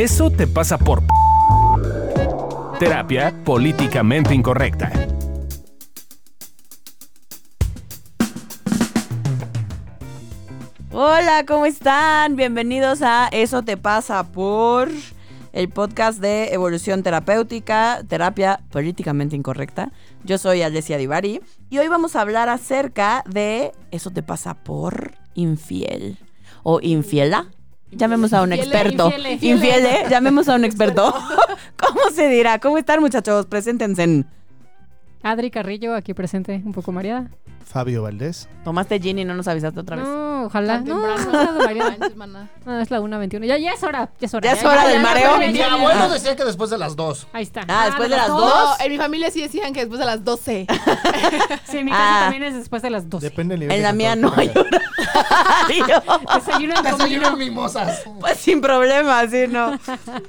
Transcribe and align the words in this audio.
Eso 0.00 0.30
te 0.30 0.46
pasa 0.46 0.78
por... 0.78 1.02
Terapia 2.78 3.34
políticamente 3.44 4.34
incorrecta. 4.34 4.90
Hola, 10.90 11.44
¿cómo 11.46 11.66
están? 11.66 12.34
Bienvenidos 12.34 13.02
a 13.02 13.28
Eso 13.30 13.62
te 13.62 13.76
pasa 13.76 14.32
por 14.32 14.88
el 15.52 15.68
podcast 15.68 16.18
de 16.18 16.54
evolución 16.54 17.02
terapéutica, 17.02 18.02
terapia 18.08 18.60
políticamente 18.70 19.36
incorrecta. 19.36 19.92
Yo 20.24 20.38
soy 20.38 20.62
Alessia 20.62 20.96
Divari 20.96 21.42
y 21.68 21.76
hoy 21.76 21.88
vamos 21.88 22.16
a 22.16 22.22
hablar 22.22 22.48
acerca 22.48 23.22
de 23.28 23.72
Eso 23.90 24.10
te 24.10 24.22
pasa 24.22 24.54
por 24.54 25.12
infiel 25.34 26.16
o 26.62 26.80
infiela. 26.80 27.50
Llamemos 27.92 28.32
a 28.32 28.42
un 28.42 28.52
Infiele, 28.52 28.70
experto. 28.78 29.06
infiele. 29.06 29.38
Infiele, 29.42 30.04
llamemos 30.08 30.48
a 30.48 30.54
un 30.54 30.64
experto. 30.64 31.12
¿Cómo 31.76 32.00
se 32.14 32.28
dirá? 32.28 32.58
¿Cómo 32.60 32.78
están, 32.78 33.00
muchachos? 33.00 33.46
Preséntense. 33.46 34.24
Adri 35.22 35.50
Carrillo, 35.50 35.94
aquí 35.94 36.14
presente, 36.14 36.62
un 36.64 36.72
poco 36.72 36.92
mareada. 36.92 37.30
Fabio 37.64 38.02
Valdés. 38.02 38.48
Tomaste 38.64 38.98
gin 39.00 39.18
y 39.20 39.24
no 39.24 39.34
nos 39.34 39.46
avisaste 39.48 39.78
otra 39.80 39.96
vez. 39.96 40.04
No, 40.04 40.44
ojalá. 40.46 40.74
Tan 40.82 40.84
No, 40.86 41.02
temprano. 41.16 41.58
no. 41.62 41.84
Manches, 41.84 42.16
maná. 42.16 42.50
No, 42.66 42.80
es 42.80 42.90
la 42.90 43.00
1.21. 43.00 43.46
Ya, 43.46 43.58
ya 43.58 43.72
es 43.72 43.82
hora, 43.84 44.10
ya 44.20 44.26
es 44.26 44.34
hora. 44.34 44.44
Ya 44.52 44.58
es 44.58 44.64
hora 44.64 44.88
del 44.88 45.00
mareo. 45.00 45.40
ya, 45.40 45.46
Mi 45.46 45.52
ya, 45.52 45.72
abuelo 45.74 46.08
decía 46.10 46.34
que 46.34 46.44
después 46.44 46.70
de 46.70 46.78
las 46.78 46.96
dos. 46.96 47.28
Ahí 47.32 47.42
está. 47.44 47.62
Ah, 47.68 47.86
después 47.86 48.10
de 48.10 48.16
las 48.16 48.28
No, 48.28 48.40
dos. 48.40 48.80
en 48.80 48.90
mi 48.90 48.98
familia 48.98 49.30
sí 49.30 49.40
decían 49.40 49.72
que 49.72 49.80
después 49.80 50.00
de 50.00 50.06
las 50.06 50.24
12. 50.24 50.66
Sí, 51.64 51.78
en 51.78 51.84
mi 51.84 51.90
casa 51.92 52.02
Ah. 52.18 52.20
también 52.22 52.42
es 52.42 52.54
después 52.54 52.82
de 52.82 52.90
las 52.90 53.08
12. 53.08 53.24
Depende 53.28 53.52
del 53.52 53.60
nivel 53.60 53.76
En 53.76 53.82
de 53.82 53.86
la 53.88 53.92
mía 53.92 54.16
no 54.16 54.32
hay 54.36 54.48
horario. 54.48 54.80
Desayuno 56.34 56.74
en 56.76 56.82
Desayuno 56.82 57.30
comida. 57.30 57.36
mimosas. 57.36 58.02
Pues 58.20 58.36
sin 58.38 58.60
problema, 58.60 59.26
sí, 59.28 59.44
no. 59.48 59.78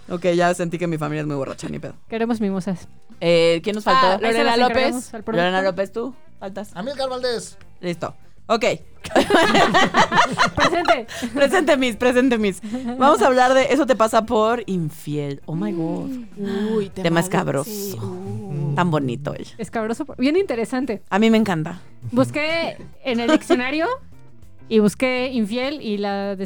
Ok, 0.09 0.27
ya 0.35 0.53
sentí 0.53 0.77
que 0.77 0.87
mi 0.87 0.97
familia 0.97 1.21
es 1.21 1.27
muy 1.27 1.35
borracha, 1.35 1.67
ni 1.69 1.79
pedo. 1.79 1.93
Queremos 2.07 2.39
mimosas. 2.41 2.87
Eh, 3.19 3.61
¿Quién 3.63 3.75
nos 3.75 3.83
faltó? 3.83 4.05
Ah, 4.07 4.11
Ahí 4.13 4.19
se 4.19 4.27
Lorena 4.27 4.43
las 4.57 4.59
López. 4.59 4.77
encargamos 4.77 5.05
al 5.13 5.23
productor. 5.23 5.35
Lorena 5.35 5.61
López, 5.61 5.91
¿tú? 5.91 6.15
¿Faltas? 6.41 6.71
Amílcar 6.73 7.07
Valdés. 7.07 7.55
Listo. 7.81 8.15
Ok. 8.47 8.65
Presente. 10.55 11.07
presente 11.35 11.77
mis, 11.77 11.95
presente 11.95 12.39
mis. 12.39 12.59
Vamos 12.97 13.21
a 13.21 13.27
hablar 13.27 13.53
de 13.53 13.65
Eso 13.65 13.85
te 13.85 13.95
pasa 13.95 14.25
por 14.25 14.63
infiel. 14.65 15.43
Oh 15.45 15.53
my 15.53 15.71
god. 15.71 16.09
Uy, 16.73 16.89
Tema 16.89 17.19
escabroso. 17.19 17.69
Sí, 17.69 17.95
uh. 18.01 18.73
Tan 18.73 18.89
bonito 18.89 19.35
él. 19.35 19.45
Escabroso. 19.59 20.07
Bien 20.17 20.35
interesante. 20.35 21.03
A 21.11 21.19
mí 21.19 21.29
me 21.29 21.37
encanta. 21.37 21.79
Busqué 22.11 22.75
en 23.03 23.19
el 23.19 23.29
diccionario 23.29 23.85
y 24.69 24.79
busqué 24.79 25.29
infiel 25.33 25.81
y 25.81 25.97
la, 25.97 26.37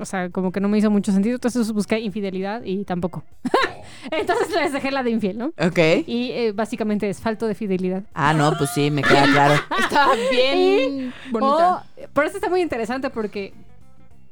o 0.00 0.04
sea, 0.04 0.30
como 0.30 0.52
que 0.52 0.60
no 0.60 0.68
me 0.68 0.78
hizo 0.78 0.90
mucho 0.90 1.12
sentido, 1.12 1.34
entonces 1.34 1.70
busqué 1.72 2.00
infidelidad 2.00 2.62
y 2.64 2.84
tampoco. 2.84 3.24
entonces 4.10 4.50
les 4.54 4.72
dejé 4.72 4.90
la 4.90 5.02
de 5.02 5.10
infiel, 5.10 5.38
¿no? 5.38 5.46
Ok. 5.58 5.78
Y 6.06 6.30
eh, 6.32 6.52
básicamente 6.52 7.08
es 7.08 7.20
falto 7.20 7.46
de 7.46 7.54
fidelidad. 7.54 8.04
Ah, 8.14 8.32
no, 8.32 8.52
pues 8.56 8.70
sí, 8.70 8.90
me 8.90 9.02
queda 9.02 9.24
claro. 9.24 9.54
Está 9.78 10.08
bien 10.30 11.12
bonita. 11.30 11.76
O, 11.76 12.08
por 12.12 12.24
eso 12.24 12.36
está 12.36 12.48
muy 12.48 12.62
interesante 12.62 13.10
porque 13.10 13.52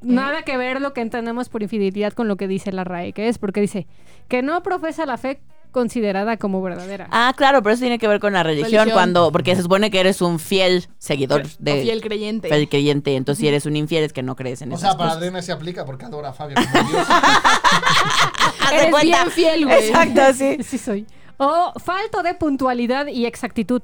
nada 0.01 0.43
que 0.43 0.57
ver 0.57 0.81
lo 0.81 0.93
que 0.93 1.01
entendemos 1.01 1.49
por 1.49 1.63
infidelidad 1.63 2.13
con 2.13 2.29
lo 2.29 2.37
que 2.37 2.49
dice 2.49 2.73
la 2.73 2.85
RAE, 2.85 3.13
que 3.13 3.29
es 3.29 3.39
porque 3.39 3.61
dice 3.61 3.87
que 4.29 4.43
no 4.43 4.63
profesa 4.63 5.07
la 5.07 5.17
fe 5.17 5.41
considerada 5.73 6.37
como 6.37 6.61
verdadera. 6.63 7.09
Ah, 7.11 7.33
claro, 7.37 7.63
pero 7.63 7.75
eso 7.75 7.81
tiene 7.83 7.99
que 7.99 8.09
ver 8.09 8.21
con 8.21 8.33
la 8.33 8.43
religión, 8.43 8.71
Religión. 8.71 8.91
cuando, 8.95 9.31
porque 9.33 9.55
se 9.57 9.63
supone 9.63 9.91
que 9.91 10.01
eres 10.01 10.21
un 10.23 10.39
fiel 10.39 10.87
seguidor 10.99 11.43
O 11.43 11.49
de 11.59 11.83
fiel 11.83 12.01
creyente. 12.01 12.49
fiel 12.49 12.69
creyente. 12.69 13.15
Entonces, 13.17 13.41
si 13.41 13.49
eres 13.49 13.67
un 13.67 13.77
infiel 13.77 14.05
es 14.05 14.13
que 14.13 14.23
no 14.23 14.35
crees 14.37 14.63
en 14.63 14.73
O 14.73 14.77
esas 14.77 14.91
sea, 14.91 14.99
para. 14.99 15.13
Adriana 15.13 15.43
se 15.43 15.53
aplica 15.53 15.85
porque 15.85 16.05
adora 16.07 16.31
a 16.31 16.33
Fabio 16.33 16.57
como 16.57 16.89
Dios. 16.89 17.07
Eres 18.73 18.91
cuenta. 18.91 19.01
bien 19.03 19.31
fiel, 19.31 19.65
güey. 19.67 19.89
Exacto, 19.89 20.21
sí. 20.35 20.59
Sí 20.63 20.79
soy. 20.79 21.07
O 21.39 21.73
falto 21.79 22.23
de 22.23 22.35
puntualidad 22.35 23.07
y 23.07 23.27
exactitud. 23.27 23.83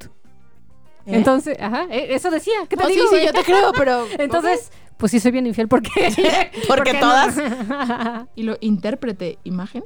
¿Eh? 1.07 1.17
Entonces, 1.17 1.57
ajá, 1.61 1.87
eh, 1.91 2.09
eso 2.11 2.31
decía. 2.31 2.55
¿Qué 2.69 2.77
te 2.77 2.85
Oh, 2.85 2.89
sí, 2.89 2.95
digo? 2.95 3.07
sí, 3.11 3.17
yo 3.25 3.33
te 3.33 3.43
creo, 3.45 3.73
pero. 3.73 4.07
Entonces, 4.19 4.71
pues 4.97 5.13
sí 5.13 5.21
soy 5.21 5.31
bien 5.33 5.47
infiel 5.47 5.69
porque 5.69 5.91
Porque 6.69 6.95
todas. 6.95 7.37
¿Y 8.35 8.43
lo 8.43 8.57
intérprete 8.61 9.39
imagen? 9.45 9.85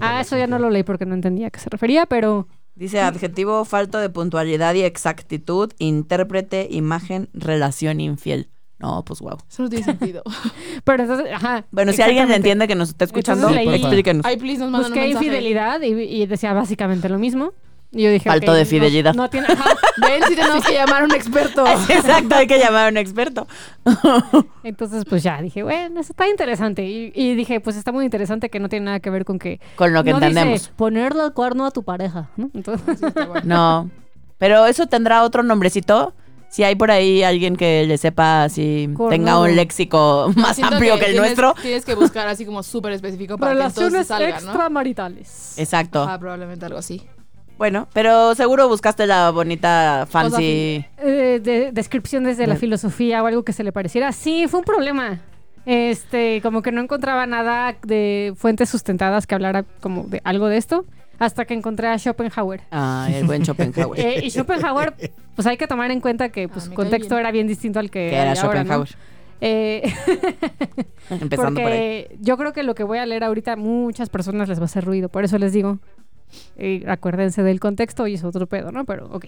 Ah, 0.00 0.20
eso 0.20 0.36
ya 0.36 0.46
no 0.46 0.58
lo 0.58 0.70
leí 0.70 0.82
porque 0.82 1.06
no 1.06 1.14
entendía 1.14 1.48
a 1.48 1.50
qué 1.50 1.60
se 1.60 1.70
refería, 1.70 2.06
pero 2.06 2.48
Dice 2.74 3.00
adjetivo 3.00 3.64
falto 3.64 3.98
de 3.98 4.10
puntualidad 4.10 4.74
y 4.74 4.82
exactitud, 4.82 5.72
intérprete, 5.78 6.68
imagen, 6.70 7.30
relación 7.32 8.00
infiel. 8.00 8.50
No, 8.78 9.02
pues 9.06 9.20
wow. 9.20 9.38
Eso 9.48 9.62
no 9.62 9.70
tiene 9.70 9.84
sentido. 9.86 10.22
pero 10.84 11.02
entonces, 11.04 11.32
ajá. 11.32 11.64
Bueno, 11.70 11.94
si 11.94 12.02
alguien 12.02 12.30
entiende 12.30 12.68
que 12.68 12.74
nos 12.74 12.90
está 12.90 13.06
escuchando, 13.06 13.48
Entonces 13.48 13.66
leí- 13.72 13.80
explíquenos. 13.80 14.26
Ay, 14.26 14.36
please, 14.36 14.58
nos 14.58 14.70
mandan 14.70 14.92
un 14.92 14.94
Busqué 14.98 15.06
mensaje. 15.06 15.24
infidelidad 15.24 15.80
y, 15.80 15.86
y 16.22 16.26
decía 16.26 16.52
básicamente 16.52 17.08
lo 17.08 17.18
mismo. 17.18 17.52
Y 17.92 18.02
yo 18.02 18.10
dije, 18.10 18.28
Falto 18.28 18.52
de 18.52 18.64
no- 18.64 18.68
fidelidad. 18.68 19.14
No, 19.14 19.30
tiene, 19.30 19.46
ajá. 19.46 19.70
Ven, 19.98 20.22
si 20.28 20.34
tenemos 20.34 20.64
que 20.66 20.74
llamar 20.74 21.02
a 21.02 21.04
un 21.04 21.14
experto. 21.14 21.64
Exacto, 21.88 22.34
hay 22.34 22.46
que 22.46 22.58
llamar 22.58 22.86
a 22.86 22.90
un 22.90 22.96
experto. 22.96 23.46
Entonces, 24.64 25.04
pues 25.08 25.22
ya 25.22 25.40
dije, 25.40 25.62
bueno, 25.62 26.00
eso 26.00 26.12
está 26.12 26.28
interesante. 26.28 26.84
Y, 26.84 27.12
y 27.14 27.34
dije, 27.34 27.60
pues 27.60 27.76
está 27.76 27.92
muy 27.92 28.04
interesante 28.04 28.50
que 28.50 28.60
no 28.60 28.68
tiene 28.68 28.86
nada 28.86 29.00
que 29.00 29.10
ver 29.10 29.24
con 29.24 29.38
que. 29.38 29.60
Con 29.76 29.92
lo 29.92 30.02
que 30.04 30.10
no 30.10 30.16
entendemos. 30.18 30.60
Dice, 30.60 30.72
ponerle 30.76 31.24
el 31.24 31.32
cuerno 31.32 31.64
a 31.66 31.70
tu 31.70 31.82
pareja. 31.84 32.28
¿no? 32.36 32.50
Entonces, 32.54 32.98
No. 33.44 33.90
Pero 34.38 34.66
eso 34.66 34.86
tendrá 34.86 35.22
otro 35.22 35.42
nombrecito. 35.42 36.12
Si 36.48 36.62
hay 36.62 36.74
por 36.76 36.90
ahí 36.90 37.22
alguien 37.22 37.56
que 37.56 37.84
le 37.86 37.98
sepa, 37.98 38.48
si 38.48 38.86
Cornudo. 38.94 39.08
tenga 39.10 39.40
un 39.40 39.56
léxico 39.56 40.30
más 40.36 40.56
Siento 40.56 40.74
amplio 40.74 40.94
que, 40.98 41.06
el 41.06 41.12
tienes- 41.12 41.20
nuestro. 41.20 41.54
Tienes 41.60 41.84
que 41.84 41.94
buscar 41.94 42.28
así 42.28 42.44
como 42.46 42.62
súper 42.62 42.92
específico 42.92 43.36
para 43.38 43.52
que 43.52 43.56
relaciones 43.58 43.92
entonces 43.92 44.06
salga, 44.08 44.40
¿no? 44.40 44.50
extramaritales. 44.50 45.58
Exacto. 45.58 46.02
Ajá, 46.04 46.18
probablemente 46.18 46.64
algo 46.66 46.78
así. 46.78 47.02
Bueno, 47.58 47.88
pero 47.94 48.34
seguro 48.34 48.68
buscaste 48.68 49.06
la 49.06 49.30
bonita 49.30 50.06
fancy. 50.10 50.84
Eh, 50.98 51.40
de, 51.42 51.70
descripciones 51.72 52.36
de 52.36 52.46
la 52.46 52.54
Bien. 52.54 52.60
filosofía 52.60 53.22
o 53.22 53.26
algo 53.26 53.44
que 53.44 53.52
se 53.52 53.64
le 53.64 53.72
pareciera. 53.72 54.12
Sí, 54.12 54.46
fue 54.46 54.60
un 54.60 54.64
problema. 54.64 55.20
Este, 55.64 56.40
como 56.42 56.62
que 56.62 56.70
no 56.70 56.80
encontraba 56.80 57.26
nada 57.26 57.74
de 57.82 58.34
fuentes 58.36 58.68
sustentadas 58.68 59.26
que 59.26 59.34
hablara 59.34 59.64
como 59.80 60.04
de 60.04 60.20
algo 60.24 60.48
de 60.48 60.58
esto. 60.58 60.84
Hasta 61.18 61.46
que 61.46 61.54
encontré 61.54 61.88
a 61.88 61.98
Schopenhauer. 61.98 62.60
Ay, 62.70 63.14
el 63.14 63.24
buen 63.24 63.42
Schopenhauer. 63.42 63.98
Eh, 64.04 64.20
y 64.22 64.30
Schopenhauer, 64.30 64.92
pues 65.34 65.46
hay 65.46 65.56
que 65.56 65.66
tomar 65.66 65.90
en 65.90 66.00
cuenta 66.02 66.28
que 66.28 66.46
pues, 66.46 66.64
Ah, 66.64 66.66
su 66.66 66.68
cae 66.70 66.76
contexto 66.76 67.14
bien. 67.14 67.20
era 67.20 67.30
bien 67.30 67.46
distinto 67.46 67.78
al 67.78 67.86
que, 67.90 68.10
que 68.10 68.14
era 68.16 68.32
hay 68.32 68.38
ahora, 68.38 68.64
¿no? 68.64 68.84
Schopenhauer. 68.84 68.88
Eh, 69.40 69.92
Empezando 71.10 71.60
por 71.60 71.72
ahí. 71.72 72.04
porque 72.08 72.16
yo 72.20 72.36
creo 72.36 72.52
que 72.52 72.62
lo 72.62 72.74
que 72.74 72.84
voy 72.84 72.98
a 72.98 73.06
leer 73.06 73.24
ahorita 73.24 73.52
a 73.52 73.56
muchas 73.56 74.08
personas 74.10 74.48
les 74.48 74.58
va 74.58 74.62
a 74.62 74.66
hacer 74.66 74.84
ruido. 74.84 75.08
Por 75.08 75.24
eso 75.24 75.38
les 75.38 75.52
digo, 75.54 75.78
eh, 76.56 76.84
acuérdense 76.86 77.42
del 77.42 77.60
contexto 77.60 78.06
y 78.06 78.14
es 78.14 78.24
otro 78.24 78.46
pedo, 78.46 78.72
¿no? 78.72 78.84
Pero, 78.84 79.06
ok. 79.10 79.26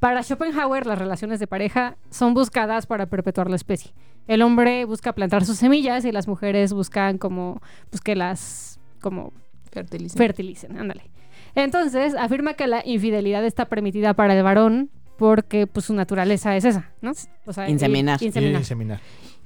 Para 0.00 0.22
Schopenhauer, 0.22 0.86
las 0.86 0.98
relaciones 0.98 1.40
de 1.40 1.46
pareja 1.46 1.96
son 2.10 2.34
buscadas 2.34 2.86
para 2.86 3.06
perpetuar 3.06 3.50
la 3.50 3.56
especie. 3.56 3.92
El 4.26 4.42
hombre 4.42 4.84
busca 4.84 5.12
plantar 5.12 5.44
sus 5.44 5.58
semillas 5.58 6.04
y 6.04 6.12
las 6.12 6.26
mujeres 6.26 6.72
buscan 6.72 7.18
como, 7.18 7.60
pues 7.90 8.00
que 8.00 8.16
las, 8.16 8.80
como 9.00 9.32
Fertilizante. 9.70 10.18
fertilicen, 10.24 10.78
ándale. 10.78 11.10
Entonces, 11.54 12.14
afirma 12.14 12.54
que 12.54 12.66
la 12.66 12.82
infidelidad 12.84 13.44
está 13.44 13.66
permitida 13.66 14.14
para 14.14 14.36
el 14.36 14.42
varón 14.42 14.90
porque 15.16 15.66
pues 15.66 15.86
su 15.86 15.94
naturaleza 15.94 16.56
es 16.56 16.64
esa, 16.64 16.90
¿no? 17.00 17.12
O 17.46 17.52
sea, 17.52 17.68
Inseminar. 17.68 18.20
Y. 18.22 18.32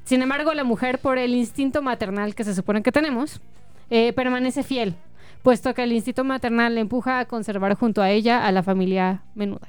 Sin 0.05 0.23
embargo, 0.23 0.55
la 0.55 0.65
mujer, 0.65 1.01
por 1.01 1.19
el 1.19 1.35
instinto 1.35 1.83
maternal 1.83 2.35
que 2.35 2.45
se 2.45 2.55
supone 2.55 2.83
que 2.83 2.93
tenemos, 2.93 3.43
eh, 3.91 4.13
permanece 4.15 4.63
fiel, 4.63 4.95
puesto 5.43 5.75
que 5.75 5.82
el 5.84 5.93
instinto 5.93 6.25
maternal 6.25 6.75
le 6.75 6.81
empuja 6.81 7.19
a 7.21 7.25
conservar 7.26 7.75
junto 7.75 8.03
a 8.03 8.10
ella 8.10 8.47
a 8.47 8.53
la 8.53 8.62
familia 8.62 9.22
menuda. 9.34 9.69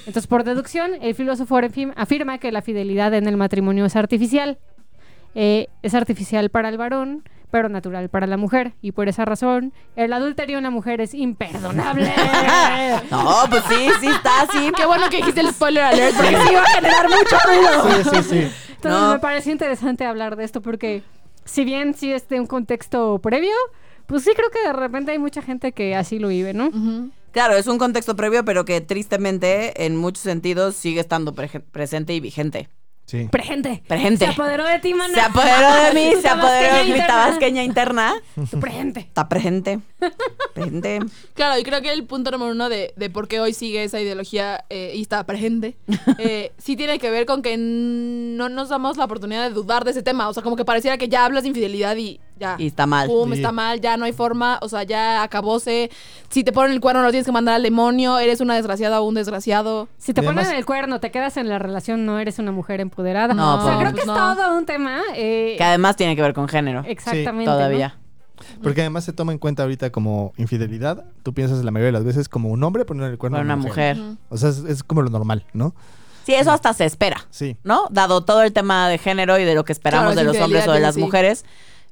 Entonces, 0.00 0.26
por 0.26 0.42
deducción, 0.44 0.92
el 1.00 1.14
filósofo 1.14 1.56
afirma- 1.56 2.38
que 2.38 2.50
la 2.52 2.60
fidelidad 2.62 3.14
en 3.14 3.26
el 3.28 3.36
matrimonio 3.36 3.84
es 3.84 3.94
artificial. 3.96 4.58
Eh, 5.34 5.68
es 5.82 5.94
artificial 5.94 6.48
para 6.50 6.68
el 6.70 6.78
varón, 6.78 7.22
pero 7.50 7.68
natural 7.68 8.08
para 8.08 8.26
la 8.26 8.36
mujer. 8.36 8.72
Y 8.82 8.92
por 8.92 9.08
esa 9.08 9.24
razón, 9.24 9.72
el 9.94 10.12
adulterio 10.12 10.58
en 10.58 10.64
la 10.64 10.70
mujer 10.70 11.00
es 11.00 11.14
imperdonable. 11.14 12.12
No, 13.10 13.34
pues 13.50 13.62
sí, 13.68 13.88
sí 14.00 14.06
está 14.08 14.42
así. 14.42 14.72
Qué 14.76 14.86
bueno 14.86 15.08
que 15.10 15.18
dijiste 15.18 15.40
el 15.40 15.48
spoiler 15.50 15.82
alert 15.84 16.16
porque 16.16 16.36
sí 16.36 16.50
iba 16.52 16.62
a 16.62 16.66
generar 16.66 17.08
mucho 17.08 17.36
ruido. 17.46 17.82
Sí, 18.04 18.10
sí, 18.10 18.22
sí. 18.22 18.52
Entonces 18.74 19.00
No. 19.00 19.12
me 19.12 19.18
pareció 19.18 19.52
interesante 19.52 20.04
hablar 20.04 20.36
de 20.36 20.44
esto 20.44 20.60
porque 20.62 21.02
si 21.44 21.64
bien 21.64 21.94
sí 21.94 22.12
es 22.12 22.28
de 22.28 22.40
un 22.40 22.46
contexto 22.46 23.18
previo, 23.20 23.54
pues 24.06 24.24
sí 24.24 24.30
creo 24.36 24.50
que 24.50 24.60
de 24.66 24.72
repente 24.72 25.12
hay 25.12 25.18
mucha 25.18 25.42
gente 25.42 25.72
que 25.72 25.94
así 25.94 26.18
lo 26.18 26.28
vive, 26.28 26.52
¿no? 26.54 26.70
Claro, 27.32 27.54
es 27.56 27.66
un 27.66 27.78
contexto 27.78 28.16
previo, 28.16 28.44
pero 28.44 28.64
que 28.64 28.80
tristemente 28.80 29.84
en 29.84 29.96
muchos 29.96 30.22
sentidos 30.22 30.74
sigue 30.74 31.00
estando 31.00 31.34
pre- 31.34 31.48
presente 31.60 32.14
y 32.14 32.20
vigente. 32.20 32.68
Sí. 33.04 33.28
Prejente. 33.30 33.82
Prejente. 33.86 34.24
Se 34.26 34.32
apoderó 34.32 34.64
de 34.64 34.80
ti, 34.80 34.92
mana. 34.92 35.14
Se 35.14 35.20
apoderó 35.20 35.74
de 35.84 35.94
mí, 35.94 36.12
se 36.20 36.28
apoderó 36.28 36.76
de 36.78 36.84
mi 36.92 36.98
tabasqueña 36.98 37.62
interna. 37.62 38.14
Tu 38.50 38.58
prejente. 38.58 39.00
Está 39.00 39.28
presente. 39.28 39.78
Gente. 40.54 41.00
Claro, 41.34 41.58
y 41.60 41.62
creo 41.64 41.80
que 41.82 41.92
el 41.92 42.04
punto 42.04 42.30
número 42.30 42.50
uno 42.52 42.68
de, 42.68 42.92
de 42.96 43.10
por 43.10 43.28
qué 43.28 43.40
hoy 43.40 43.52
sigue 43.52 43.84
esa 43.84 44.00
ideología 44.00 44.64
eh, 44.70 44.92
y 44.94 45.02
está 45.02 45.24
presente, 45.24 45.76
eh, 46.18 46.52
sí 46.58 46.76
tiene 46.76 46.98
que 46.98 47.10
ver 47.10 47.26
con 47.26 47.42
que 47.42 47.56
no 47.58 48.48
nos 48.48 48.68
damos 48.68 48.96
la 48.96 49.04
oportunidad 49.04 49.48
de 49.48 49.54
dudar 49.54 49.84
de 49.84 49.90
ese 49.92 50.02
tema. 50.02 50.28
O 50.28 50.34
sea, 50.34 50.42
como 50.42 50.56
que 50.56 50.64
pareciera 50.64 50.98
que 50.98 51.08
ya 51.08 51.24
hablas 51.24 51.42
de 51.42 51.48
infidelidad 51.50 51.96
y 51.96 52.20
ya. 52.38 52.56
Y 52.58 52.66
está 52.66 52.86
mal. 52.86 53.06
Pum, 53.08 53.30
Sí. 53.32 53.36
está 53.38 53.52
mal, 53.52 53.80
ya 53.80 53.96
no 53.96 54.04
hay 54.04 54.12
forma, 54.12 54.58
o 54.62 54.68
sea, 54.68 54.82
ya 54.82 55.22
acabóse. 55.22 55.90
Si 56.28 56.44
te 56.44 56.52
ponen 56.52 56.72
el 56.72 56.80
cuerno, 56.80 57.02
lo 57.02 57.10
tienes 57.10 57.26
que 57.26 57.32
mandar 57.32 57.54
al 57.54 57.62
demonio, 57.62 58.18
eres 58.18 58.40
una 58.40 58.54
desgraciada 58.54 59.00
o 59.00 59.04
un 59.04 59.14
desgraciado. 59.14 59.88
Si 59.98 60.12
te 60.14 60.20
Y 60.20 60.24
ponen 60.24 60.40
además- 60.40 60.58
el 60.58 60.66
cuerno, 60.66 61.00
te 61.00 61.10
quedas 61.10 61.36
en 61.38 61.48
la 61.48 61.58
relación, 61.58 62.04
no 62.04 62.18
eres 62.18 62.38
una 62.38 62.52
mujer 62.52 62.80
empoderada. 62.80 63.32
No, 63.34 63.56
o 63.56 63.62
sea, 63.62 63.64
pues 63.64 63.76
creo 63.78 63.90
no. 63.90 63.94
que 63.94 64.00
es 64.02 64.06
no. 64.06 64.14
todo 64.36 64.56
un 64.58 64.66
tema. 64.66 65.00
eh, 65.14 65.54
Que 65.56 65.64
además 65.64 65.96
tiene 65.96 66.14
que 66.16 66.22
ver 66.22 66.34
con 66.34 66.48
género. 66.48 66.82
exactamente. 66.86 67.46
¿no? 67.50 67.52
Todavía. 67.56 67.98
Porque 68.62 68.80
además 68.82 69.04
se 69.04 69.12
toma 69.12 69.32
en 69.32 69.38
cuenta 69.38 69.62
ahorita 69.62 69.90
como 69.90 70.32
infidelidad. 70.36 71.04
Tú 71.22 71.34
piensas 71.34 71.64
la 71.64 71.70
mayoría 71.70 71.86
de 71.88 71.92
las 71.92 72.04
veces 72.04 72.28
como 72.28 72.50
un 72.50 72.62
hombre 72.64 72.84
poner 72.84 73.10
el 73.10 73.18
cuerno 73.18 73.38
a 73.38 73.40
una 73.40 73.56
mujer. 73.56 73.98
O 74.28 74.36
sea, 74.36 74.50
es, 74.50 74.58
es 74.58 74.82
como 74.82 75.02
lo 75.02 75.10
normal, 75.10 75.44
¿no? 75.52 75.74
Sí, 76.26 76.34
eso 76.34 76.50
hasta 76.50 76.72
se 76.72 76.84
espera. 76.84 77.24
Sí. 77.30 77.56
¿no? 77.62 77.86
Dado 77.90 78.24
todo 78.24 78.42
el 78.42 78.52
tema 78.52 78.88
de 78.88 78.98
género 78.98 79.38
y 79.38 79.44
de 79.44 79.54
lo 79.54 79.64
que 79.64 79.72
esperamos 79.72 80.14
Claro, 80.14 80.28
de 80.28 80.34
los 80.34 80.44
hombres 80.44 80.66
o 80.66 80.72
de 80.72 80.80
las 80.80 80.96
sí. 80.96 81.00
mujeres, 81.00 81.44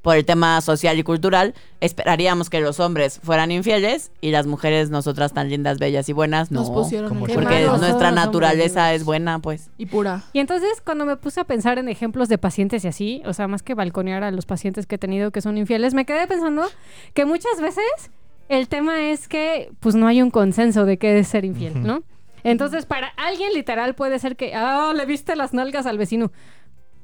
por 0.04 0.18
el 0.18 0.26
tema 0.26 0.60
social 0.60 0.98
y 0.98 1.02
cultural, 1.02 1.54
esperaríamos 1.80 2.50
que 2.50 2.60
los 2.60 2.78
hombres 2.78 3.20
fueran 3.22 3.50
infieles 3.50 4.12
y 4.20 4.32
las 4.32 4.46
mujeres, 4.46 4.90
nosotras 4.90 5.32
tan 5.32 5.48
lindas, 5.48 5.78
bellas 5.78 6.10
y 6.10 6.12
buenas, 6.12 6.50
no. 6.50 6.60
Nos 6.60 6.70
pusieron 6.70 7.08
como 7.08 7.24
Porque 7.24 7.64
nuestra 7.64 8.10
naturaleza 8.10 8.92
es 8.92 9.02
buena, 9.02 9.38
pues. 9.38 9.70
Y 9.78 9.86
pura. 9.86 10.22
Y 10.34 10.40
entonces 10.40 10.82
cuando 10.84 11.06
me 11.06 11.16
puse 11.16 11.40
a 11.40 11.44
pensar 11.44 11.78
en 11.78 11.88
ejemplos 11.88 12.28
de 12.28 12.36
pacientes 12.36 12.84
y 12.84 12.88
así, 12.88 13.22
o 13.24 13.32
sea, 13.32 13.48
más 13.48 13.62
que 13.62 13.72
balconear 13.72 14.22
a 14.24 14.30
los 14.30 14.44
pacientes 14.44 14.84
que 14.84 14.96
he 14.96 14.98
tenido 14.98 15.30
que 15.30 15.40
son 15.40 15.56
infieles, 15.56 15.94
me 15.94 16.04
quedé 16.04 16.26
pensando 16.26 16.66
que 17.14 17.24
muchas 17.24 17.58
veces 17.62 18.10
el 18.50 18.68
tema 18.68 19.08
es 19.08 19.26
que 19.26 19.72
pues 19.80 19.94
no 19.94 20.06
hay 20.06 20.20
un 20.20 20.30
consenso 20.30 20.84
de 20.84 20.98
qué 20.98 21.18
es 21.18 21.28
ser 21.28 21.46
infiel, 21.46 21.82
¿no? 21.82 22.02
Entonces 22.42 22.84
para 22.84 23.08
alguien 23.16 23.54
literal 23.54 23.94
puede 23.94 24.18
ser 24.18 24.36
que, 24.36 24.54
ah, 24.54 24.92
le 24.94 25.06
viste 25.06 25.34
las 25.34 25.54
nalgas 25.54 25.86
al 25.86 25.96
vecino. 25.96 26.30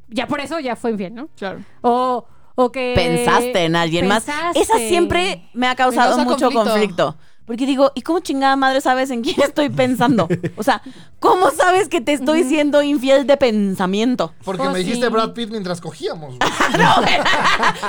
Ya 0.09 0.27
por 0.27 0.41
eso 0.41 0.61
ya 0.61 0.77
fue 0.77 0.91
infiel, 0.91 1.15
¿no? 1.15 1.29
Claro. 1.39 1.61
O, 1.81 2.27
o 2.65 2.73
que... 2.73 2.93
Pensaste 2.95 3.65
en 3.65 3.77
alguien 3.77 4.07
más. 4.09 4.25
Esa 4.55 4.79
siempre 4.79 5.49
me 5.53 5.67
ha 5.67 5.75
causado 5.75 6.17
Me 6.17 6.25
mucho 6.25 6.51
conflicto. 6.51 6.65
conflicto. 6.71 7.17
Porque 7.47 7.67
digo, 7.67 7.91
¿y 7.97 8.03
cómo 8.03 8.21
chingada 8.21 8.55
madre 8.55 8.81
sabes 8.81 9.11
en 9.11 9.23
quién 9.23 9.41
estoy 9.43 9.71
pensando? 9.71 10.29
O 10.57 10.63
sea, 10.63 10.83
¿cómo 11.19 11.51
sabes 11.51 11.89
que 11.89 12.01
te 12.01 12.13
estoy 12.13 12.45
siendo 12.45 12.81
infiel 12.81 13.27
de 13.27 13.37
pensamiento? 13.37 14.33
Porque 14.45 14.63
Oh, 14.63 14.71
me 14.71 14.79
dijiste 14.79 15.07
sí. 15.07 15.13
Brad 15.13 15.33
Pitt 15.33 15.51
mientras 15.51 15.81
cogíamos. 15.81 16.37
güey. 16.39 17.11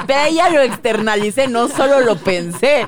Pero 0.08 0.20
ahí 0.20 0.34
ya 0.36 0.50
lo 0.50 0.62
externalicé, 0.62 1.48
no 1.48 1.68
solo 1.68 2.00
lo 2.00 2.16
pensé. 2.18 2.88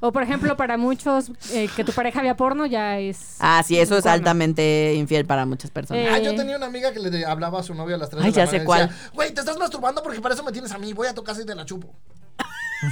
O 0.00 0.12
por 0.12 0.22
ejemplo, 0.22 0.56
para 0.56 0.76
muchos 0.76 1.32
eh, 1.52 1.68
que 1.74 1.82
tu 1.84 1.92
pareja 1.92 2.22
vea 2.22 2.36
porno 2.36 2.66
ya 2.66 2.98
es... 2.98 3.36
Ah, 3.40 3.62
sí, 3.66 3.78
eso 3.78 3.96
es 3.96 4.02
Cuerno. 4.02 4.14
altamente 4.14 4.94
infiel 4.94 5.24
para 5.26 5.44
muchas 5.44 5.70
personas. 5.72 6.04
Eh, 6.04 6.08
Ah, 6.12 6.18
yo 6.18 6.34
tenía 6.36 6.56
una 6.56 6.66
amiga 6.66 6.92
que 6.92 7.00
le 7.00 7.26
hablaba 7.26 7.58
a 7.60 7.62
su 7.64 7.74
novio 7.74 7.96
a 7.96 7.98
las 7.98 8.08
3 8.10 8.22
Ay, 8.24 8.30
de 8.30 8.36
la 8.38 8.44
ya 8.44 8.50
sé 8.50 8.64
cuál. 8.64 8.90
Güey, 9.14 9.34
te 9.34 9.40
estás 9.40 9.58
masturbando 9.58 10.02
porque 10.02 10.20
para 10.20 10.34
eso 10.34 10.44
me 10.44 10.52
tienes 10.52 10.70
a 10.72 10.78
mí. 10.78 10.92
Voy 10.92 11.08
a 11.08 11.14
tu 11.14 11.24
casa 11.24 11.42
y 11.42 11.46
te 11.46 11.54
la 11.54 11.64
chupo. 11.64 11.92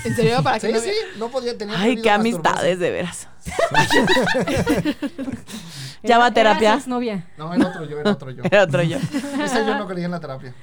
¿En 0.05 0.17
serio? 0.17 0.43
¿Para 0.43 0.58
que 0.58 0.67
Sí, 0.67 0.73
no 0.73 0.81
sí, 0.81 0.91
no 1.19 1.29
podía 1.29 1.56
tener. 1.56 1.76
Ay, 1.79 2.00
qué 2.03 2.11
amistades, 2.11 2.79
de 2.81 2.91
veras. 2.91 3.29
¿Ya 6.03 6.19
va 6.19 6.25
a 6.25 6.29
era- 6.29 6.35
terapia? 6.35 6.75
exnovia. 6.75 7.26
No, 7.37 7.53
era 7.55 7.69
otro 7.69 7.85
yo, 7.85 7.99
era 8.00 8.11
otro 8.12 8.31
yo. 8.31 8.43
Era 8.50 8.64
otro 8.64 8.82
yo. 8.82 8.99
Ese 8.99 9.64
yo 9.67 9.76
no 9.79 9.87
creía 9.87 10.05
en 10.06 10.11
la 10.12 10.20
terapia. 10.20 10.55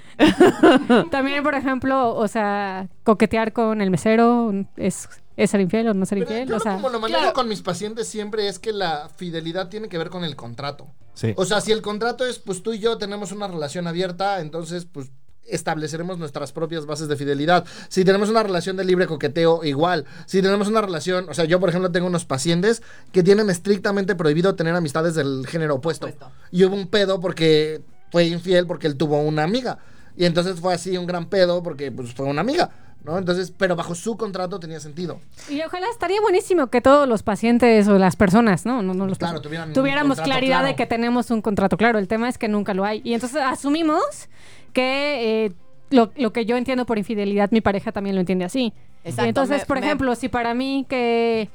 También, 1.12 1.44
por 1.44 1.56
ejemplo, 1.56 2.16
o 2.16 2.28
sea, 2.28 2.88
coquetear 3.04 3.52
con 3.54 3.82
el 3.82 3.90
mesero 3.92 4.54
es, 4.78 5.10
es 5.36 5.50
ser 5.50 5.62
infiel 5.62 5.88
o 5.88 5.94
no 5.94 6.06
ser 6.06 6.20
Pero 6.20 6.32
infiel. 6.32 6.50
yo 6.50 6.58
o 6.58 6.60
sea, 6.60 6.76
como 6.76 6.90
lo 6.90 7.00
manejo 7.00 7.20
claro. 7.20 7.34
con 7.34 7.48
mis 7.48 7.62
pacientes 7.62 8.08
siempre 8.08 8.48
es 8.48 8.60
que 8.60 8.74
la 8.74 9.10
fidelidad 9.16 9.70
tiene 9.70 9.90
que 9.90 9.98
ver 9.98 10.10
con 10.10 10.24
el 10.24 10.36
contrato. 10.36 10.88
Sí. 11.14 11.34
O 11.38 11.46
sea, 11.46 11.62
si 11.62 11.72
el 11.72 11.82
contrato 11.82 12.26
es, 12.26 12.40
pues 12.40 12.64
tú 12.64 12.74
y 12.74 12.80
yo 12.80 12.98
tenemos 12.98 13.32
una 13.32 13.48
relación 13.48 13.88
abierta, 13.88 14.42
entonces, 14.42 14.86
pues 14.86 15.12
estableceremos 15.46 16.18
nuestras 16.18 16.52
propias 16.52 16.86
bases 16.86 17.08
de 17.08 17.16
fidelidad. 17.16 17.66
Si 17.90 18.06
tenemos 18.06 18.30
una 18.30 18.44
relación 18.44 18.78
de 18.78 18.86
libre 18.86 19.08
coqueteo, 19.08 19.64
igual. 19.64 20.06
Si 20.26 20.42
tenemos 20.42 20.68
una 20.68 20.82
relación, 20.82 21.28
o 21.30 21.34
sea, 21.34 21.46
yo 21.46 21.60
por 21.60 21.70
ejemplo 21.70 21.92
tengo 21.92 22.08
unos 22.08 22.26
pacientes 22.26 22.82
que 23.12 23.24
tienen 23.24 23.50
estrictamente 23.50 24.16
prohibido 24.16 24.56
tener 24.56 24.76
amistades 24.76 25.16
del 25.16 25.46
género 25.48 25.76
opuesto. 25.76 26.10
Y 26.52 26.64
hubo 26.64 26.76
un 26.76 26.88
pedo 26.88 27.20
porque 27.20 27.82
fue 28.12 28.26
infiel 28.26 28.68
porque 28.68 28.88
él 28.88 28.96
tuvo 28.96 29.20
una 29.20 29.44
amiga. 29.44 29.80
Y 30.16 30.26
entonces 30.26 30.60
fue 30.60 30.74
así 30.74 30.98
un 30.98 31.08
gran 31.08 31.28
pedo 31.30 31.64
porque 31.64 31.92
pues 31.92 32.14
fue 32.14 32.28
una 32.28 32.42
amiga, 32.42 32.70
¿no? 33.04 33.18
Entonces, 33.18 33.54
pero 33.58 33.76
bajo 33.76 33.96
su 33.96 34.16
contrato 34.18 34.60
tenía 34.60 34.80
sentido. 34.80 35.20
Y 35.50 35.62
ojalá 35.62 35.88
estaría 35.90 36.22
buenísimo 36.22 36.68
que 36.68 36.82
todos 36.82 37.08
los 37.08 37.22
pacientes 37.24 37.88
o 37.88 37.98
las 38.00 38.16
personas, 38.16 38.66
¿no? 38.66 38.82
no, 38.82 38.94
no 38.94 39.08
los 39.08 39.18
Claro, 39.18 39.42
tuvieran 39.42 39.74
tuviéramos 39.74 40.18
contrato 40.18 40.30
claridad 40.30 40.58
claro. 40.60 40.68
de 40.68 40.76
que 40.76 40.86
tenemos 40.86 41.30
un 41.32 41.42
contrato 41.42 41.78
claro. 41.78 42.00
El 42.00 42.08
tema 42.08 42.30
es 42.30 42.38
que 42.38 42.48
nunca 42.48 42.74
lo 42.74 42.86
hay. 42.86 43.02
Y 43.04 43.14
entonces 43.14 43.42
asumimos 43.42 44.30
que 44.74 45.46
eh, 45.46 45.52
lo, 45.90 46.12
lo 46.16 46.34
que 46.34 46.46
yo 46.46 46.58
entiendo 46.58 46.86
por 46.86 46.98
infidelidad, 46.98 47.52
mi 47.52 47.62
pareja 47.62 47.92
también 47.92 48.16
lo 48.16 48.20
entiende 48.22 48.46
así. 48.46 48.74
Exacto, 49.04 49.26
y 49.26 49.30
entonces, 49.30 49.60
me- 49.62 49.66
por 49.66 49.80
me- 49.80 49.86
ejemplo, 49.86 50.16
si 50.16 50.30
para 50.30 50.54
mí 50.54 50.86
que 50.88 51.50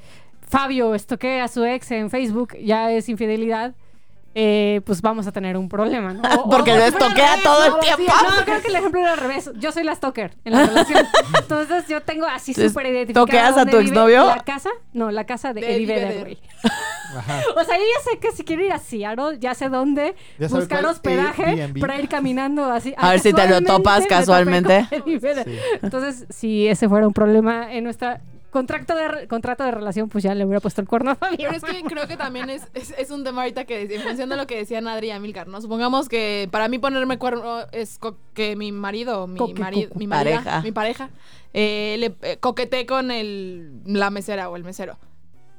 Fabio 0.49 0.95
estoquea 0.95 1.45
a 1.45 1.49
su 1.49 1.65
ex 1.65 1.91
en 1.91 2.11
Facebook 2.11 2.57
ya 2.63 2.93
es 2.93 3.09
infidelidad, 3.09 3.75
eh, 4.35 4.81
pues 4.85 5.03
vamos 5.03 5.27
a 5.27 5.33
tener 5.33 5.57
un 5.57 5.69
problema, 5.69 6.13
¿no? 6.13 6.23
O- 6.45 6.51
Porque 6.51 6.71
estoquea 6.87 7.31
revés, 7.31 7.43
todo 7.43 7.65
el 7.65 7.81
tiempo. 7.81 8.13
No, 8.39 8.45
creo 8.45 8.61
que 8.63 8.69
el 8.69 8.77
ejemplo 8.77 9.01
era 9.01 9.13
al 9.13 9.19
revés. 9.19 9.51
Yo 9.59 9.73
soy 9.73 9.85
la 9.85 9.95
stalker 9.95 10.37
en 10.45 10.53
la 10.53 10.67
relación. 10.67 11.05
Entonces 11.39 11.89
yo 11.89 12.03
tengo 12.03 12.27
así 12.27 12.55
súper 12.55 12.87
identificado. 12.87 13.27
¿toqueas 13.27 13.57
a 13.57 13.67
tu 13.67 13.79
exnovio? 13.79 14.27
La 14.27 14.45
casa, 14.45 14.71
no, 14.93 15.11
la 15.11 15.25
casa 15.25 15.53
de, 15.53 15.61
De 15.63 15.75
Eddie 15.75 15.87
Vedder, 15.87 16.21
güey. 16.21 16.39
O 17.57 17.65
sea, 17.65 17.77
yo 17.79 17.83
ya 17.83 18.11
sé 18.11 18.19
que 18.19 18.33
si 18.33 18.45
quiero 18.45 18.63
ir 18.63 18.71
a 18.73 18.79
Seattle, 18.79 19.39
ya 19.41 19.55
sé 19.55 19.71
dónde 19.71 20.15
Ya 20.39 20.47
buscar 20.49 20.85
hospedaje 20.85 21.73
para 21.81 21.99
ir 21.99 22.07
caminando 22.09 22.67
así. 22.71 22.93
A 22.99 23.11
ver 23.13 23.21
si 23.21 23.33
te 23.33 23.49
lo 23.49 23.63
topas 23.63 24.07
casualmente. 24.07 24.87
Vedder. 25.07 25.49
Entonces, 25.83 26.27
si 26.29 26.69
ese 26.69 26.87
fuera 26.89 27.07
un 27.07 27.15
problema 27.15 27.73
en 27.73 27.85
nuestra 27.85 28.21
contrato 28.51 28.95
de, 28.97 29.09
re- 29.09 29.29
contrato 29.29 29.65
de 29.65 29.71
relación, 29.71 30.09
pues 30.09 30.25
ya 30.25 30.35
le 30.35 30.45
hubiera 30.45 30.61
puesto 30.61 30.81
el 30.81 30.89
cuerno 30.89 31.11
a 31.11 31.15
Fabio. 31.15 31.37
Pero 31.39 31.53
es 31.53 31.63
que 31.63 31.83
creo 31.89 32.07
que 32.09 32.17
también 32.17 32.49
es, 32.51 32.67
es, 32.75 32.95
es 32.99 33.11
un 33.11 33.25
tema 33.25 33.43
ahorita 33.43 33.65
que 33.65 33.83
en 33.83 34.03
función 34.03 34.29
de 34.29 34.37
lo 34.37 34.47
que 34.47 34.57
decían 34.57 34.89
Adri 34.89 35.09
y 35.09 35.11
Amilcar, 35.11 35.49
¿no? 35.49 35.61
Supongamos 35.61 36.09
que 36.09 36.49
para 36.51 36.69
mí 36.69 36.79
ponerme 36.79 37.19
cuerno 37.19 37.61
es 37.73 37.99
co- 37.99 38.17
que 38.35 38.57
mi 38.57 38.73
marido, 38.73 39.27
mi 39.27 39.39
Coque, 39.39 39.61
marido, 39.61 39.91
mi 39.95 40.07
marida, 40.07 40.37
Pareja. 40.39 40.63
mi 40.63 40.73
pareja, 40.73 41.11
eh, 41.55 41.97
le 41.99 42.15
eh, 42.23 42.37
coqueté 42.39 42.87
con 42.87 43.11
el, 43.11 43.81
la 43.87 44.11
mesera 44.11 44.49
o 44.51 44.57
el 44.57 44.65
mesero. 44.65 44.99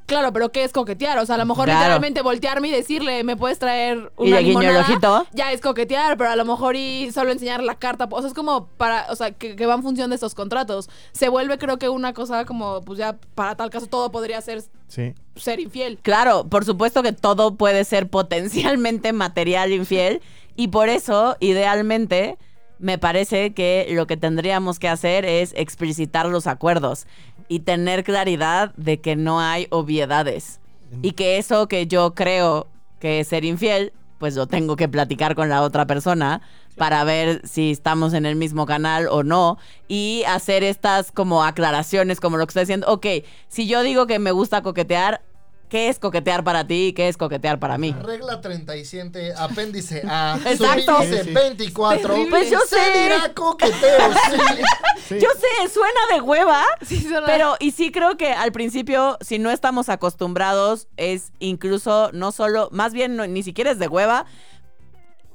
Claro, 0.09 0.33
pero 0.33 0.51
¿qué 0.51 0.63
es 0.65 0.73
coquetear? 0.73 1.17
O 1.19 1.25
sea, 1.25 1.35
a 1.35 1.37
lo 1.37 1.45
mejor 1.45 1.65
Claro. 1.65 1.79
literalmente 1.79 2.21
voltearme 2.21 2.67
y 2.67 2.71
decirle, 2.71 3.23
¿me 3.23 3.37
puedes 3.37 3.59
traer 3.59 4.11
Y 4.19 4.27
una 4.27 4.35
le 4.37 4.43
guiño 4.43 4.59
el 4.59 4.67
limonada? 4.67 4.81
ojito. 4.91 5.27
Ya 5.33 5.51
es 5.53 5.61
coquetear, 5.61 6.17
pero 6.17 6.31
a 6.31 6.35
lo 6.35 6.43
mejor 6.43 6.75
y 6.75 7.11
solo 7.13 7.31
enseñar 7.31 7.63
la 7.63 7.75
carta. 7.75 8.07
O 8.11 8.19
sea, 8.19 8.27
es 8.27 8.33
como 8.33 8.67
para, 8.77 9.05
o 9.09 9.15
sea, 9.15 9.31
que, 9.31 9.55
que 9.55 9.65
va 9.65 9.75
en 9.75 9.83
función 9.83 10.09
de 10.09 10.15
estos 10.15 10.35
contratos. 10.35 10.89
Se 11.13 11.29
vuelve, 11.29 11.57
creo 11.57 11.77
que 11.79 11.87
una 11.87 12.13
cosa 12.13 12.43
como, 12.45 12.81
pues 12.81 12.99
ya, 12.99 13.15
para 13.35 13.55
tal 13.55 13.69
caso 13.69 13.87
todo 13.87 14.11
podría 14.11 14.41
ser 14.41 14.63
Sí. 14.87 15.13
ser 15.35 15.59
infiel. 15.59 15.99
Claro, 16.01 16.45
por 16.49 16.65
supuesto 16.65 17.03
que 17.03 17.13
todo 17.13 17.55
puede 17.55 17.85
ser 17.85 18.09
potencialmente 18.09 19.13
material 19.13 19.71
infiel 19.71 20.21
y 20.55 20.69
por 20.69 20.89
eso, 20.89 21.37
idealmente, 21.39 22.37
me 22.79 22.97
parece 22.97 23.53
que 23.53 23.87
lo 23.91 24.07
que 24.07 24.17
tendríamos 24.17 24.79
que 24.79 24.87
hacer 24.87 25.25
es 25.25 25.53
explicitar 25.55 26.25
los 26.25 26.47
acuerdos 26.47 27.05
y 27.47 27.59
tener 27.59 28.03
claridad 28.03 28.73
de 28.75 28.99
que 28.99 29.15
no 29.15 29.39
hay 29.39 29.67
obviedades. 29.69 30.59
Y 31.03 31.11
que 31.11 31.37
eso 31.37 31.67
que 31.67 31.85
yo 31.85 32.15
creo 32.15 32.67
que 32.99 33.19
es 33.19 33.27
ser 33.27 33.45
infiel, 33.45 33.93
pues 34.17 34.35
lo 34.35 34.47
tengo 34.47 34.75
que 34.75 34.87
platicar 34.89 35.35
con 35.35 35.49
la 35.49 35.61
otra 35.61 35.85
persona 35.85 36.41
para 36.77 37.03
ver 37.03 37.41
si 37.47 37.71
estamos 37.71 38.13
en 38.13 38.25
el 38.25 38.35
mismo 38.35 38.65
canal 38.65 39.07
o 39.09 39.23
no. 39.23 39.57
Y 39.87 40.23
hacer 40.27 40.63
estas 40.63 41.11
como 41.11 41.43
aclaraciones 41.43 42.19
como 42.19 42.37
lo 42.37 42.47
que 42.47 42.51
estoy 42.51 42.63
diciendo. 42.63 42.87
Ok, 42.87 43.05
si 43.47 43.67
yo 43.67 43.83
digo 43.83 44.07
que 44.07 44.19
me 44.19 44.31
gusta 44.31 44.61
coquetear, 44.61 45.21
¿qué 45.69 45.87
es 45.89 45.99
coquetear 45.99 46.43
para 46.43 46.65
ti 46.67 46.87
y 46.87 46.93
qué 46.93 47.07
es 47.07 47.15
coquetear 47.17 47.59
para 47.59 47.77
mí? 47.77 47.95
Regla 48.01 48.41
37, 48.41 49.33
apéndice 49.37 50.03
A, 50.07 50.37
Exacto. 50.45 50.95
subíndice 50.97 51.23
Sí, 51.23 51.29
sí. 51.29 51.33
24. 51.33 52.15
Pues 52.29 52.49
yo 52.49 52.59
se 52.61 52.75
sé. 52.75 53.03
dirá 53.03 53.33
coqueteo, 53.33 54.11
sí. 54.31 54.61
Sí. 55.09 55.15
Yo 55.19 55.29
sé, 55.39 55.69
suena 55.73 55.99
de 56.13 56.21
hueva, 56.21 56.63
Sí, 56.85 57.01
suena- 57.01 57.25
pero 57.25 57.55
y 57.59 57.71
sí 57.71 57.91
creo 57.91 58.15
que 58.15 58.31
al 58.31 58.51
principio, 58.51 59.17
si 59.21 59.39
no 59.39 59.49
estamos 59.49 59.89
acostumbrados, 59.89 60.87
es 60.97 61.31
incluso 61.39 62.11
no 62.13 62.31
solo, 62.31 62.69
más 62.71 62.93
bien 62.93 63.15
no- 63.15 63.25
ni 63.25 63.41
siquiera 63.41 63.71
es 63.71 63.79
de 63.79 63.87
hueva, 63.87 64.25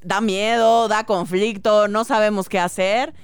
da 0.02 0.20
miedo, 0.20 0.86
da 0.86 1.04
conflicto, 1.06 1.88
no 1.88 2.04
sabemos 2.04 2.48
qué 2.48 2.60
hacer, 2.60 3.14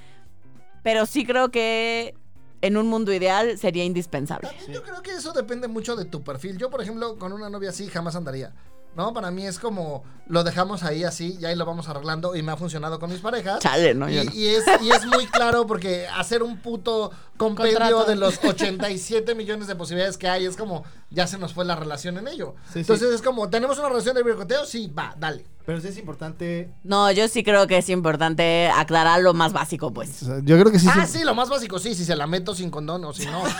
pero 0.83 1.05
sí 1.05 1.25
creo 1.25 1.51
que 1.51 2.15
en 2.61 2.77
un 2.77 2.87
mundo 2.87 3.13
ideal 3.13 3.57
sería 3.57 3.83
indispensable. 3.83 4.49
También 4.49 4.71
yo 4.71 4.83
creo 4.83 5.01
que 5.01 5.11
eso 5.11 5.33
depende 5.33 5.67
mucho 5.67 5.95
de 5.95 6.05
tu 6.05 6.23
perfil. 6.23 6.57
Yo, 6.57 6.69
por 6.69 6.81
ejemplo, 6.81 7.17
con 7.17 7.33
una 7.33 7.49
novia 7.49 7.69
así 7.69 7.87
jamás 7.87 8.15
andaría. 8.15 8.53
¿No? 8.95 9.13
Para 9.13 9.31
mí 9.31 9.45
es 9.45 9.59
como 9.59 10.03
lo 10.27 10.43
dejamos 10.45 10.83
ahí 10.83 11.03
así 11.03 11.37
y 11.41 11.45
ahí 11.45 11.55
lo 11.55 11.65
vamos 11.65 11.89
arreglando 11.89 12.35
y 12.37 12.41
me 12.43 12.53
ha 12.53 12.57
funcionado 12.57 12.99
con 12.99 13.09
mis 13.11 13.19
parejas. 13.19 13.59
Chale, 13.59 13.93
no, 13.93 14.09
y, 14.09 14.15
yo 14.15 14.23
no. 14.23 14.31
y 14.33 14.47
es, 14.47 14.63
y 14.81 14.89
es 14.89 15.05
muy 15.05 15.25
claro 15.27 15.67
porque 15.67 16.07
hacer 16.07 16.41
un 16.41 16.57
puto 16.57 17.11
compendio 17.35 17.79
Contrato. 17.79 18.05
de 18.05 18.15
los 18.15 18.39
87 18.43 19.35
millones 19.35 19.67
de 19.67 19.75
posibilidades 19.75 20.17
que 20.17 20.29
hay 20.29 20.45
es 20.45 20.55
como 20.55 20.83
ya 21.09 21.27
se 21.27 21.37
nos 21.37 21.53
fue 21.53 21.65
la 21.65 21.75
relación 21.75 22.17
en 22.17 22.27
ello. 22.29 22.55
Sí, 22.67 22.73
sí. 22.75 22.79
Entonces 22.81 23.11
es 23.13 23.21
como, 23.21 23.49
¿tenemos 23.49 23.77
una 23.79 23.89
relación 23.89 24.15
de 24.15 24.23
bricoteo? 24.23 24.65
Sí, 24.65 24.87
va, 24.87 25.13
dale. 25.19 25.45
Pero 25.65 25.79
sí 25.81 25.89
es 25.89 25.97
importante. 25.97 26.69
No, 26.83 27.11
yo 27.11 27.27
sí 27.27 27.43
creo 27.43 27.67
que 27.67 27.77
es 27.77 27.89
importante 27.89 28.69
aclarar 28.73 29.21
lo 29.21 29.33
más 29.33 29.51
básico, 29.53 29.91
pues. 29.93 30.23
o 30.23 30.25
sea, 30.27 30.35
yo 30.43 30.57
creo 30.59 30.71
que 30.71 30.79
sí. 30.79 30.87
ah, 30.89 31.05
sí. 31.05 31.19
sí, 31.19 31.23
lo 31.25 31.35
más 31.35 31.49
básico, 31.49 31.77
sí, 31.77 31.93
si 31.93 32.05
se 32.05 32.15
la 32.15 32.25
meto 32.27 32.55
sin 32.55 32.69
condón 32.71 33.03
o 33.05 33.13
si 33.13 33.25
no. 33.25 33.43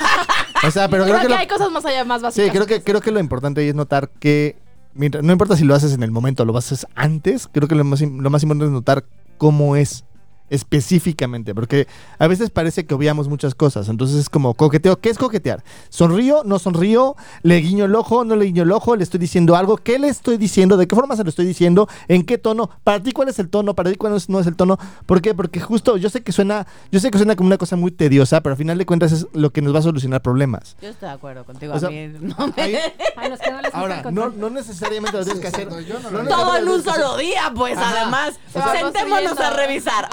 O 0.64 0.70
sea, 0.70 0.88
pero 0.90 1.04
Creo, 1.06 1.16
creo 1.16 1.22
que 1.22 1.28
que 1.28 1.34
lo- 1.34 1.40
hay 1.40 1.48
cosas 1.48 1.72
más 1.72 1.84
allá, 1.86 2.06
más 2.06 2.22
básicas. 2.22 2.46
Sí, 2.46 2.52
creo 2.52 2.68
que, 2.68 2.84
creo 2.84 3.02
que 3.02 3.10
lo 3.12 3.20
importante 3.20 3.62
ahí 3.62 3.70
es 3.70 3.76
notar 3.76 4.10
que, 4.10 4.56
no 4.94 5.32
importa 5.32 5.56
si 5.56 5.64
lo 5.64 5.76
haces 5.76 5.94
en 5.94 6.04
el 6.04 6.12
momento 6.12 6.46
lo 6.46 6.58
haces 6.58 6.86
antes, 6.96 7.48
creo 7.52 7.68
que 7.68 7.76
lo 7.76 7.84
más, 7.84 8.02
lo 8.02 8.30
más 8.30 8.44
importante 8.44 8.66
es 8.66 8.72
notar 8.72 9.06
cómo 9.38 9.76
es 9.76 10.06
específicamente, 10.52 11.56
porque 11.56 11.88
a 12.20 12.28
veces 12.28 12.50
parece 12.50 12.86
que 12.86 12.94
obviamos 12.94 13.28
muchas 13.28 13.56
cosas, 13.56 13.90
entonces 13.90 14.18
es 14.18 14.30
como 14.30 14.54
coqueteo, 14.54 15.00
¿qué 15.00 15.10
es 15.10 15.18
coquetear? 15.18 15.64
¿Sonrío? 15.90 16.44
¿No 16.46 16.60
sonrío? 16.60 17.16
¿Le 17.44 17.58
guiño 17.58 17.86
el 17.86 17.96
ojo? 17.96 18.24
¿No 18.26 18.36
le 18.36 18.46
guiño 18.46 18.64
el 18.64 18.72
ojo? 18.72 18.96
¿Le 18.96 19.04
estoy 19.04 19.20
diciendo 19.20 19.56
algo? 19.56 19.78
¿Qué 19.78 19.98
le 20.00 20.08
estoy 20.10 20.38
diciendo? 20.38 20.78
¿De 20.78 20.88
qué 20.88 20.96
forma 20.96 21.16
se 21.16 21.24
lo 21.24 21.30
estoy 21.30 21.46
diciendo? 21.46 21.88
¿En 22.08 22.24
qué 22.24 22.38
tono? 22.38 22.70
¿Para 22.84 23.02
ti 23.02 23.12
cuál 23.12 23.30
es 23.30 23.40
el 23.40 23.50
tono? 23.50 23.74
¿Para 23.76 23.90
ti 23.92 23.96
cuál 23.98 24.16
es- 24.16 24.30
no 24.30 24.40
es 24.40 24.48
el 24.48 24.56
tono? 24.56 24.78
¿Por 25.06 25.22
qué? 25.22 25.34
Porque 25.34 25.60
justo 25.60 25.98
yo 25.98 26.10
sé 26.10 26.22
que 26.22 26.32
suena, 26.32 26.68
yo 26.92 27.00
sé 27.00 27.12
que 27.12 27.18
suena 27.18 27.36
como 27.36 27.48
una 27.48 27.58
cosa 27.58 27.76
muy 27.76 27.92
tediosa, 27.92 28.42
pero 28.42 28.54
al 28.54 28.58
final 28.58 28.78
de 28.78 28.86
cuentas 28.86 29.12
es 29.12 29.28
lo 29.34 29.52
que 29.52 29.62
nos 29.62 29.74
va 29.74 29.80
a 29.80 29.84
solucionar 29.84 30.22
problemas. 30.22 30.76
Yo 30.82 30.90
estoy 30.90 31.10
de 31.10 31.16
acuerdo 31.16 31.44
contigo. 31.46 31.74
O 31.74 31.80
sea, 31.80 31.90
a 31.90 31.92
mí 31.92 32.08
no 32.22 32.36
me- 32.56 32.62
Ahí- 32.62 32.76
A 33.18 33.30
los 33.30 33.40
que 33.40 33.52
no 33.52 33.58
les 33.62 33.72
gusta 33.72 33.80
Ahora, 33.80 34.04
no, 34.12 34.30
no 34.30 34.50
necesariamente 34.50 35.18
lo 35.18 35.24
tienes 35.24 35.42
que 35.42 35.48
hacer. 35.48 35.68
no 35.70 36.12
no 36.24 36.28
Todo 36.30 36.58
en 36.58 36.68
un 36.68 36.84
solo 36.84 37.18
día, 37.18 37.52
pues, 37.56 37.78
Ajá. 37.78 38.02
además. 38.02 38.40
Sentémonos 38.52 39.40
a 39.40 39.52
revisar. 39.52 40.08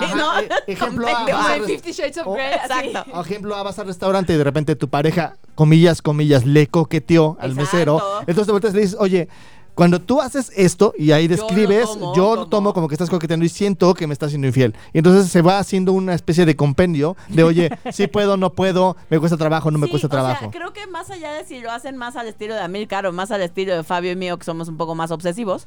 Ajá, 0.00 0.14
¿no? 0.16 0.38
eh, 0.40 0.48
ejemplo 0.66 1.06
A, 1.08 1.12
vas 1.12 1.28
a 1.28 1.32
Como 1.32 1.48
en 1.54 1.58
res- 1.60 1.66
Fifty 1.70 1.92
Shades 1.92 2.18
of 2.18 2.34
Grey. 2.34 2.52
así. 2.52 2.88
Exacto. 2.88 2.98
hacer. 3.12 3.14
Ejemplo 3.32 3.54
A, 3.56 3.62
vas 3.62 3.78
al 3.78 3.86
restaurante 3.86 4.32
y 4.32 4.36
de 4.36 4.44
repente 4.44 4.76
tu 4.76 4.88
pareja, 4.88 5.36
comillas, 5.54 6.02
comillas, 6.02 6.44
le 6.44 6.66
coqueteó 6.66 7.36
al 7.40 7.50
Exacto. 7.52 7.76
mesero. 7.76 8.02
Entonces 8.20 8.46
te 8.46 8.50
vueltas 8.52 8.72
y 8.72 8.76
le 8.76 8.82
dices, 8.82 8.96
oye, 9.00 9.28
cuando 9.74 10.00
tú 10.00 10.20
haces 10.20 10.52
esto 10.54 10.94
y 10.96 11.10
ahí 11.10 11.26
Yo 11.26 11.34
lo 11.36 11.42
describes, 11.42 11.88
tomo 11.88 12.14
yo 12.14 12.36
lo 12.36 12.46
tomo 12.46 12.72
como 12.72 12.86
que 12.86 12.94
estás 12.94 13.10
coqueteando 13.10 13.44
y 13.44 13.48
siento 13.48 13.92
que 13.94 14.06
me 14.06 14.12
estás 14.12 14.30
siendo 14.30 14.46
infiel. 14.46 14.72
Y 14.92 14.98
entonces 14.98 15.28
se 15.32 15.42
va 15.42 15.58
haciendo 15.58 15.92
una 15.92 16.14
especie 16.14 16.46
de 16.46 16.54
compendio 16.54 17.16
de, 17.28 17.42
oye, 17.42 17.70
sí 17.92 18.06
puedo, 18.06 18.36
no 18.36 18.52
puedo, 18.52 18.96
me 19.10 19.18
cuesta 19.18 19.36
trabajo, 19.36 19.72
no 19.72 19.78
me 19.78 19.86
Sí, 19.86 19.90
cuesta 19.90 20.06
o 20.06 20.10
sea, 20.10 20.20
trabajo. 20.20 20.50
creo 20.52 20.72
que 20.72 20.86
más 20.86 21.10
allá 21.10 21.32
de 21.32 21.44
si 21.44 21.58
lo 21.58 21.72
hacen 21.72 21.96
más 21.96 22.14
al 22.14 22.28
estilo 22.28 22.54
de 22.54 22.60
Amilcar 22.60 23.04
o 23.06 23.12
más 23.12 23.32
al 23.32 23.42
estilo 23.42 23.74
de 23.74 23.82
Fabio 23.82 24.12
y 24.12 24.16
mío, 24.16 24.38
que 24.38 24.44
somos 24.44 24.68
un 24.68 24.76
poco 24.76 24.94
más 24.94 25.10
obsesivos, 25.10 25.66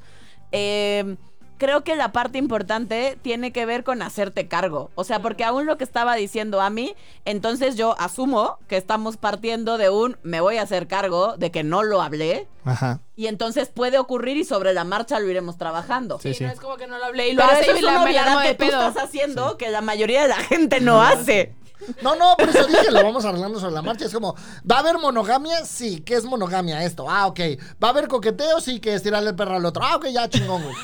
eh, 0.53 1.17
creo 1.57 1.83
que 1.83 1.95
la 1.95 2.11
parte 2.11 2.37
importante 2.37 3.17
tiene 3.21 3.51
que 3.51 3.65
ver 3.65 3.83
con 3.83 4.01
hacerte 4.01 4.47
cargo. 4.47 4.91
O 4.95 5.03
sea, 5.03 5.21
porque 5.21 5.43
aún 5.43 5.65
lo 5.65 5.77
que 5.77 5.83
estaba 5.83 6.15
diciendo 6.15 6.61
a 6.61 6.69
mí, 6.69 6.95
entonces 7.25 7.75
yo 7.75 7.95
asumo 7.99 8.57
que 8.67 8.77
estamos 8.77 9.17
partiendo 9.17 9.77
de 9.77 9.89
un 9.89 10.17
me 10.23 10.41
voy 10.41 10.57
a 10.57 10.63
hacer 10.63 10.87
cargo 10.87 11.37
de 11.37 11.51
que 11.51 11.63
no 11.63 11.83
lo 11.83 12.01
hablé. 12.01 12.47
Ajá. 12.65 12.99
Y 13.15 13.27
entonces 13.27 13.69
puede 13.69 13.97
ocurrir 13.97 14.37
y 14.37 14.43
sobre 14.43 14.73
la 14.73 14.83
marcha 14.83 15.19
lo 15.19 15.29
iremos 15.29 15.57
trabajando. 15.57 16.19
Sí, 16.19 16.33
sí. 16.33 16.43
no 16.43 16.51
es 16.51 16.59
como 16.59 16.77
que 16.77 16.87
no 16.87 16.97
lo 16.97 17.05
hablé 17.05 17.29
y 17.29 17.33
lo 17.33 17.41
Pero 17.41 17.51
hace 17.51 17.63
eso 17.63 17.73
y 17.73 17.77
es 17.77 17.83
la 17.83 18.01
una 18.01 18.41
de 18.41 18.47
que 18.47 18.53
tú 18.55 18.65
pedo. 18.65 18.87
estás 18.87 19.03
haciendo 19.03 19.57
que 19.57 19.69
la 19.69 19.81
mayoría 19.81 20.21
de 20.23 20.27
la 20.27 20.35
gente 20.35 20.81
no 20.81 21.01
hace. 21.01 21.55
No, 22.01 22.15
no, 22.15 22.35
por 22.37 22.49
eso 22.49 22.65
dije, 22.65 22.91
lo 22.91 23.03
vamos 23.03 23.23
arreglando 23.25 23.59
sobre 23.59 23.73
la 23.73 23.81
marcha. 23.81 24.05
Es 24.05 24.13
como, 24.13 24.35
¿va 24.69 24.77
a 24.77 24.79
haber 24.79 24.97
monogamia? 24.97 25.63
Sí, 25.65 25.99
¿qué 26.01 26.15
es 26.15 26.25
monogamia 26.25 26.83
esto? 26.83 27.09
Ah, 27.09 27.27
ok. 27.27 27.39
¿Va 27.83 27.89
a 27.89 27.91
haber 27.91 28.07
coqueteo? 28.07 28.59
Sí, 28.61 28.79
que 28.79 28.93
es 28.93 29.03
tirarle 29.03 29.29
el 29.29 29.35
perro 29.35 29.55
al 29.55 29.65
otro. 29.65 29.83
Ah, 29.83 29.95
ok, 29.95 30.07
ya 30.07 30.27
chingón, 30.29 30.63
güey. 30.63 30.75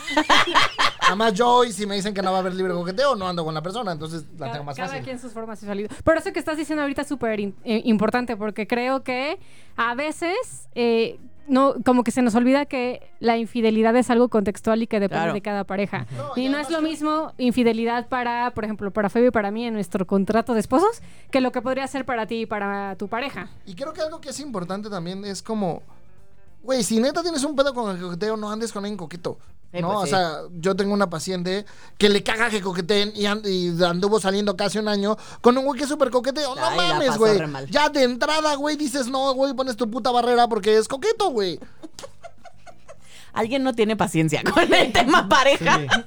Además, 1.01 1.33
yo 1.33 1.50
hoy 1.50 1.73
si 1.73 1.85
me 1.85 1.95
dicen 1.95 2.13
que 2.13 2.21
no 2.21 2.31
va 2.31 2.38
a 2.38 2.39
haber 2.41 2.53
libre 2.53 2.73
coqueteo, 2.73 3.15
no 3.15 3.27
ando 3.27 3.43
con 3.43 3.53
la 3.53 3.62
persona, 3.62 3.91
entonces 3.91 4.23
la 4.33 4.38
Cada, 4.39 4.51
tengo 4.53 4.63
más 4.65 4.75
cada 4.75 4.88
fácil. 4.89 5.03
quien 5.03 5.19
sus 5.19 5.33
formas 5.33 5.62
y 5.62 5.65
salido. 5.65 5.89
Pero 6.03 6.19
eso 6.19 6.31
que 6.31 6.39
estás 6.39 6.57
diciendo 6.57 6.81
ahorita 6.83 7.01
es 7.01 7.07
súper 7.07 7.39
eh, 7.39 7.53
importante 7.65 8.38
porque 8.38 8.67
creo 8.67 9.03
que 9.03 9.38
a 9.75 9.95
veces 9.95 10.69
eh, 10.75 11.19
no, 11.47 11.75
como 11.85 12.03
que 12.03 12.12
se 12.12 12.21
nos 12.21 12.35
olvida 12.35 12.65
que 12.65 13.01
la 13.19 13.38
infidelidad 13.38 13.95
es 13.95 14.09
algo 14.09 14.29
contextual 14.29 14.81
y 14.81 14.88
que 14.88 15.00
depende 15.00 15.23
Claro. 15.23 15.33
de 15.33 15.41
cada 15.41 15.63
pareja. 15.63 16.05
No, 16.15 16.31
y 16.41 16.50
no 16.50 16.57
es 16.57 16.69
lo 16.69 16.81
mismo 16.81 17.33
infidelidad 17.38 18.07
para, 18.07 18.51
por 18.51 18.63
ejemplo, 18.63 18.91
para 18.91 19.09
Fabio 19.09 19.27
y 19.27 19.31
para 19.31 19.51
mí 19.51 19.65
en 19.65 19.73
nuestro 19.73 20.07
contrato 20.07 20.53
de 20.53 20.59
esposos 20.62 21.01
que 21.31 21.41
lo 21.41 21.51
que 21.51 21.62
podría 21.62 21.85
ser 21.88 22.05
para 22.05 22.25
ti 22.27 22.41
y 22.41 22.45
para 22.45 22.95
tu 22.95 23.07
pareja. 23.07 23.50
Y 23.65 23.75
creo 23.75 23.93
que 23.93 24.01
algo 24.01 24.21
que 24.21 24.29
es 24.29 24.39
importante 24.39 24.89
también 24.89 25.25
es 25.25 25.41
como, 25.43 25.81
güey, 26.63 26.83
si 26.83 27.00
neta 27.00 27.21
tienes 27.21 27.43
un 27.43 27.55
pedo 27.55 27.73
con 27.73 27.93
el 27.95 28.01
coqueteo, 28.01 28.38
no 28.38 28.51
andes 28.51 28.71
con 28.71 28.83
alguien 28.83 28.97
coqueto. 28.97 29.38
Sí, 29.73 29.81
no, 29.81 29.87
pues 29.93 29.99
o 29.99 30.05
sí. 30.05 30.09
sea, 30.11 30.37
yo 30.59 30.75
tengo 30.75 30.93
una 30.93 31.09
paciente 31.09 31.65
que 31.97 32.07
le 32.09 32.21
caga 32.23 32.49
que 32.49 32.61
coqueteen 32.61 33.11
y, 33.15 33.25
and- 33.25 33.45
y 33.47 33.83
anduvo 33.83 34.19
saliendo 34.19 34.55
casi 34.55 34.77
un 34.77 34.87
año 34.87 35.17
con 35.41 35.57
un 35.57 35.65
güey 35.65 35.77
que 35.77 35.85
es 35.85 35.89
súper 35.89 36.11
coqueteo. 36.11 36.53
No 36.55 36.63
Ay, 36.63 36.77
la 36.77 36.93
mames, 36.93 37.17
güey. 37.17 37.39
Ya 37.71 37.89
de 37.89 38.03
entrada, 38.03 38.53
güey, 38.55 38.75
dices 38.77 39.07
no, 39.07 39.33
güey, 39.33 39.53
pones 39.53 39.75
tu 39.75 39.89
puta 39.89 40.11
barrera 40.11 40.47
porque 40.47 40.77
es 40.77 40.87
coqueto, 40.87 41.29
güey. 41.31 41.59
Alguien 43.33 43.63
no 43.63 43.73
tiene 43.73 43.95
paciencia 43.95 44.41
con 44.53 44.73
el 44.73 44.91
tema 44.91 45.29
pareja. 45.29 45.79
Sí. 45.79 45.87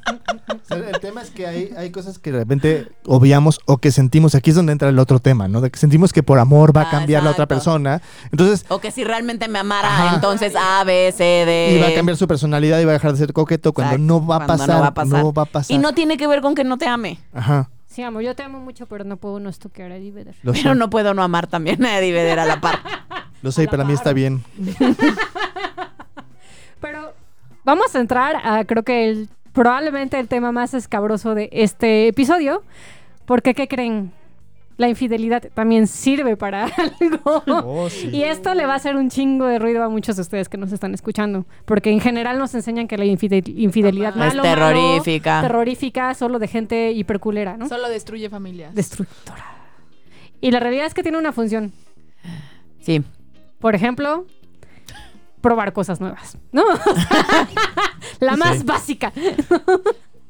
O 0.49 0.69
sea, 0.69 0.79
el 0.91 1.01
tema 1.01 1.23
es 1.23 1.31
que 1.31 1.47
hay, 1.47 1.71
hay 1.77 1.91
cosas 1.91 2.19
que 2.19 2.33
de 2.33 2.39
repente 2.39 2.89
obviamos 3.07 3.61
o 3.67 3.79
que 3.79 3.93
sentimos. 3.93 4.35
Aquí 4.35 4.51
es 4.51 4.57
donde 4.57 4.73
entra 4.73 4.89
el 4.89 4.99
otro 4.99 5.21
tema, 5.21 5.47
¿no? 5.47 5.61
De 5.61 5.71
que 5.71 5.79
sentimos 5.79 6.13
que 6.13 6.25
por 6.25 6.41
amor 6.41 6.77
va 6.77 6.83
a 6.83 6.89
Ah, 6.89 6.91
cambiar 6.91 7.23
la 7.23 7.31
otra 7.31 7.47
persona. 7.47 8.03
Entonces, 8.33 8.67
O 8.69 8.81
que 8.81 8.91
si 8.91 9.05
realmente 9.05 9.47
me 9.47 9.61
amara, 9.61 9.89
Ajá. 9.89 10.15
entonces 10.17 10.55
A, 10.57 10.83
B, 10.83 11.13
C, 11.17 11.23
D. 11.47 11.75
y 11.77 11.81
va 11.81 11.89
a 11.89 11.95
cambiar 11.95 12.17
su 12.17 12.27
personalidad 12.27 12.81
y 12.81 12.85
va 12.85 12.91
a 12.91 12.95
dejar 12.95 13.13
de 13.13 13.19
ser 13.19 13.33
coqueto 13.33 13.73
cuando 13.73 13.95
Exacto, 13.95 14.07
no 14.21 14.27
va 14.27 14.37
a 14.37 14.47
cuando 14.47 14.65
pasar. 14.65 14.75
no 14.77 14.81
va 14.81 14.87
a 14.89 14.95
pasar. 14.95 15.23
no 15.25 15.33
va 15.33 15.43
a 15.43 15.47
pasar. 15.47 15.75
Y 15.77 15.79
no 15.79 15.95
tiene 15.95 16.17
que 16.17 16.27
ver 16.27 16.41
con 16.41 16.57
que 16.57 16.65
no 16.65 16.79
te 16.79 16.89
ame. 16.89 17.21
Ajá. 17.33 17.71
Sí, 17.87 18.03
amo, 18.03 18.21
yo 18.21 18.35
te 18.35 18.43
amo 18.43 18.59
mucho, 18.59 18.87
pero 18.87 19.05
no 19.05 19.19
puedo 19.19 19.39
no 19.39 19.49
estoquear 19.49 19.93
a 19.93 19.97
Eddie 19.97 20.13
Lo 20.43 20.53
sé, 20.53 20.63
Pero 20.63 20.75
no 20.75 20.91
puedo 20.91 21.15
no 21.15 21.23
amar 21.23 21.47
también 21.47 21.85
a 21.85 21.97
Eddie 21.99 22.13
Vedder 22.13 22.41
a 22.41 22.45
la 22.45 22.61
par. 22.61 22.81
lo 23.43 23.53
sé, 23.53 23.63
y 23.63 23.67
para 23.69 23.85
mí 23.85 23.93
par. 23.95 24.01
está 24.01 24.13
bien. 24.13 24.43
Pero 26.81 27.15
vamos 27.67 27.95
a 27.95 28.01
entrar 28.01 28.37
a 28.43 28.65
creo 28.65 28.83
que 28.83 29.09
el, 29.11 29.29
probablemente 29.53 30.19
el 30.19 30.29
tema 30.29 30.53
más 30.53 30.73
escabroso 30.73 31.35
de 31.35 31.51
este 31.53 32.09
episodio. 32.09 32.63
Porque, 33.27 33.53
¿qué 33.55 33.69
creen? 33.69 34.13
La 34.79 34.89
infidelidad 34.89 35.43
también 35.55 35.87
sirve 35.87 36.37
para 36.37 36.67
algo. 37.01 37.43
Oh, 37.47 37.89
sí. 37.91 38.11
Y 38.13 38.23
esto 38.25 38.55
le 38.55 38.67
va 38.67 38.75
a 38.75 38.77
hacer 38.77 38.95
un 38.95 39.09
chingo 39.11 39.47
de 39.47 39.59
ruido 39.59 39.83
a 39.83 39.89
muchos 39.89 40.17
de 40.17 40.23
ustedes 40.23 40.49
que 40.51 40.59
nos 40.59 40.71
están 40.71 40.93
escuchando. 40.95 41.45
Porque 41.65 41.91
en 41.91 42.01
general 42.01 42.39
nos 42.39 42.55
enseñan 42.55 42.87
que 42.87 42.97
la 42.99 43.05
infide- 43.07 43.43
infidelidad 43.57 44.11
Es 44.11 44.17
malo, 44.17 44.43
malo, 44.43 44.43
terrorífica. 44.43 45.41
terrorífica, 45.43 46.15
solo 46.15 46.39
de 46.39 46.47
gente 46.49 46.93
hiperculera, 46.93 47.57
¿no? 47.57 47.69
Solo 47.69 47.89
destruye 47.89 48.29
familias. 48.31 48.75
Destructora. 48.75 49.45
Y 50.43 50.51
la 50.51 50.61
realidad 50.61 50.87
es 50.87 50.95
que 50.95 51.03
tiene 51.03 51.17
una 51.19 51.33
función. 51.33 51.73
Sí. 52.81 53.03
Por 53.59 53.75
ejemplo, 53.75 54.27
probar 55.47 55.73
cosas 55.73 56.01
nuevas, 56.01 56.37
¿no? 56.51 56.65
la 58.21 58.37
más 58.37 58.65
básica. 58.65 59.13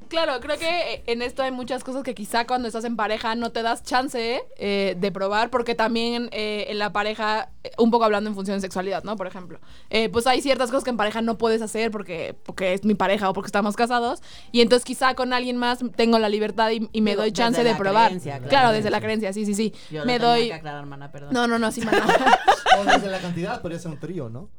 Claro, 0.09 0.35
creo 0.41 0.57
que 0.57 1.03
en 1.07 1.21
esto 1.21 1.43
hay 1.43 1.51
muchas 1.51 1.83
cosas 1.83 2.05
que 2.05 2.15
quizá 2.15 2.47
cuando 2.47 2.69
estás 2.69 2.85
en 2.85 2.95
pareja 2.95 3.35
no 3.35 3.51
te 3.51 3.63
das 3.63 3.83
chance 3.83 4.41
eh, 4.57 4.95
de 4.97 5.11
probar, 5.11 5.51
porque 5.51 5.75
también 5.75 6.29
eh, 6.31 6.67
en 6.69 6.79
la 6.79 6.93
pareja, 6.93 7.49
eh, 7.65 7.73
un 7.79 7.91
poco 7.91 8.05
hablando 8.05 8.31
en 8.31 8.37
función 8.37 8.57
de 8.57 8.61
sexualidad, 8.61 9.03
¿no? 9.03 9.17
Por 9.17 9.27
ejemplo, 9.27 9.59
eh, 9.91 10.09
pues 10.09 10.29
hay 10.29 10.43
ciertas 10.43 10.71
cosas 10.71 10.85
que 10.85 10.91
en 10.91 10.97
pareja 10.97 11.23
no 11.23 11.39
puedes 11.39 11.61
hacer 11.61 11.91
porque, 11.91 12.37
porque 12.45 12.75
es 12.75 12.85
mi 12.85 12.95
pareja 12.95 13.29
o 13.29 13.33
porque 13.33 13.49
estamos 13.49 13.75
casados, 13.75 14.23
y 14.53 14.61
entonces 14.61 14.85
quizá 14.85 15.15
con 15.15 15.33
alguien 15.33 15.57
más 15.57 15.81
tengo 15.97 16.21
la 16.21 16.29
libertad 16.29 16.71
y, 16.71 16.89
y 16.93 17.01
me 17.01 17.11
Digo, 17.11 17.23
doy 17.23 17.33
chance 17.33 17.59
desde 17.59 17.71
de 17.71 17.73
la 17.73 17.79
probar. 17.79 18.07
creencia, 18.07 18.35
claro. 18.35 18.49
claro. 18.49 18.73
desde 18.73 18.91
la 18.91 19.01
creencia, 19.01 19.33
sí, 19.33 19.45
sí, 19.45 19.55
sí. 19.55 19.75
Yo 19.91 20.05
me 20.05 20.21
doy... 20.21 20.47
que 20.49 20.55
aclarar, 20.55 20.87
mana, 20.87 21.11
perdón. 21.11 21.31
No, 21.33 21.49
no, 21.49 21.59
no, 21.59 21.73
sí, 21.73 21.81
mana. 21.81 22.07
O 22.79 22.85
desde 22.85 23.09
la 23.11 23.19
cantidad 23.21 23.63
podría 23.63 23.79
ser 23.79 23.91
un 23.91 23.99
trío, 23.99 24.29
¿no? 24.29 24.51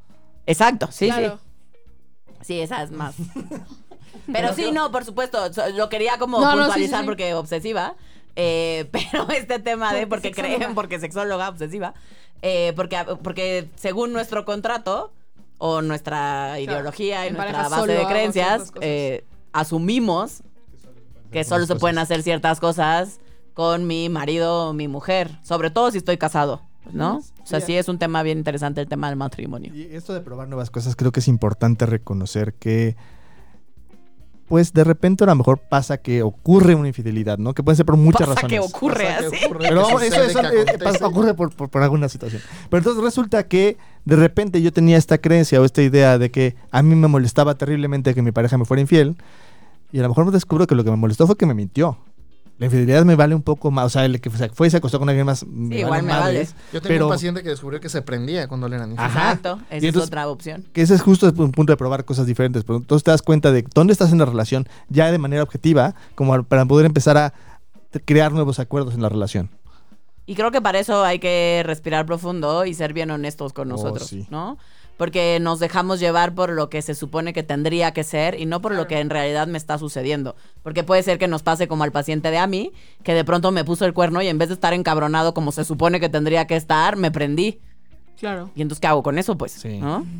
Exacto, 0.48 0.88
sí, 0.90 1.06
claro. 1.06 1.38
sí. 1.38 1.44
Sí, 2.42 2.60
esa 2.60 2.82
es 2.82 2.90
más. 2.90 3.14
Pero 4.32 4.54
sí, 4.54 4.70
no, 4.72 4.90
por 4.90 5.04
supuesto. 5.04 5.38
Lo 5.74 5.88
quería 5.88 6.18
como 6.18 6.40
No, 6.40 6.46
no, 6.46 6.52
sí, 6.52 6.58
puntualizar 6.60 6.98
sí, 7.00 7.02
sí. 7.02 7.06
porque 7.06 7.34
obsesiva. 7.34 7.94
eh, 8.36 8.88
pero 8.92 9.28
este 9.30 9.58
tema 9.58 9.92
de 9.92 10.06
Porque 10.06 10.30
porque 10.30 10.42
creen, 10.56 10.74
porque 10.74 10.98
sexóloga 11.00 11.48
obsesiva. 11.48 11.94
eh, 12.42 12.72
porque, 12.76 12.98
porque 13.22 13.68
según 13.76 14.12
nuestro 14.12 14.44
contrato 14.44 15.12
o 15.58 15.82
nuestra 15.82 16.60
ideología 16.60 17.26
y 17.26 17.32
nuestra 17.32 17.68
base 17.68 17.92
de 17.92 18.06
creencias, 18.06 18.72
eh, 18.80 19.24
asumimos 19.52 20.42
que 21.32 21.42
solo 21.44 21.66
se 21.66 21.74
pueden 21.76 21.98
hacer 21.98 22.22
ciertas 22.22 22.60
cosas 22.60 23.18
con 23.54 23.86
mi 23.86 24.08
marido 24.08 24.68
o 24.68 24.72
mi 24.72 24.86
mujer. 24.88 25.30
Sobre 25.42 25.70
todo 25.70 25.90
si 25.90 25.98
estoy 25.98 26.16
casado, 26.18 26.62
¿no? 26.92 27.18
O 27.18 27.22
sea, 27.46 27.60
Sí, 27.60 27.74
es 27.76 27.88
un 27.88 27.98
tema 27.98 28.22
bien 28.22 28.38
interesante 28.38 28.80
el 28.80 28.88
tema 28.88 29.08
del 29.08 29.16
matrimonio. 29.16 29.72
Y 29.74 29.82
esto 29.94 30.14
de 30.14 30.20
probar 30.20 30.48
nuevas 30.48 30.70
cosas, 30.70 30.96
creo 30.96 31.12
que 31.12 31.20
es 31.20 31.28
importante 31.28 31.86
reconocer 31.86 32.54
que 32.54 32.96
pues 34.48 34.72
de 34.72 34.82
repente 34.82 35.24
a 35.24 35.26
lo 35.26 35.34
mejor 35.34 35.58
pasa 35.58 35.98
que 35.98 36.22
ocurre 36.22 36.74
una 36.74 36.88
infidelidad, 36.88 37.36
¿no? 37.36 37.52
Que 37.52 37.62
puede 37.62 37.76
ser 37.76 37.84
por 37.84 37.98
muchas 37.98 38.26
Pasa 38.28 38.46
que 38.46 38.56
razones. 38.56 38.74
ocurre 38.74 39.04
Pasa 39.04 39.18
que 39.18 39.26
así. 39.36 39.44
ocurre, 39.44 39.58
Pero 39.68 39.68
que 39.68 39.74
vamos, 39.92 40.02
eso, 40.02 40.14
sucede, 40.24 40.30
eso, 40.30 40.40
que 40.66 40.74
eh, 40.74 40.78
pasa- 40.78 41.06
ocurre 41.06 41.34
por, 41.34 41.54
por- 41.54 41.68
por 41.68 41.82
alguna 41.82 42.08
situación. 42.08 42.40
Pero 42.70 42.78
entonces 42.78 43.04
resulta 43.04 43.46
que 43.46 43.76
de 44.06 44.16
repente 44.16 44.62
yo 44.62 44.72
tenía 44.72 44.96
esta 44.96 45.18
creencia 45.18 45.60
o 45.60 45.66
esta 45.66 45.82
idea 45.82 46.16
de 46.16 46.30
que 46.30 46.56
a 46.70 46.82
mí 46.82 46.94
me 46.94 47.08
molestaba 47.08 47.56
terriblemente 47.56 48.14
que 48.14 48.22
mi 48.22 48.32
pareja 48.32 48.56
me 48.56 48.64
fuera 48.64 48.80
infiel. 48.80 49.16
Y 49.92 49.98
a 49.98 50.02
lo 50.02 50.08
mejor 50.08 50.24
me 50.24 50.30
descubro 50.32 50.66
que 50.66 50.74
lo 50.74 50.82
que 50.82 50.90
me 50.90 50.96
molestó 50.96 51.26
fue 51.26 51.36
que 51.36 51.44
me 51.44 51.52
mintió. 51.52 51.98
La 52.58 52.66
infidelidad 52.66 53.04
me 53.04 53.14
vale 53.14 53.34
un 53.36 53.42
poco 53.42 53.70
más. 53.70 53.86
O 53.86 53.88
sea, 53.88 54.04
el 54.04 54.20
que 54.20 54.30
fue 54.30 54.66
y 54.66 54.70
se 54.70 54.76
acostó 54.78 54.98
con 54.98 55.08
alguien 55.08 55.24
más. 55.26 55.46
me 55.46 55.78
igual 55.78 55.90
vale 55.90 56.02
me 56.02 56.12
madres. 56.12 56.52
vale. 56.54 56.64
Yo 56.72 56.82
tenía 56.82 56.94
Pero- 56.96 57.06
un 57.06 57.12
paciente 57.12 57.42
que 57.44 57.50
descubrió 57.50 57.80
que 57.80 57.88
se 57.88 58.02
prendía 58.02 58.48
cuando 58.48 58.68
le 58.68 58.76
eran 58.76 58.90
infiel. 58.90 59.08
Exacto. 59.08 59.60
Esa 59.66 59.74
Y 59.74 59.78
es 59.78 59.84
entonces- 59.84 60.08
otra 60.08 60.28
opción. 60.28 60.64
Que 60.72 60.82
ese 60.82 60.94
es 60.94 61.02
justo 61.02 61.32
un 61.36 61.52
punto 61.52 61.72
de 61.72 61.76
probar 61.76 62.04
cosas 62.04 62.26
diferentes. 62.26 62.64
Pero 62.64 62.78
entonces 62.78 63.04
te 63.04 63.12
das 63.12 63.22
cuenta 63.22 63.52
de 63.52 63.64
dónde 63.74 63.92
estás 63.92 64.10
en 64.12 64.18
la 64.18 64.24
relación 64.24 64.68
ya 64.88 65.10
de 65.12 65.18
manera 65.18 65.42
objetiva, 65.44 65.94
como 66.16 66.42
para 66.42 66.64
poder 66.66 66.86
empezar 66.86 67.16
a 67.16 67.32
crear 68.04 68.32
nuevos 68.32 68.58
acuerdos 68.58 68.94
en 68.94 69.02
la 69.02 69.08
relación. 69.08 69.50
Y 70.26 70.34
creo 70.34 70.50
que 70.50 70.60
para 70.60 70.78
eso 70.78 71.04
hay 71.04 71.20
que 71.20 71.62
respirar 71.64 72.04
profundo 72.04 72.66
y 72.66 72.74
ser 72.74 72.92
bien 72.92 73.10
honestos 73.10 73.54
con 73.54 73.68
Oh, 73.72 73.76
nosotros, 73.76 74.08
sí. 74.08 74.26
¿no? 74.30 74.58
Porque 74.98 75.38
nos 75.40 75.60
dejamos 75.60 76.00
llevar 76.00 76.34
por 76.34 76.50
lo 76.50 76.68
que 76.68 76.82
se 76.82 76.94
supone 76.94 77.32
que 77.32 77.42
tendría 77.42 77.92
que 77.92 78.04
ser 78.04 78.38
y 78.38 78.44
no 78.44 78.60
por 78.60 78.74
lo 78.74 78.86
que 78.86 78.98
en 78.98 79.08
realidad 79.08 79.46
me 79.46 79.56
está 79.56 79.78
sucediendo. 79.78 80.36
Porque 80.62 80.84
puede 80.84 81.02
ser 81.02 81.18
que 81.18 81.28
nos 81.28 81.42
pase 81.42 81.68
como 81.68 81.84
al 81.84 81.92
paciente 81.92 82.30
de 82.30 82.36
Ami, 82.36 82.72
que 83.04 83.14
de 83.14 83.24
pronto 83.24 83.50
me 83.52 83.64
puso 83.64 83.86
el 83.86 83.94
cuerno 83.94 84.20
y 84.20 84.28
en 84.28 84.36
vez 84.36 84.48
de 84.48 84.54
estar 84.54 84.74
encabronado 84.74 85.32
como 85.32 85.52
se 85.52 85.64
supone 85.64 86.00
que 86.00 86.10
tendría 86.10 86.46
que 86.46 86.56
estar, 86.56 86.96
me 86.96 87.10
prendí. 87.10 87.60
Claro. 88.18 88.50
¿Y 88.54 88.62
entonces 88.62 88.80
qué 88.80 88.88
hago 88.88 89.02
con 89.02 89.18
eso? 89.18 89.38
Pues, 89.38 89.52
Sí. 89.52 89.78
¿no? 89.78 90.04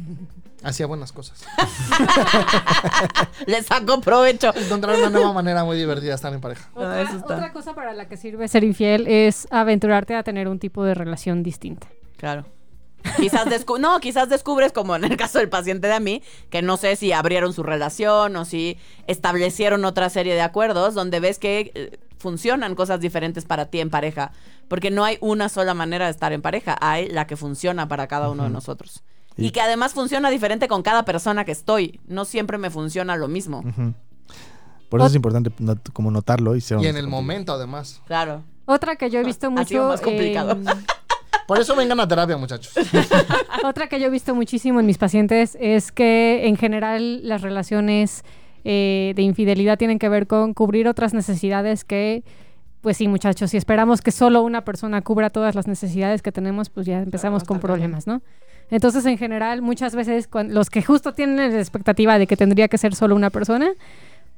Hacía 0.63 0.87
buenas 0.87 1.13
cosas. 1.13 1.45
Le 3.47 3.63
saco 3.63 4.01
provecho. 4.01 4.53
Encontrar 4.57 4.99
una 4.99 5.11
nueva 5.11 5.33
manera 5.33 5.65
muy 5.65 5.77
divertida 5.77 6.11
de 6.11 6.15
estar 6.17 6.33
en 6.35 6.41
pareja. 6.41 6.69
Otra, 6.75 7.03
está. 7.03 7.17
otra 7.17 7.53
cosa 7.53 7.75
para 7.75 7.93
la 7.93 8.09
que 8.09 8.17
sirve 8.17 8.49
ser 8.49 8.65
infiel 8.65 9.07
es 9.07 9.47
aventurarte 9.51 10.17
a 10.17 10.23
tener 10.25 10.49
un 10.49 10.59
tipo 10.59 10.83
de 10.85 10.95
relación 10.95 11.45
distinta. 11.45 11.87
Claro. 12.17 12.45
Quizás 13.17 13.47
descu- 13.47 13.79
no, 13.81 13.99
quizás 14.01 14.29
descubres, 14.29 14.73
como 14.73 14.95
en 14.97 15.05
el 15.05 15.17
caso 15.17 15.39
del 15.39 15.49
paciente 15.49 15.87
de 15.89 15.95
a 15.95 16.01
mí, 16.01 16.23
que 16.51 16.63
no 16.63 16.77
sé 16.77 16.97
si 16.97 17.13
abrieron 17.13 17.53
su 17.53 17.63
relación 17.63 18.37
o 18.37 18.45
si 18.45 18.79
establecieron 19.07 19.85
otra 19.85 20.11
serie 20.11 20.35
de 20.35 20.41
acuerdos 20.43 20.95
donde 20.95 21.21
ves 21.21 21.39
que 21.39 21.73
eh, 21.75 21.99
funcionan 22.19 22.75
cosas 22.75 23.01
diferentes 23.01 23.45
para 23.45 23.67
ti 23.67 23.81
en 23.81 23.91
pareja. 23.91 24.33
Porque 24.69 24.91
no 24.91 25.05
hay 25.05 25.17
una 25.21 25.49
sola 25.49 25.73
manera 25.75 26.05
de 26.07 26.11
estar 26.11 26.33
en 26.33 26.43
pareja, 26.43 26.77
hay 26.81 27.09
la 27.09 27.27
que 27.27 27.37
funciona 27.37 27.89
para 27.89 28.07
cada 28.07 28.29
uno 28.29 28.43
de 28.45 28.51
nosotros. 28.51 29.03
Y, 29.37 29.47
Y- 29.47 29.51
que 29.53 29.61
además 29.61 29.95
funciona 29.95 30.29
diferente 30.31 30.69
con 30.69 30.83
cada 30.83 31.05
persona 31.05 31.45
que 31.45 31.53
estoy. 31.53 32.01
No 32.07 32.25
siempre 32.25 32.59
me 32.59 32.69
funciona 32.71 33.17
lo 33.17 33.29
mismo. 33.29 33.63
Por 34.89 35.01
eso 35.01 35.07
es 35.09 35.15
importante 35.15 35.53
not- 35.59 35.91
como 35.93 36.11
notarlo 36.11 36.57
y 36.57 36.61
ser 36.61 36.79
Y 36.79 36.87
en 36.87 36.97
el 36.97 37.03
contigo. 37.05 37.11
momento, 37.11 37.53
además. 37.53 38.01
Claro. 38.07 38.43
Otra 38.65 38.97
que 38.97 39.11
yo 39.11 39.21
he 39.21 39.25
visto 39.25 39.47
Ha 39.57 39.65
sido 39.65 39.83
mucho. 39.85 39.89
más 39.93 40.01
complicado. 40.01 40.53
en- 40.53 40.67
Por 41.49 41.59
eso 41.59 41.75
vengan 41.75 41.99
a 41.99 42.07
terapia, 42.07 42.37
muchachos. 42.37 42.75
Otra 43.65 43.87
que 43.87 43.99
yo 43.99 44.09
he 44.09 44.11
visto 44.11 44.35
muchísimo 44.35 44.81
en 44.81 44.87
mis 44.87 44.99
pacientes 44.99 45.57
es 45.59 45.93
que 45.93 46.47
en 46.47 46.59
general 46.59 47.27
las 47.27 47.41
relaciones 47.41 48.23
eh, 48.65 49.15
de 49.17 49.23
infidelidad 49.23 49.79
tienen 49.79 49.99
que 49.99 50.11
ver 50.11 50.27
con 50.27 50.53
cubrir 50.53 50.89
otras 50.89 51.15
necesidades 51.15 51.85
que, 51.85 52.23
pues 52.83 52.99
sí, 52.99 53.09
muchachos, 53.09 53.53
si 53.53 53.57
esperamos 53.57 54.03
que 54.03 54.11
solo 54.11 54.43
una 54.43 54.63
persona 54.67 55.01
cubra 55.01 55.31
todas 55.31 55.55
las 55.55 55.67
necesidades 55.67 56.21
que 56.21 56.33
tenemos, 56.33 56.69
pues 56.69 56.85
ya 56.85 57.01
empezamos 57.01 57.45
con 57.45 57.61
problemas, 57.61 58.07
¿no? 58.07 58.21
Entonces, 58.71 59.07
en 59.07 59.17
general, 59.17 59.63
muchas 59.63 59.95
veces 59.95 60.29
los 60.51 60.69
que 60.69 60.83
justo 60.83 61.15
tienen 61.15 61.37
la 61.37 61.59
expectativa 61.59 62.19
de 62.19 62.27
que 62.27 62.37
tendría 62.37 62.69
que 62.69 62.77
ser 62.77 62.95
solo 62.95 63.17
una 63.17 63.31
persona, 63.31 63.71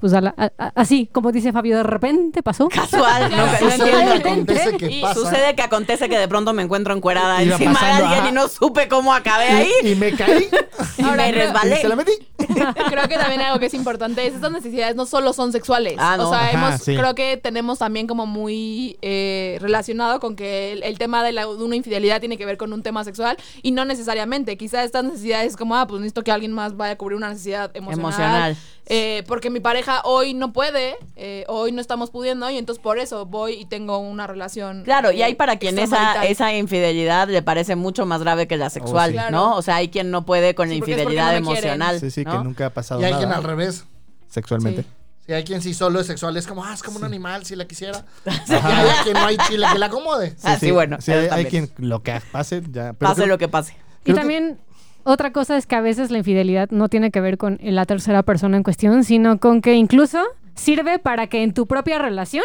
pues 0.00 0.12
a 0.14 0.21
la- 0.21 0.35
a- 0.37 0.50
a- 0.59 0.73
así, 0.75 1.09
como 1.12 1.30
dice 1.30 1.52
Fabio, 1.52 1.76
de 1.76 1.83
repente 1.83 2.42
pasó. 2.42 2.69
Casual. 2.69 3.30
no, 3.30 3.37
no 3.47 3.52
Sucede 3.59 3.75
entiendo. 3.75 4.12
que 4.23 4.28
acontece 4.28 4.76
que 4.78 4.90
Y 4.90 5.02
pasa. 5.02 5.14
sucede 5.14 5.54
que 5.54 5.62
acontece 5.62 6.09
que 6.09 6.19
de 6.19 6.26
pronto 6.28 6.52
me 6.54 6.62
encuentro 6.62 6.95
encuerada 6.95 7.42
Iba 7.42 7.52
encima 7.54 7.73
de 7.73 7.76
pasando, 7.78 8.04
alguien 8.07 8.21
ajá. 8.23 8.28
y 8.30 8.33
no 8.33 8.49
supe 8.49 8.88
cómo 8.88 9.12
acabé 9.14 9.45
ahí. 9.49 9.71
Y, 9.85 9.95
me 9.95 10.12
caí. 10.12 10.49
Y 10.99 11.02
Ahora, 11.02 11.16
me 11.26 11.33
resbalé. 11.33 11.76
y 11.76 11.80
se 11.83 11.88
la 11.88 11.97
metí. 11.97 12.12
Creo 12.38 13.09
que 13.09 13.16
también 13.16 13.40
algo 13.42 13.59
que 13.59 13.66
es 13.66 13.75
importante 13.75 14.26
es 14.26 14.35
estas 14.35 14.50
necesidades 14.50 14.97
no 14.97 15.07
solo 15.07 15.33
son 15.33 15.52
sexuales. 15.52 15.95
Ah, 15.99 16.16
no. 16.16 16.28
O 16.28 16.30
sea, 16.33 16.40
Ajá, 16.49 16.50
hemos, 16.52 16.83
sí. 16.83 16.97
creo 16.97 17.14
que 17.14 17.37
tenemos 17.37 17.78
también 17.78 18.07
como 18.07 18.26
muy 18.26 18.99
eh, 19.02 19.59
relacionado 19.61 20.21
con 20.21 20.37
que 20.37 20.73
el, 20.73 20.83
el 20.83 20.99
tema 20.99 21.23
de, 21.23 21.33
la- 21.33 21.42
de 21.47 21.62
una 21.62 21.76
infidelidad 21.76 22.21
tiene 22.21 22.37
que 22.38 22.45
ver 22.47 22.57
con 22.57 22.73
un 22.73 22.83
tema 22.83 23.04
sexual 23.04 23.37
y 23.62 23.71
no 23.73 23.85
necesariamente. 23.85 24.57
Quizás 24.57 24.85
estas 24.85 25.04
necesidades 25.04 25.57
como, 25.57 25.76
ah, 25.76 25.87
pues 25.87 26.00
necesito 26.00 26.23
que 26.23 26.33
alguien 26.33 26.52
más 26.52 26.76
vaya 26.76 26.92
a 26.92 26.97
cubrir 26.97 27.16
una 27.16 27.28
necesidad 27.30 27.71
emocional. 27.75 28.00
Emocional. 28.00 28.57
Eh, 28.92 29.23
porque 29.28 29.50
mi 29.50 29.61
pareja 29.61 29.89
hoy 30.04 30.35
no 30.35 30.52
puede, 30.52 30.97
eh, 31.16 31.44
hoy 31.49 31.73
no 31.73 31.80
estamos 31.80 32.11
pudiendo 32.11 32.49
y 32.50 32.56
entonces 32.59 32.82
por 32.82 32.99
eso 32.99 33.26
voy 33.26 33.54
y 33.54 33.64
tengo 33.64 33.99
una 33.99 34.26
relación. 34.26 34.85
Claro, 34.85 35.11
y 35.12 35.23
hay 35.23 35.32
eh, 35.32 35.37
para 35.37 35.56
quien 35.59 35.78
esa, 35.78 36.54
infidelidad 36.54 37.28
le 37.28 37.42
parece 37.42 37.76
mucho 37.76 38.06
más 38.06 38.20
grave 38.23 38.47
que 38.47 38.56
la 38.56 38.70
sexual, 38.70 39.11
sí. 39.11 39.14
Claro. 39.14 39.30
¿no? 39.32 39.56
O 39.56 39.62
sea, 39.62 39.76
hay 39.76 39.88
quien 39.88 40.11
no 40.11 40.25
puede 40.25 40.55
con 40.55 40.68
la 40.68 40.72
Sí, 40.74 40.79
infidelidad 40.79 41.35
no 41.35 41.40
me 41.40 41.46
quieren. 41.53 41.64
emocional. 41.81 42.00
Sí, 42.00 42.11
sí, 42.11 42.24
¿no? 42.24 42.33
que 42.38 42.44
nunca 42.44 42.66
ha 42.66 42.70
pasado 42.70 43.00
Y 43.00 43.05
hay 43.05 43.11
nada 43.12 43.24
quien 43.24 43.33
al 43.37 43.42
revés. 43.44 43.85
sexualmente. 44.29 44.83
Sí. 44.83 44.88
Si 45.26 45.33
hay 45.35 45.44
quien 45.44 45.62
sí 45.62 45.74
solo 45.74 46.00
es 46.00 46.07
sexual, 46.07 46.37
es 46.37 46.46
como, 46.46 46.64
ah, 46.64 46.72
es 46.74 46.83
como 46.83 46.98
un 46.98 47.05
animal, 47.05 47.44
si 47.44 47.55
la 47.55 47.66
quisiera. 47.66 48.05
Y 48.48 48.53
hay 48.53 48.90
quien 49.05 49.14
no 49.14 49.26
hay 49.26 49.37
chile 49.48 49.66
que 49.72 49.79
la 49.79 49.87
acomode. 49.87 50.35
Ah, 50.42 50.57
sí, 50.59 50.70
bueno, 50.70 50.96
Sí, 51.00 51.12
hay, 51.12 51.44
quien 51.46 51.70
lo 51.79 52.03
que 52.03 52.20
pase 52.33 52.62
ya. 52.70 52.94
pero 52.94 53.11
Pase 53.11 53.14
creo- 53.22 53.26
lo 53.29 53.38
que 53.38 53.48
pase. 53.48 53.76
Y 54.05 54.07
que- 54.07 54.14
también 54.14 54.59
otra 55.04 55.32
cosa 55.32 55.56
es 55.56 55.66
que 55.66 55.76
a 55.76 55.80
veces 55.80 56.10
la 56.10 56.18
infidelidad 56.18 56.70
no 56.70 56.88
tiene 56.88 57.10
que 57.10 57.20
ver 57.20 57.38
con 57.38 57.58
la 57.62 57.86
tercera 57.86 58.22
persona 58.22 58.56
en 58.56 58.62
cuestión, 58.62 59.04
sino 59.04 59.38
con 59.38 59.60
que 59.60 59.74
incluso 59.74 60.18
sirve 60.54 60.98
para 60.98 61.26
que 61.26 61.42
en 61.42 61.54
tu 61.54 61.66
propia 61.66 61.98
relación 61.98 62.44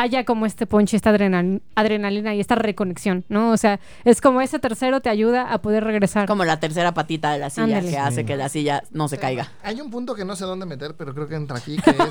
haya 0.00 0.24
como 0.24 0.46
este 0.46 0.66
ponche, 0.66 0.96
esta 0.96 1.10
adrenal- 1.10 1.60
adrenalina 1.74 2.34
y 2.34 2.40
esta 2.40 2.54
reconexión, 2.54 3.24
¿no? 3.28 3.50
O 3.50 3.56
sea, 3.56 3.80
es 4.04 4.20
como 4.20 4.40
ese 4.40 4.58
tercero 4.58 5.00
te 5.00 5.08
ayuda 5.10 5.52
a 5.52 5.60
poder 5.60 5.82
regresar. 5.84 6.26
Como 6.28 6.44
la 6.44 6.60
tercera 6.60 6.94
patita 6.94 7.32
de 7.32 7.38
la 7.38 7.50
silla 7.50 7.64
Ándale. 7.78 7.90
que 7.90 7.98
hace 7.98 8.20
Sí. 8.20 8.24
que 8.26 8.36
la 8.36 8.48
silla 8.48 8.82
no 8.92 9.08
se 9.08 9.18
caiga. 9.18 9.50
Hay 9.62 9.80
un 9.80 9.90
punto 9.90 10.14
que 10.14 10.24
no 10.24 10.36
sé 10.36 10.44
dónde 10.44 10.66
meter, 10.66 10.94
pero 10.96 11.14
creo 11.14 11.26
que 11.28 11.34
entra 11.34 11.58
aquí, 11.58 11.76
que 11.78 11.90
es... 11.90 11.96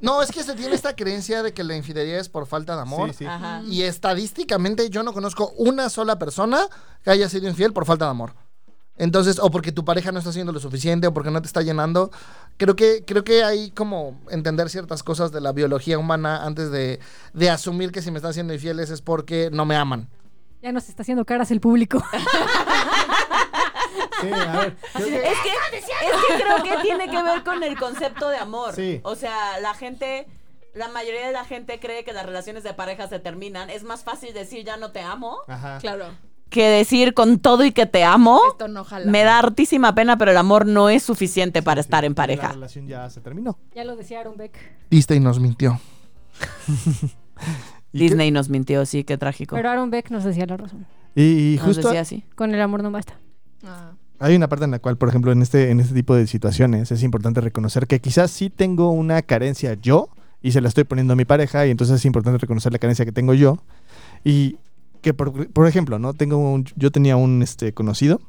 No, 0.00 0.20
es 0.20 0.30
que 0.32 0.42
se 0.42 0.54
tiene 0.54 0.74
esta 0.74 0.94
creencia 0.94 1.42
de 1.42 1.54
que 1.54 1.64
la 1.64 1.74
infidelidad 1.76 2.18
es 2.18 2.28
por 2.28 2.46
falta 2.46 2.76
de 2.76 2.82
amor. 2.82 3.08
Sí, 3.10 3.18
sí. 3.20 3.24
Ajá. 3.26 3.62
Y 3.66 3.82
estadísticamente 3.84 4.90
yo 4.90 5.02
no 5.02 5.14
conozco 5.14 5.52
una 5.56 5.88
sola 5.88 6.18
persona 6.18 6.60
que 7.02 7.10
haya 7.10 7.26
sido 7.30 7.48
infiel 7.48 7.72
por 7.72 7.86
falta 7.86 8.04
de 8.04 8.10
amor. 8.10 8.34
Entonces, 8.96 9.38
o 9.40 9.50
porque 9.50 9.72
tu 9.72 9.84
pareja 9.84 10.12
no 10.12 10.18
está 10.18 10.30
haciendo 10.30 10.52
lo 10.52 10.60
suficiente, 10.60 11.06
o 11.08 11.12
porque 11.14 11.30
no 11.30 11.40
te 11.42 11.46
está 11.48 11.62
llenando. 11.62 12.10
Creo 12.56 12.76
que, 12.76 13.04
creo 13.04 13.24
que 13.24 13.42
hay 13.42 13.70
como 13.72 14.20
entender 14.30 14.70
ciertas 14.70 15.02
cosas 15.02 15.32
de 15.32 15.40
la 15.40 15.52
biología 15.52 15.98
humana 15.98 16.44
antes 16.44 16.70
de, 16.70 17.00
de 17.32 17.50
asumir 17.50 17.90
que 17.90 18.02
si 18.02 18.10
me 18.12 18.18
están 18.18 18.30
haciendo 18.30 18.54
infieles 18.54 18.90
es 18.90 19.00
porque 19.02 19.50
no 19.52 19.64
me 19.64 19.74
aman. 19.76 20.08
Ya 20.62 20.70
nos 20.72 20.88
está 20.88 21.02
haciendo 21.02 21.24
caras 21.24 21.50
el 21.50 21.60
público. 21.60 22.02
Sí, 24.20 24.30
a 24.32 24.60
ver, 24.60 24.76
creo 24.94 25.06
que- 25.08 25.16
Es 25.28 25.38
que, 25.40 25.76
es 25.78 25.84
que 25.84 26.42
creo 26.42 26.62
que 26.62 26.82
tiene 26.82 27.08
que 27.10 27.22
ver 27.22 27.44
con 27.44 27.62
el 27.62 27.76
concepto 27.78 28.28
de 28.28 28.38
amor. 28.38 28.74
Sí. 28.74 29.00
O 29.04 29.14
sea, 29.16 29.60
la 29.60 29.74
gente, 29.74 30.26
la 30.72 30.88
mayoría 30.88 31.26
de 31.26 31.32
la 31.32 31.44
gente 31.44 31.78
cree 31.78 32.04
que 32.04 32.12
las 32.12 32.24
relaciones 32.24 32.62
de 32.64 32.72
pareja 32.74 33.06
se 33.08 33.18
terminan. 33.18 33.70
Es 33.70 33.82
más 33.84 34.02
fácil 34.02 34.32
decir 34.32 34.64
ya 34.64 34.76
no 34.76 34.92
te 34.92 35.00
amo 35.00 35.38
Ajá. 35.46 35.78
Claro. 35.78 36.06
Que 36.54 36.68
decir 36.68 37.12
con 37.14 37.38
todo 37.40 37.64
y 37.64 37.72
que 37.72 37.84
te 37.86 38.04
amo. 38.04 38.40
Esto 38.52 38.68
no 38.68 38.84
jala. 38.84 39.10
Me 39.10 39.24
da 39.24 39.38
hartísima 39.40 39.94
pena, 39.94 40.16
pero 40.16 40.30
el 40.30 40.36
amor 40.36 40.66
no 40.66 40.88
es 40.88 41.02
suficiente 41.02 41.62
para 41.62 41.80
estar 41.80 42.04
en 42.04 42.12
La 42.12 42.16
pareja. 42.16 42.52
relación 42.52 42.86
ya 42.86 43.10
se 43.10 43.20
terminó. 43.20 43.58
ya 43.74 43.84
lo 43.84 43.96
decía 43.96 44.20
Aaron 44.20 44.36
Beck. 44.36 44.56
Disney 44.90 45.18
nos 45.20 45.40
mintió. 45.40 45.80
¿Y 47.92 47.98
Disney 47.98 48.30
nos 48.30 48.48
mintió, 48.48 48.86
sí, 48.86 49.04
qué 49.04 49.18
trágico. 49.18 49.54
Pero 49.56 49.70
Aaron 49.70 49.90
Beck 49.90 50.10
nos 50.10 50.24
decía 50.24 50.46
la 50.46 50.56
razón. 50.56 50.86
Y, 51.14 51.54
y 51.54 51.56
Nos 51.56 51.66
justo 51.66 51.88
decía 51.88 52.00
así. 52.00 52.24
Con 52.34 52.54
el 52.54 52.60
amor 52.60 52.82
no 52.82 52.90
basta. 52.90 53.18
Ah. 53.66 53.92
hay 54.18 54.36
una 54.36 54.48
parte 54.48 54.64
en 54.64 54.70
la 54.72 54.78
cual, 54.78 54.96
por 54.96 55.08
ejemplo, 55.08 55.32
en 55.32 55.42
este, 55.42 55.70
en 55.70 55.80
este 55.80 55.94
tipo 55.94 56.14
de 56.14 56.26
situaciones 56.26 56.90
es 56.92 57.02
importante 57.02 57.40
reconocer 57.40 57.86
que 57.86 58.00
quizás 58.00 58.30
sí 58.30 58.50
tengo 58.50 58.90
una 58.90 59.22
carencia 59.22 59.74
yo 59.74 60.08
y 60.42 60.52
se 60.52 60.60
la 60.60 60.68
estoy 60.68 60.84
poniendo 60.84 61.14
a 61.14 61.16
mi 61.16 61.24
pareja 61.24 61.66
y 61.66 61.70
entonces 61.70 61.96
es 61.96 62.04
importante 62.04 62.38
reconocer 62.38 62.72
la 62.72 62.78
carencia 62.78 63.04
que 63.04 63.12
tengo 63.12 63.32
yo 63.34 63.58
y 64.24 64.56
que 65.04 65.12
por, 65.14 65.48
por 65.52 65.68
ejemplo, 65.68 65.98
¿no? 66.00 66.14
Tengo 66.14 66.38
un- 66.38 66.64
yo 66.76 66.90
tenía 66.90 67.16
un 67.16 67.42
este 67.42 67.72
conocido 67.74 68.20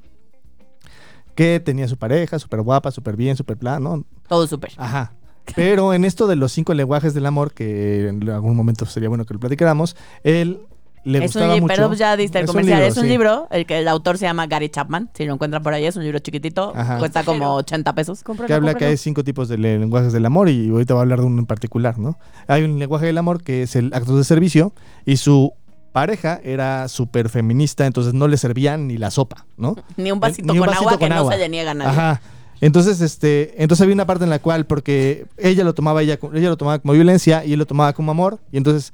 que 1.35 1.59
tenía 1.59 1.87
su 1.87 1.97
pareja, 1.97 2.37
súper 2.39 2.61
guapa, 2.61 2.91
súper 2.91 3.15
bien, 3.15 3.35
súper 3.35 3.57
plan, 3.57 3.81
¿no? 3.83 4.05
Todo 4.27 4.45
súper. 4.47 4.71
Ajá. 4.77 5.13
Pero 5.55 5.93
en 5.93 6.05
esto 6.05 6.27
de 6.27 6.35
los 6.35 6.51
cinco 6.51 6.73
lenguajes 6.73 7.13
del 7.13 7.25
amor, 7.25 7.53
que 7.53 8.07
en 8.09 8.29
algún 8.29 8.55
momento 8.55 8.85
sería 8.85 9.09
bueno 9.09 9.25
que 9.25 9.33
lo 9.33 9.39
platicáramos, 9.39 9.95
él 10.23 10.59
le 11.03 11.19
Es 11.19 11.35
un 11.35 11.41
gustaba 11.43 11.53
li- 11.55 11.61
mucho. 11.61 11.73
pero 11.75 11.93
ya 11.93 12.17
diste 12.17 12.39
el 12.39 12.45
Es 12.45 12.49
un 12.49 12.53
comercial. 12.53 12.79
libro, 12.79 12.91
es 12.91 12.97
un 12.97 13.03
sí. 13.03 13.09
libro, 13.09 13.47
el 13.51 13.65
que 13.67 13.77
el 13.79 13.87
autor 13.87 14.17
se 14.17 14.25
llama 14.25 14.47
Gary 14.47 14.69
Chapman. 14.69 15.11
Si 15.13 15.23
lo 15.25 15.33
encuentran 15.35 15.61
por 15.61 15.73
ahí, 15.73 15.85
es 15.85 15.95
un 15.95 16.03
libro 16.03 16.17
chiquitito. 16.19 16.73
Ajá. 16.75 16.97
Cuesta 16.97 17.23
como 17.23 17.35
Exagero. 17.37 17.53
80 17.57 17.93
pesos. 17.95 18.23
Cómpralo, 18.23 18.47
que 18.47 18.53
habla 18.53 18.69
que 18.71 18.73
cómpralo. 18.75 18.91
hay 18.91 18.97
cinco 18.97 19.23
tipos 19.23 19.47
de 19.47 19.57
le- 19.59 19.77
lenguajes 19.77 20.13
del 20.13 20.25
amor 20.25 20.49
y 20.49 20.69
ahorita 20.69 20.95
voy 20.95 20.99
a 20.99 21.03
hablar 21.03 21.19
de 21.19 21.25
uno 21.25 21.39
en 21.39 21.45
particular, 21.45 21.99
¿no? 21.99 22.17
Hay 22.47 22.63
un 22.63 22.79
lenguaje 22.79 23.05
del 23.05 23.17
amor 23.19 23.43
que 23.43 23.61
es 23.63 23.75
el 23.75 23.93
acto 23.93 24.17
de 24.17 24.23
servicio 24.23 24.73
y 25.05 25.17
su 25.17 25.53
pareja 25.95 26.41
era 26.43 26.89
súper 26.89 27.29
feminista, 27.29 27.85
entonces 27.85 28.13
no 28.13 28.27
le 28.27 28.35
servían 28.35 28.85
ni 28.87 28.97
la 28.97 29.11
sopa, 29.11 29.45
¿no? 29.55 29.77
Ni 29.95 30.11
un 30.11 30.19
vasito 30.19 30.51
Ni 30.51 30.59
un 30.59 30.65
con 30.65 30.67
vasito 30.73 30.89
agua 30.89 30.99
que 30.99 31.07
no 31.09 31.15
agua. 31.15 31.31
se 31.31 31.39
le 31.39 31.47
niega 31.47 31.71
a 31.71 31.73
nadie. 31.73 31.89
Ajá. 31.89 32.21
Entonces, 32.59 32.99
este, 32.99 33.53
entonces 33.63 33.81
había 33.81 33.93
una 33.93 34.05
parte 34.05 34.25
en 34.25 34.29
la 34.29 34.39
cual, 34.39 34.65
porque 34.65 35.25
ella 35.37 35.63
lo 35.63 35.73
tomaba, 35.73 36.01
ella, 36.01 36.19
ella 36.33 36.49
lo 36.49 36.57
tomaba 36.57 36.79
como 36.79 36.93
violencia 36.93 37.45
y 37.45 37.53
él 37.53 37.59
lo 37.59 37.65
tomaba 37.65 37.93
como 37.93 38.11
amor, 38.11 38.39
y 38.51 38.57
entonces 38.57 38.91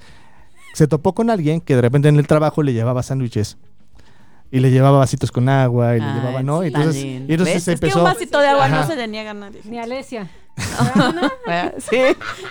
se 0.75 0.87
topó 0.87 1.13
con 1.15 1.31
alguien 1.31 1.59
que 1.59 1.75
de 1.75 1.81
repente 1.81 2.07
en 2.07 2.17
el 2.17 2.27
trabajo 2.27 2.61
le 2.61 2.71
llevaba 2.73 3.01
sándwiches. 3.01 3.57
Y 4.53 4.59
le 4.59 4.69
llevaba 4.69 4.99
vasitos 4.99 5.31
con 5.31 5.47
agua 5.49 5.95
y 5.95 5.99
le 5.99 6.05
Ay, 6.05 6.13
llevaba, 6.19 6.43
¿no? 6.43 6.63
Y 6.63 6.67
entonces, 6.67 6.93
se 7.01 7.53
Es 7.55 7.65
que 7.65 7.71
empezó. 7.71 7.99
un 7.99 8.03
vasito 8.03 8.39
de 8.39 8.47
agua 8.47 8.67
no 8.67 8.85
se 8.85 8.95
le 8.97 9.07
niega 9.07 9.31
a 9.31 9.33
nadie. 9.33 9.61
Ni 9.63 9.79
Alesia. 9.79 10.29
Sí, 11.89 11.97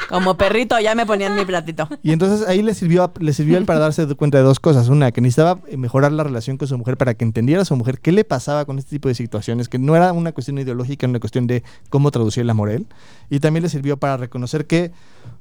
como 0.09 0.37
perrito 0.37 0.79
ya 0.81 0.95
me 0.95 1.07
ponían 1.07 1.35
mi 1.37 1.45
platito. 1.45 1.89
Y 2.03 2.13
entonces 2.13 2.47
ahí 2.49 2.63
le 2.63 2.75
sirvió, 2.75 3.05
a- 3.05 3.13
le 3.19 3.33
sirvió 3.33 3.59
él 3.59 3.65
para 3.65 3.79
darse 3.79 4.07
cuenta 4.15 4.39
de 4.39 4.45
dos 4.45 4.61
cosas. 4.61 4.89
Una, 4.89 5.13
que 5.13 5.21
necesitaba 5.21 5.61
mejorar 5.77 6.13
la 6.13 6.25
relación 6.25 6.57
con 6.57 6.69
su 6.69 6.77
mujer 6.79 6.97
para 6.97 7.15
que 7.15 7.25
entendiera 7.25 7.63
a 7.63 7.65
su 7.65 7.77
mujer 7.77 8.01
qué 8.01 8.13
le 8.13 8.25
pasaba 8.25 8.65
con 8.65 8.79
este 8.79 8.91
tipo 8.91 9.09
de 9.09 9.15
situaciones, 9.15 9.69
que 9.69 9.79
no 9.79 9.97
era 9.97 10.13
una 10.13 10.33
cuestión 10.33 10.59
ideológica, 10.59 11.07
era 11.07 11.11
una 11.11 11.21
cuestión 11.21 11.47
de 11.47 11.63
cómo 11.89 12.11
traducir 12.11 12.43
el 12.43 12.51
amor 12.51 12.71
a 12.71 12.75
él. 12.75 12.87
Y 13.29 13.41
también 13.41 13.63
le 13.63 13.69
sirvió 13.69 13.97
para 13.97 14.17
reconocer 14.17 14.67
que, 14.67 14.93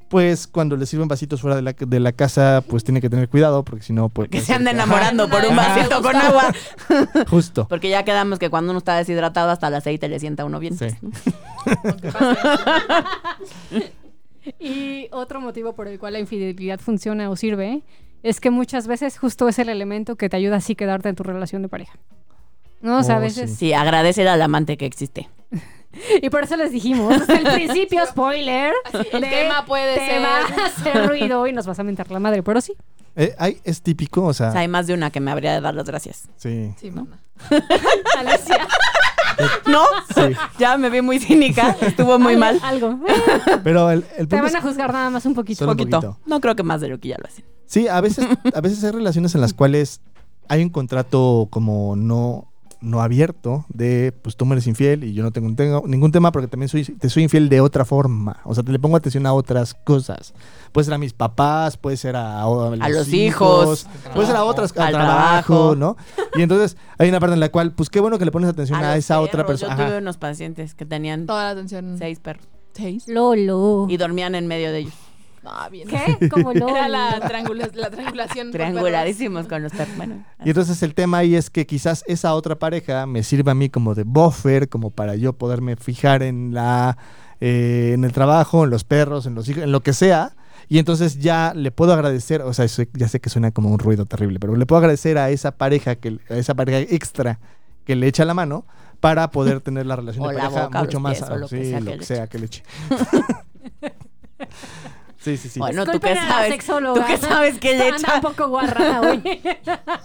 pues, 0.10 0.48
cuando 0.48 0.76
le 0.76 0.86
sirven 0.86 1.08
vasitos 1.08 1.40
fuera 1.42 1.56
de 1.56 1.62
la, 1.62 1.74
de 1.74 2.00
la 2.00 2.12
casa, 2.12 2.64
pues 2.68 2.84
tiene 2.84 3.00
que 3.02 3.10
tener 3.10 3.30
cuidado, 3.30 3.64
porque 3.64 3.84
si 3.84 3.94
no, 3.94 4.10
pues... 4.10 4.30
Que 4.30 4.42
se 4.42 4.54
anda 4.54 4.72
enamorando 4.72 5.30
por 5.30 5.46
un 5.46 5.58
Ajá. 5.58 5.76
vasito 5.78 6.02
con 6.02 6.16
agua. 6.16 6.54
Justo. 7.30 7.68
Porque 7.68 7.90
ya 7.90 8.04
quedamos 8.04 8.40
que 8.40 8.50
cuando 8.50 8.72
uno 8.72 8.80
está 8.80 8.98
deshidratado 8.98 9.52
hasta 9.52 9.68
el 9.70 9.76
aceite 9.76 10.08
le 10.10 10.20
sienta 10.20 10.44
a 10.44 10.46
uno 10.46 10.60
bien. 10.60 10.78
Sí. 10.78 10.88
Y 14.60 15.10
otro 15.12 15.42
motivo 15.42 15.74
por 15.74 15.88
el 15.88 16.00
cual 16.00 16.14
la 16.14 16.20
infidelidad 16.20 16.80
funciona 16.80 17.30
o 17.30 17.36
sirve 17.36 17.84
es 18.24 18.40
que 18.40 18.50
muchas 18.50 18.88
veces 18.88 19.18
justo 19.18 19.48
es 19.48 19.60
el 19.60 19.70
elemento 19.70 20.16
que 20.16 20.30
te 20.30 20.38
ayuda 20.38 20.58
así 20.58 20.76
quedarte 20.76 21.10
en 21.10 21.16
tu 21.16 21.24
relación 21.24 21.62
de 21.62 21.70
pareja. 21.70 21.94
¿No? 22.82 23.00
O 23.00 23.04
sea, 23.04 23.16
a 23.16 23.18
Oh, 23.20 23.22
veces... 23.22 23.56
Sí, 23.56 23.74
agradecer 23.74 24.28
al 24.28 24.42
amante 24.42 24.78
que 24.78 24.86
existe. 24.86 25.30
Y 26.22 26.30
por 26.30 26.44
eso 26.44 26.56
les 26.56 26.72
dijimos 26.72 27.20
desde 27.20 27.38
el 27.38 27.54
principio, 27.54 28.06
spoiler, 28.10 28.74
el 29.12 29.22
de- 29.22 29.28
tema 29.28 29.66
puede 29.66 29.96
te 29.98 30.06
ser- 30.06 30.22
va 30.24 30.38
a 30.40 30.66
hacer 30.68 31.08
ruido 31.08 31.48
y 31.48 31.54
nos 31.54 31.66
vas 31.66 31.80
a 31.80 31.84
mentar 31.84 32.10
la 32.12 32.20
madre, 32.20 32.44
pero 32.44 32.62
sí. 32.62 32.74
Eh, 33.16 33.36
hay- 33.38 33.60
es 33.64 33.82
típico, 33.82 34.24
o 34.24 34.34
sea... 34.34 34.50
O 34.50 34.52
sea, 34.52 34.62
hay 34.62 34.68
más 34.68 34.88
de 34.88 34.94
una 34.94 35.10
que 35.12 35.20
me 35.20 35.32
habría 35.32 35.54
de 35.54 35.62
dar 35.62 35.74
las 35.74 35.86
gracias. 35.86 36.30
sí. 36.38 36.74
Sí, 36.80 36.92
mana. 36.92 37.20
Alesia, 38.18 38.68
¿No? 39.68 39.84
Sí. 40.14 40.36
Ya 40.58 40.78
me 40.78 40.90
vi 40.90 41.02
muy 41.02 41.18
cínica. 41.20 41.76
Estuvo 41.82 42.20
muy 42.20 42.34
algo- 42.34 42.40
mal. 42.40 42.60
Algo. 42.64 43.00
Pero 43.64 43.90
el, 43.92 44.04
el 44.18 44.28
Te 44.28 44.42
van 44.42 44.54
a 44.56 44.62
juzgar 44.62 44.92
nada 44.92 45.10
más 45.10 45.26
un 45.26 45.34
poquito. 45.34 45.60
Solo 45.60 45.72
un 45.72 45.78
Poquito. 45.78 46.02
poquito. 46.02 46.20
No 46.26 46.42
creo 46.42 46.56
que 46.56 46.64
más 46.64 46.82
de 46.82 46.90
lo 46.90 47.00
que 47.00 47.08
ya 47.10 47.18
lo 47.18 47.26
hacen. 47.26 47.46
Sí, 47.66 47.88
a 47.88 48.02
veces, 48.02 48.28
a 48.54 48.62
veces 48.62 48.84
hay 48.84 48.92
relaciones 48.92 49.36
en 49.36 49.42
las 49.42 49.54
cuales 49.54 50.02
hay 50.50 50.62
un 50.64 50.70
contrato 50.70 51.48
como 51.52 51.96
no, 51.96 52.49
no 52.82 53.02
abierto 53.02 53.66
de 53.70 54.14
pues 54.22 54.36
tú 54.38 54.46
me 54.46 54.54
eres 54.56 54.66
infiel 54.68 55.04
y 55.04 55.14
yo 55.14 55.24
no 55.24 55.32
tengo, 55.32 55.54
tengo 55.56 55.84
ningún 55.86 56.12
tema 56.12 56.32
porque 56.32 56.48
también 56.48 56.70
soy, 56.70 56.84
te 56.86 57.10
soy 57.10 57.24
infiel 57.24 57.50
de 57.50 57.62
otra 57.62 57.84
forma. 57.86 58.40
O 58.46 58.54
sea, 58.56 58.64
te 58.64 58.72
le 58.72 58.80
pongo 58.80 58.96
atención 58.96 59.26
a 59.26 59.34
otras 59.34 59.74
cosas. 59.74 60.34
Puede 60.72 60.86
ser 60.86 60.94
a 60.94 60.98
mis 60.98 61.14
papás, 61.14 61.78
puede 61.78 61.98
ser 61.98 62.16
a, 62.16 62.42
a 62.44 62.90
los 62.90 63.12
hijos, 63.12 63.88
puede 64.14 64.28
ser 64.28 64.36
a 64.36 64.44
otras, 64.44 64.72
al 64.78 64.88
al 64.88 64.94
trabajo, 64.94 65.54
trabajo. 65.54 65.76
¿no? 65.76 65.98
Y 66.36 66.42
entonces 66.42 66.78
hay 66.98 67.10
una 67.10 67.20
parte 67.20 67.34
en 67.34 67.40
la 67.40 67.50
cual, 67.50 67.74
pues 67.74 67.90
qué 67.90 68.00
bueno 68.00 68.18
que 68.20 68.26
le 68.26 68.32
pones 68.32 68.50
atención 68.50 68.80
a, 68.84 68.96
esa 68.96 69.20
otra 69.20 69.46
perros. 69.46 69.62
Yo 69.62 69.68
persona. 69.68 69.88
tuve 69.90 69.98
unos 69.98 70.18
pacientes 70.18 70.76
que 70.76 70.86
tenían 70.86 71.26
Toda 71.26 71.44
la 71.46 71.50
atención. 71.52 71.98
seis 71.98 72.20
perros 72.20 72.48
¿Seis? 72.74 73.08
Lolo. 73.08 73.88
y 73.90 73.98
dormían 73.98 74.36
en 74.36 74.48
medio 74.48 74.72
de 74.72 74.80
ellos. 74.80 74.94
No, 75.44 75.52
bien. 75.72 75.88
¿Qué? 75.88 76.30
Como 76.30 76.54
Lolo. 76.54 76.76
Era 76.76 76.88
la, 76.90 77.20
triangula- 77.22 77.72
la 77.74 77.90
triangulación. 77.90 78.52
Trianguladísimos 78.52 79.48
con 79.48 79.64
los. 79.64 79.72
Bueno, 79.98 80.26
Y 80.44 80.50
entonces 80.50 80.82
el 80.84 80.94
tema 80.94 81.20
ahí 81.20 81.36
es 81.36 81.50
que 81.50 81.66
quizás 81.66 82.04
esa 82.08 82.34
otra 82.34 82.58
pareja 82.58 83.06
me 83.06 83.24
sirva 83.24 83.54
a 83.54 83.56
mí 83.56 83.70
como 83.70 83.96
de 83.96 84.04
buffer, 84.04 84.70
como 84.70 84.90
para 84.90 85.16
yo 85.16 85.34
poderme 85.34 85.76
fijar 85.76 86.24
en 86.24 86.54
la 86.54 86.98
eh, 87.42 87.92
en 87.94 88.04
el 88.04 88.12
trabajo, 88.12 88.66
en 88.66 88.70
los 88.70 88.84
perros, 88.84 89.26
en 89.26 89.36
los 89.36 89.48
hijos, 89.48 89.64
en 89.64 89.72
lo 89.72 89.82
que 89.82 89.94
sea. 89.94 90.36
Y 90.68 90.78
entonces 90.78 91.18
ya 91.20 91.54
le 91.56 91.72
puedo 91.72 91.94
agradecer, 91.94 92.42
o 92.44 92.54
sea, 92.54 92.66
eso 92.66 92.84
ya 92.94 93.08
sé 93.08 93.20
que 93.20 93.30
suena 93.30 93.52
como 93.52 93.70
un 93.70 93.80
ruido 93.80 94.06
terrible, 94.06 94.40
pero 94.40 94.56
le 94.56 94.66
puedo 94.66 94.78
agradecer 94.80 95.18
a 95.18 95.30
esa 95.32 95.52
pareja, 95.52 95.96
que, 95.96 96.20
a 96.30 96.36
esa 96.36 96.54
pareja 96.54 96.80
extra 96.94 97.40
que 97.86 97.96
le 97.96 98.06
echa 98.08 98.24
la 98.26 98.36
mano 98.36 98.66
para 99.00 99.32
poder 99.32 99.62
tener 99.62 99.86
la 99.88 99.96
relación 99.96 100.26
O 100.26 100.28
de 100.30 100.36
la 100.36 100.42
pareja 100.44 100.66
boca, 100.66 100.80
mucho 100.84 101.00
más 101.00 101.18
pies, 101.18 101.30
o 101.32 101.38
lo 101.38 101.48
que 101.48 101.66
sea 101.66 101.80
lo 101.80 101.86
que 101.86 101.92
que 101.94 101.98
le 101.98 102.06
sea 102.06 102.28
que 102.28 102.40
le 102.40 102.46
eche. 102.46 102.64
sí, 105.20 105.38
sí, 105.38 105.50
sí. 105.50 105.60
Bueno, 105.60 105.86
tú 105.86 106.00
qué 106.00 106.16
sabes. 106.16 106.52
sexóloga. 106.52 107.02
¿Tú 107.02 107.08
qué 107.08 107.18
sabes 107.18 107.58
que 107.60 107.78
le 107.78 107.86
Anda 107.90 107.98
echa? 107.98 108.16
un 108.16 108.22
poco 108.22 108.48
guarra 108.50 109.02
hoy. 109.02 109.22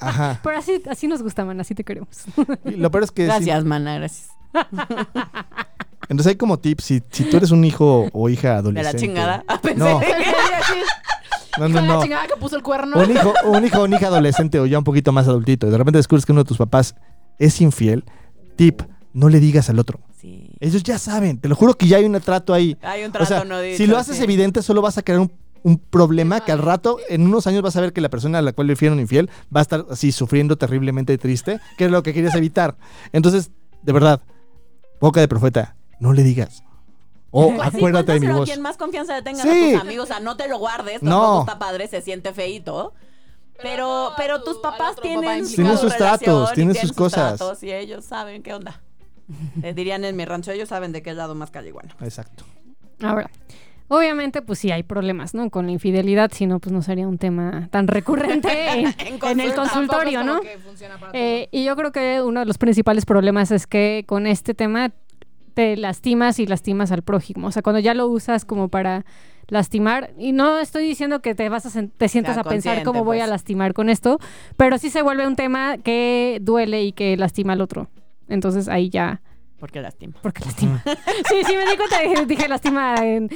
Ajá. 0.01 0.41
Pero 0.43 0.59
así, 0.59 0.83
así 0.91 1.09
nos 1.09 1.23
gusta, 1.23 1.45
man, 1.45 1.61
así 1.61 1.75
te 1.75 1.85
queremos. 1.85 2.25
Y 2.65 2.73
lo 2.73 2.91
peor 2.91 3.05
es 3.05 3.11
que 3.11 3.23
sí- 3.23 3.27
Gracias, 3.27 3.65
mana, 3.65 3.95
gracias. 3.99 4.29
entonces 6.09 6.27
hay 6.31 6.37
como 6.37 6.59
tips, 6.59 6.85
si, 6.85 7.03
si 7.11 7.25
tú 7.25 7.37
eres 7.39 7.51
un 7.51 7.65
hijo 7.65 8.09
o 8.13 8.29
hija 8.29 8.49
De 8.51 8.55
adolescente. 8.59 8.93
la 8.93 9.01
chingada. 9.01 9.45
Ah, 9.49 9.61
pensé. 9.61 9.79
No. 11.59 11.69
No, 11.69 11.69
no, 11.69 11.81
de 11.81 11.87
la 11.87 11.95
no. 11.95 12.03
chingada 12.03 12.27
que 12.27 12.35
puso 12.37 12.57
el 12.57 12.65
cuerno. 12.65 12.97
un 12.99 13.11
hijo, 13.13 13.33
un 13.45 13.65
hijo 13.65 13.79
o 13.81 13.85
una 13.85 13.97
hija 13.97 14.09
adolescente 14.09 14.59
o 14.59 14.67
ya 14.67 14.77
un 14.77 14.83
poquito 14.83 15.13
más 15.13 15.29
adultito 15.29 15.69
y 15.69 15.71
de 15.71 15.79
repente 15.79 15.99
descubres 15.99 16.27
que 16.27 16.33
uno 16.33 16.43
de 16.43 16.49
tus 16.49 16.59
papás 16.59 16.97
es 17.39 17.61
infiel, 17.61 18.05
tip, 18.57 18.83
no 19.13 19.29
le 19.29 19.39
digas 19.39 19.71
al 19.71 19.79
otro. 19.79 20.01
Sí. 20.25 20.51
Ellos 20.61 20.83
ya 20.83 20.99
saben, 20.99 21.39
te 21.39 21.49
lo 21.51 21.55
juro 21.55 21.75
que 21.75 21.87
ya 21.87 21.99
hay 21.99 22.07
un 22.07 22.19
trato 22.21 22.55
ahí. 22.55 22.79
Hay 22.81 23.03
un 23.05 23.11
O 23.11 23.13
trato 23.13 23.27
sea, 23.27 23.45
no 23.45 23.61
dicho. 23.61 23.77
si 23.77 23.87
lo 23.87 23.99
haces 23.99 24.17
sí. 24.17 24.23
evidente, 24.25 24.63
solo 24.63 24.81
vas 24.81 24.97
a 24.97 25.03
crear 25.03 25.21
un, 25.21 25.31
un 25.65 25.79
problema 25.79 26.41
que 26.41 26.51
al 26.51 26.61
rato, 26.61 26.99
en 27.11 27.27
unos 27.27 27.47
años 27.47 27.61
vas 27.63 27.77
a 27.77 27.83
ver 27.83 27.93
que 27.93 28.01
la 28.01 28.09
persona 28.09 28.39
a 28.39 28.43
la 28.43 28.53
cual 28.55 28.67
le 28.69 28.73
hicieron 28.73 29.01
infiel 29.01 29.29
va 29.55 29.61
a 29.61 29.63
estar 29.63 29.85
así 29.91 30.13
sufriendo 30.13 30.57
terriblemente 30.57 31.19
triste, 31.19 31.61
que 31.77 31.85
es 31.85 31.91
lo 31.91 32.03
que 32.03 32.15
quieres 32.15 32.35
evitar. 32.35 32.77
Entonces, 33.13 33.51
de 33.83 33.93
verdad, 33.93 34.23
boca 35.01 35.21
de 35.21 35.29
profeta, 35.29 35.77
no 36.01 36.15
le 36.15 36.23
digas. 36.23 36.63
O 37.31 37.53
Pues 37.55 37.69
sí, 37.71 37.77
acuérdate 37.77 38.13
de 38.13 38.21
mi 38.21 38.29
voz. 38.29 38.49
quien 38.49 38.63
más 38.63 38.77
confianza 38.79 39.15
le 39.17 39.23
tengas 39.23 39.43
Sí. 39.43 39.49
a 39.51 39.73
tus 39.73 39.81
amigos. 39.83 40.05
O 40.05 40.07
sea, 40.07 40.21
no 40.21 40.37
te 40.39 40.49
lo 40.49 40.59
guardes. 40.59 41.03
No. 41.03 41.11
Tampoco 41.21 41.41
está 41.41 41.59
padre, 41.59 41.89
se 41.89 42.01
siente 42.01 42.33
feíto. 42.33 42.95
Pero, 43.61 44.11
no, 44.11 44.17
pero 44.17 44.43
tus 44.43 44.57
papás 44.59 44.97
tienen, 45.03 45.43
papá. 45.43 45.55
Tienen 45.55 45.79
sus 45.79 45.97
tratos, 45.97 46.53
tienen 46.55 46.75
sus 46.77 46.93
cosas. 46.93 47.37
tratos 47.39 47.63
y 47.63 47.73
ellos 47.73 48.05
saben 48.05 48.43
qué 48.43 48.55
onda. 48.55 48.81
Les 49.63 49.75
dirían 49.75 50.05
en 50.05 50.17
mi 50.17 50.25
rancho, 50.25 50.53
ellos 50.53 50.69
saben 50.69 50.93
de 50.93 51.03
qué 51.03 51.15
lado 51.15 51.35
más 51.35 51.51
caliguano. 51.51 51.91
Exacto. 52.01 52.45
Ahora, 53.03 53.31
obviamente, 53.89 54.43
pues 54.43 54.59
sí 54.59 54.71
hay 54.71 54.83
problemas, 54.83 55.35
¿no? 55.35 55.51
Con 55.51 55.67
la 55.67 55.73
infidelidad, 55.73 56.31
si 56.33 56.47
no, 56.47 56.61
pues 56.61 56.73
no 56.73 56.83
sería 56.83 57.09
un 57.09 57.19
tema 57.19 57.69
tan 57.71 57.89
recurrente 57.89 58.71
en, 58.73 59.19
en 59.23 59.41
el 59.41 59.55
consultorio, 59.55 60.23
¿no? 60.25 60.41
Eh, 61.13 61.49
y 61.51 61.65
yo 61.65 61.77
creo 61.77 61.93
que 61.93 62.23
uno 62.23 62.41
de 62.41 62.47
los 62.47 62.59
principales 62.59 63.07
problemas 63.07 63.51
es 63.51 63.67
que 63.67 64.05
con 64.07 64.27
este 64.27 64.55
tema 64.55 64.93
te 65.55 65.77
lastimas 65.77 66.39
y 66.39 66.47
lastimas 66.47 66.93
al 66.93 67.03
prójimo. 67.03 67.49
O 67.49 67.53
sea, 67.53 67.63
cuando 67.63 67.81
ya 67.81 67.95
lo 67.95 68.09
usas 68.09 68.45
como 68.45 68.69
para 68.69 69.05
lastimar, 69.49 70.13
y 70.19 70.33
no 70.33 70.59
estoy 70.59 70.85
diciendo 70.85 71.21
que 71.21 71.35
te 71.35 71.49
vas 71.49 71.65
a 71.67 71.83
te 71.87 72.09
sientas 72.09 72.35
Sea 72.35 72.43
a 72.43 72.45
pensar 72.45 72.83
cómo 72.83 73.05
voy 73.05 73.19
a 73.19 73.23
pues. 73.23 73.31
lastimar 73.31 73.75
con 73.75 73.89
esto, 73.89 74.19
pero 74.57 74.79
sí 74.79 74.91
se 74.91 75.03
vuelve 75.03 75.27
un 75.27 75.37
tema 75.37 75.79
que 75.79 76.39
duele 76.41 76.83
y 76.83 76.93
que 76.93 77.17
lastima 77.17 77.53
al 77.53 77.61
otro. 77.61 77.89
Entonces 78.29 78.69
ahí 78.69 78.91
ya, 78.91 79.21
Porque 79.59 79.81
lastima. 79.81 80.15
porque 80.23 80.45
lastima. 80.45 80.83
sí, 81.29 81.37
sí 81.47 81.57
me 81.57 81.65
di 81.71 81.77
cuenta, 81.77 82.01
dije, 82.01 82.27
dije 82.27 82.49
lastima, 82.49 82.95
en- 83.05 83.29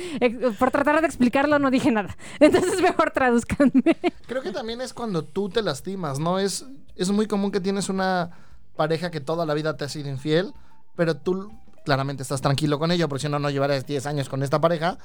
por 0.59 0.71
tratar 0.71 1.01
de 1.01 1.07
explicarlo 1.07 1.59
no 1.59 1.71
dije 1.71 1.91
nada. 1.91 2.17
Entonces 2.41 2.81
mejor 2.83 3.11
traduzcanme. 3.11 3.83
Creo 4.27 4.43
que 4.43 4.51
también 4.53 4.81
es 4.81 4.93
cuando 4.93 5.23
tú 5.25 5.49
te 5.49 5.63
lastimas, 5.63 6.19
¿no? 6.19 6.39
Es, 6.39 6.67
es 6.97 7.11
muy 7.11 7.27
común 7.27 7.51
que 7.51 7.61
tienes 7.61 7.89
una 7.89 8.31
pareja 8.77 9.11
que 9.11 9.21
toda 9.21 9.45
la 9.47 9.55
vida 9.55 9.77
te 9.77 9.85
ha 9.85 9.89
sido 9.89 10.09
infiel, 10.09 10.53
pero 10.97 11.17
tú 11.17 11.51
claramente 11.89 12.23
estás 12.23 12.43
tranquilo 12.43 12.79
con 12.79 12.91
ello, 12.93 13.09
porque 13.09 13.23
si 13.23 13.29
no, 13.31 13.39
no 13.39 13.49
llevarías 13.49 13.87
10 13.87 14.05
años 14.05 14.29
con 14.29 14.43
esta 14.43 14.61
pareja. 14.61 14.99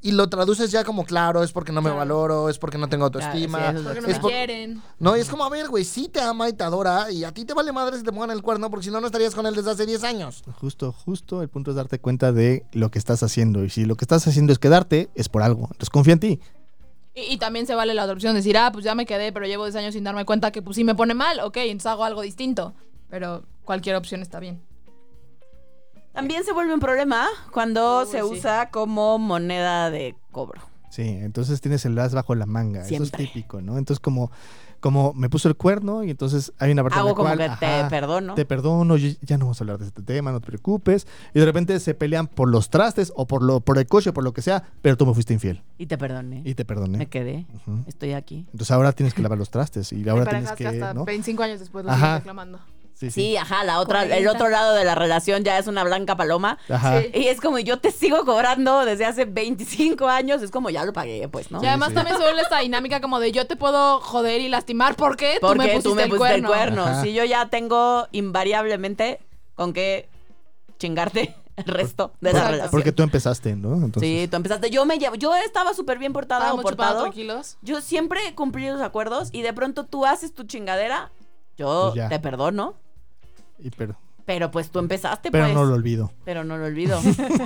Y 0.00 0.12
lo 0.12 0.30
traduces 0.30 0.70
ya 0.72 0.82
como, 0.82 1.04
claro, 1.04 1.42
es 1.42 1.52
porque 1.52 1.72
no 1.72 1.82
me 1.82 1.90
Claro. 1.90 1.98
valoro, 1.98 2.48
es 2.48 2.58
porque 2.58 2.78
no 2.78 2.88
tengo 2.88 3.10
Claro, 3.10 3.26
autoestima. 3.28 3.58
sí, 3.58 3.64
eso 3.76 3.78
es 3.78 3.84
Porque 3.84 4.00
no 4.00 4.08
me 4.08 4.20
por- 4.20 4.30
quieren. 4.30 4.82
No, 4.98 5.14
y 5.14 5.20
es 5.20 5.28
como, 5.28 5.44
a 5.44 5.50
ver, 5.50 5.68
güey, 5.68 5.84
sí 5.84 6.08
te 6.08 6.22
ama 6.22 6.48
y 6.48 6.54
te 6.54 6.64
adora, 6.64 7.10
y 7.12 7.22
a 7.24 7.32
ti 7.32 7.44
te 7.44 7.52
vale 7.52 7.70
madre 7.70 7.98
si 7.98 8.02
te 8.02 8.10
pongan 8.12 8.30
el 8.30 8.40
cuerno, 8.40 8.70
porque 8.70 8.84
si 8.86 8.90
no, 8.90 8.98
no 8.98 9.06
estarías 9.08 9.34
con 9.34 9.44
él 9.44 9.54
desde 9.54 9.70
hace 9.72 9.84
10 9.84 10.02
años. 10.04 10.42
Justo, 10.58 10.90
justo 10.90 11.42
el 11.42 11.50
punto 11.50 11.70
es 11.72 11.76
darte 11.76 11.98
cuenta 11.98 12.32
de 12.32 12.64
lo 12.72 12.90
que 12.90 12.98
estás 12.98 13.22
haciendo. 13.22 13.62
Y 13.62 13.68
si 13.68 13.84
lo 13.84 13.96
que 13.96 14.04
estás 14.06 14.26
haciendo 14.26 14.54
es 14.54 14.58
quedarte, 14.58 15.10
es 15.14 15.28
por 15.28 15.42
algo. 15.42 15.64
Entonces 15.64 15.90
confía 15.90 16.14
en 16.14 16.20
ti. 16.20 16.40
Y, 17.14 17.34
y 17.34 17.36
también 17.36 17.66
se 17.66 17.74
vale 17.74 17.92
la 17.92 18.04
otra 18.04 18.14
opción 18.14 18.32
de 18.32 18.38
decir, 18.38 18.56
ah, 18.56 18.70
pues 18.72 18.86
ya 18.86 18.94
me 18.94 19.04
quedé, 19.04 19.32
pero 19.32 19.44
llevo 19.46 19.64
10 19.66 19.76
años 19.76 19.92
sin 19.92 20.02
darme 20.02 20.24
cuenta 20.24 20.50
que 20.50 20.62
pues 20.62 20.76
sí 20.76 20.82
me 20.84 20.94
pone 20.94 21.12
mal. 21.12 21.40
Ok, 21.40 21.58
entonces 21.58 21.86
hago 21.86 22.04
algo 22.04 22.22
distinto. 22.22 22.72
Pero 23.10 23.42
cualquier 23.66 23.96
opción 23.96 24.22
está 24.22 24.40
bien. 24.40 24.62
También 26.12 26.44
se 26.44 26.52
vuelve 26.52 26.74
un 26.74 26.80
problema 26.80 27.26
cuando 27.52 28.04
se 28.06 28.18
sí. 28.18 28.24
usa 28.24 28.70
como 28.70 29.18
moneda 29.18 29.90
de 29.90 30.14
cobro. 30.30 30.60
Sí, 30.90 31.02
entonces 31.08 31.60
tienes 31.62 31.84
el 31.86 31.98
as 31.98 32.12
bajo 32.14 32.34
la 32.34 32.44
manga. 32.46 32.86
Eso 32.86 33.02
es 33.02 33.12
típico, 33.12 33.62
¿no? 33.62 33.78
Entonces 33.78 33.98
como, 33.98 34.30
como 34.80 35.14
me 35.14 35.30
puso 35.30 35.48
el 35.48 35.56
cuerno 35.56 36.04
y 36.04 36.10
entonces 36.10 36.52
hay 36.58 36.70
una 36.70 36.82
parte 36.82 36.96
en 36.96 36.98
Hago 37.00 37.08
la 37.08 37.14
como 37.14 37.28
cual, 37.28 37.38
que 37.38 37.56
te 37.58 37.64
ajá, 37.66 37.88
perdono. 37.88 38.34
Te 38.34 38.44
perdono, 38.44 38.96
yo- 38.98 39.08
ya 39.22 39.38
no 39.38 39.46
vamos 39.46 39.58
a 39.58 39.64
hablar 39.64 39.78
de 39.78 39.86
este 39.86 40.02
tema, 40.02 40.32
no 40.32 40.40
te 40.40 40.48
preocupes. 40.48 41.06
Y 41.32 41.38
de 41.40 41.46
repente 41.46 41.80
se 41.80 41.94
pelean 41.94 42.26
por 42.26 42.50
los 42.50 42.68
trastes 42.68 43.10
o 43.16 43.26
por 43.26 43.42
lo 43.42 43.60
por 43.60 43.78
el 43.78 43.86
coche 43.86 44.10
o 44.10 44.12
por 44.12 44.22
lo 44.22 44.34
que 44.34 44.42
sea, 44.42 44.64
pero 44.82 44.98
tú 44.98 45.06
me 45.06 45.14
fuiste 45.14 45.32
infiel 45.32 45.62
Y 45.78 45.86
te 45.86 45.96
perdoné. 45.96 46.42
y 46.44 46.54
te 46.54 46.66
perdoné. 46.66 46.98
Me 46.98 47.06
quedé. 47.06 47.46
Estoy 47.86 48.12
aquí. 48.12 48.44
Entonces 48.52 48.70
ahora 48.70 48.92
tienes 48.92 49.14
que 49.14 49.22
lavar 49.22 49.38
los 49.38 49.48
trastes 49.50 49.94
y 49.94 50.06
ahora 50.10 50.26
tienes 50.26 50.50
que, 50.50 50.56
que 50.64 50.66
hasta 50.68 50.92
¿no? 50.92 51.06
25 51.06 51.42
años 51.42 51.58
después 51.60 51.86
lo 51.86 51.90
Ajá. 51.90 52.18
reclamando. 52.18 52.58
Sí, 53.10 53.32
Sí, 53.32 53.36
ajá, 53.36 53.64
la 53.64 53.80
otra, 53.80 54.02
el 54.02 54.08
40. 54.08 54.30
otro 54.32 54.48
lado 54.48 54.74
de 54.74 54.84
la 54.84 54.94
relación 54.94 55.42
ya 55.44 55.58
es 55.58 55.66
una 55.66 55.82
blanca 55.84 56.16
paloma. 56.16 56.58
Ajá. 56.68 57.00
Sí. 57.00 57.10
Y 57.14 57.26
es 57.28 57.40
como, 57.40 57.58
yo 57.58 57.78
te 57.78 57.90
sigo 57.90 58.24
cobrando 58.24 58.84
desde 58.84 59.04
hace 59.04 59.24
25 59.24 60.06
años. 60.08 60.42
Es 60.42 60.50
como, 60.50 60.70
ya 60.70 60.84
lo 60.84 60.92
pagué, 60.92 61.28
pues, 61.28 61.50
¿no? 61.50 61.62
Y 61.62 61.66
además 61.66 61.88
sí. 61.90 61.94
también 61.94 62.16
se 62.16 62.22
vuelve 62.22 62.42
esta 62.42 62.58
dinámica 62.58 63.00
como 63.00 63.18
de 63.20 63.32
yo 63.32 63.46
te 63.46 63.56
puedo 63.56 64.00
joder 64.00 64.40
y 64.40 64.48
lastimar 64.48 64.94
porque 64.96 65.38
tú 65.40 65.48
me 65.48 65.54
Porque 65.56 65.68
pusiste, 65.68 65.88
tú 65.88 65.94
me 65.94 66.02
el, 66.04 66.08
pusiste 66.10 66.34
el 66.36 66.46
cuerno. 66.46 66.82
Ajá. 66.84 67.02
Si 67.02 67.12
yo 67.12 67.24
ya 67.24 67.48
tengo 67.48 68.06
invariablemente 68.12 69.20
con 69.54 69.72
qué 69.72 70.08
chingarte 70.78 71.34
el 71.56 71.64
resto 71.64 72.12
de 72.20 72.32
la 72.32 72.44
relación. 72.48 72.70
Porque 72.70 72.92
tú 72.92 73.02
empezaste, 73.02 73.54
¿no? 73.54 73.74
Entonces, 73.74 74.02
Sí, 74.02 74.28
tú 74.28 74.36
empezaste. 74.36 74.70
Yo 74.70 74.84
me 74.86 74.98
llevo, 74.98 75.14
yo 75.16 75.34
estaba 75.34 75.74
súper 75.74 75.98
bien 75.98 76.12
portada 76.12 76.40
o 76.40 76.44
Estábamos 76.44 76.70
chupados 76.70 76.92
portado. 76.94 77.04
tranquilos. 77.04 77.58
Yo 77.62 77.80
siempre 77.80 78.20
cumplí 78.34 78.68
los 78.68 78.80
acuerdos 78.80 79.28
y 79.32 79.42
de 79.42 79.52
pronto 79.52 79.84
tú 79.84 80.06
haces 80.06 80.34
tu 80.34 80.44
chingadera. 80.44 81.10
Yo 81.58 81.92
Pues 81.94 82.08
te 82.08 82.18
perdono. 82.18 82.74
Y 83.62 83.70
pero, 83.70 83.96
Pero 84.24 84.50
pues 84.50 84.70
tú 84.70 84.78
empezaste, 84.78 85.30
pero 85.30 85.44
pues. 85.44 85.54
no 85.54 85.64
lo 85.64 85.74
olvido. 85.74 86.12
Pero 86.24 86.44
no 86.44 86.56
lo 86.58 86.66
olvido. 86.66 87.00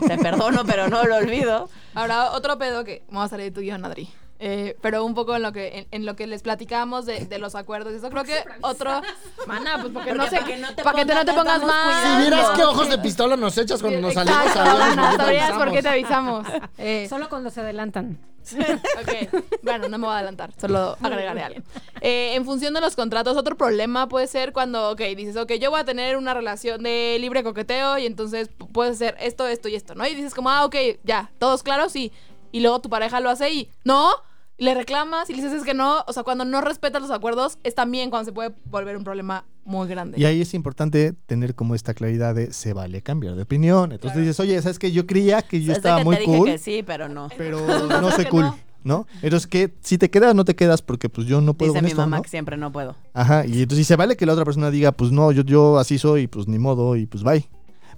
te 0.06 0.18
perdono, 0.18 0.64
pero 0.64 0.88
no 0.88 1.04
lo 1.04 1.16
olvido. 1.16 1.68
Ahora, 1.94 2.32
otro 2.32 2.58
pedo 2.58 2.84
que 2.84 3.04
vamos 3.08 3.26
a 3.26 3.28
salir 3.28 3.46
de 3.46 3.50
tu 3.52 3.60
guion, 3.60 3.84
Adri. 3.84 4.08
Eh, 4.38 4.76
pero 4.82 5.02
un 5.04 5.14
poco 5.14 5.34
en 5.34 5.42
lo 5.42 5.52
que 5.52 5.78
en, 5.78 5.86
en 5.92 6.04
lo 6.06 6.14
que 6.14 6.26
les 6.26 6.42
platicamos 6.42 7.06
de, 7.06 7.24
de 7.24 7.38
los 7.38 7.54
acuerdos. 7.54 7.94
Eso 7.94 8.10
creo 8.10 8.24
que 8.24 8.44
otro. 8.60 9.00
Mana, 9.46 9.78
pues 9.80 9.92
porque, 9.94 10.10
Porque 10.10 10.14
no 10.14 10.26
sé. 10.26 10.36
para 10.36 10.46
que 10.46 10.56
no 10.58 10.74
te 10.74 10.82
para 10.82 10.96
que 10.98 11.06
te- 11.06 11.14
no 11.14 11.24
te 11.24 11.32
pongas, 11.32 11.62
mal. 11.64 12.16
Si 12.16 12.20
vieras 12.22 12.50
qué 12.56 12.64
ojos 12.64 12.88
de 12.90 12.98
pistola 12.98 13.36
nos 13.36 13.56
echas 13.56 13.80
cuando 13.80 14.00
nos 14.00 14.14
salimos 14.14 14.42
qué 14.44 14.48
te 14.52 15.16
sabrías 15.16 15.52
por 15.52 15.72
qué 15.72 15.82
te 15.82 15.88
avisamos. 15.88 16.46
Eh, 16.78 17.06
Solo 17.08 17.28
cuando 17.28 17.50
se 17.50 17.60
adelantan. 17.62 18.18
ok, 18.52 19.42
bueno, 19.62 19.88
no 19.88 19.98
me 19.98 20.06
voy 20.06 20.14
a 20.14 20.18
adelantar, 20.18 20.52
solo 20.60 20.96
agregaré 21.02 21.42
algo. 21.42 21.60
Eh, 22.00 22.34
en 22.34 22.44
función 22.44 22.74
de 22.74 22.80
los 22.80 22.94
contratos, 22.94 23.36
otro 23.36 23.56
problema 23.56 24.08
puede 24.08 24.26
ser 24.28 24.52
cuando, 24.52 24.90
ok, 24.92 25.00
dices, 25.16 25.36
ok, 25.36 25.54
yo 25.54 25.70
voy 25.70 25.80
a 25.80 25.84
tener 25.84 26.16
una 26.16 26.32
relación 26.32 26.82
de 26.82 27.16
libre 27.20 27.42
coqueteo 27.42 27.98
y 27.98 28.06
entonces 28.06 28.48
p- 28.48 28.66
puedes 28.72 28.96
hacer 28.96 29.16
esto, 29.20 29.46
esto 29.48 29.68
y 29.68 29.74
esto, 29.74 29.94
¿no? 29.96 30.06
Y 30.06 30.14
dices 30.14 30.32
como, 30.34 30.50
ah, 30.50 30.64
ok, 30.64 30.76
ya, 31.02 31.30
todos 31.38 31.62
claros, 31.64 31.90
sí. 31.92 32.12
Y 32.52 32.60
luego 32.60 32.80
tu 32.80 32.88
pareja 32.90 33.20
lo 33.20 33.30
hace 33.30 33.52
y, 33.52 33.70
no, 33.84 34.10
y 34.58 34.64
le 34.64 34.74
reclamas 34.74 35.28
y 35.30 35.34
le 35.34 35.42
dices 35.42 35.58
es 35.58 35.64
que 35.64 35.74
no. 35.74 36.04
O 36.06 36.12
sea, 36.12 36.22
cuando 36.22 36.44
no 36.44 36.60
respetas 36.60 37.02
los 37.02 37.10
acuerdos, 37.10 37.58
es 37.64 37.74
también 37.74 38.10
cuando 38.10 38.24
se 38.26 38.32
puede 38.32 38.54
volver 38.66 38.96
un 38.96 39.04
problema 39.04 39.44
muy 39.64 39.88
grande. 39.88 40.18
Y 40.18 40.24
ahí 40.24 40.40
es 40.40 40.54
importante 40.54 41.12
tener 41.26 41.54
como 41.54 41.74
esta 41.74 41.92
claridad 41.92 42.34
de 42.34 42.52
se 42.52 42.72
vale 42.72 43.02
cambiar 43.02 43.34
de 43.34 43.42
opinión. 43.42 43.92
Entonces 43.92 44.20
dices, 44.20 44.40
oye, 44.40 44.60
¿sabes 44.62 44.78
que 44.78 44.92
Yo 44.92 45.06
creía 45.06 45.42
que 45.42 45.60
yo 45.62 45.72
estaba 45.72 45.98
que 45.98 46.04
muy 46.04 46.14
te 46.16 46.20
dije 46.22 46.36
cool, 46.36 46.46
que 46.48 46.58
sí, 46.58 46.82
pero 46.86 47.08
no. 47.08 47.28
pero 47.36 47.58
no 48.00 48.10
sé 48.12 48.28
cool, 48.28 48.44
no. 48.44 48.58
¿no? 48.84 49.06
Entonces, 49.22 49.48
que 49.48 49.74
si 49.82 49.98
te 49.98 50.08
quedas, 50.08 50.36
no 50.36 50.44
te 50.44 50.54
quedas 50.54 50.80
porque 50.82 51.08
pues 51.08 51.26
yo 51.26 51.40
no 51.40 51.54
puedo 51.54 51.72
Dice 51.72 51.78
con 51.80 51.84
mi 51.84 51.90
esto, 51.90 52.00
mamá 52.02 52.18
¿no? 52.18 52.22
que 52.22 52.28
siempre 52.30 52.56
no 52.56 52.70
puedo. 52.70 52.94
Ajá, 53.12 53.44
y 53.44 53.62
entonces 53.62 53.78
si 53.78 53.84
se 53.84 53.96
vale 53.96 54.16
que 54.16 54.24
la 54.24 54.32
otra 54.34 54.44
persona 54.44 54.70
diga, 54.70 54.92
pues 54.92 55.10
no, 55.10 55.32
yo, 55.32 55.42
yo 55.42 55.78
así 55.78 55.98
soy, 55.98 56.28
pues 56.28 56.46
ni 56.46 56.60
modo, 56.60 56.94
y 56.94 57.06
pues 57.06 57.24
bye. 57.24 57.48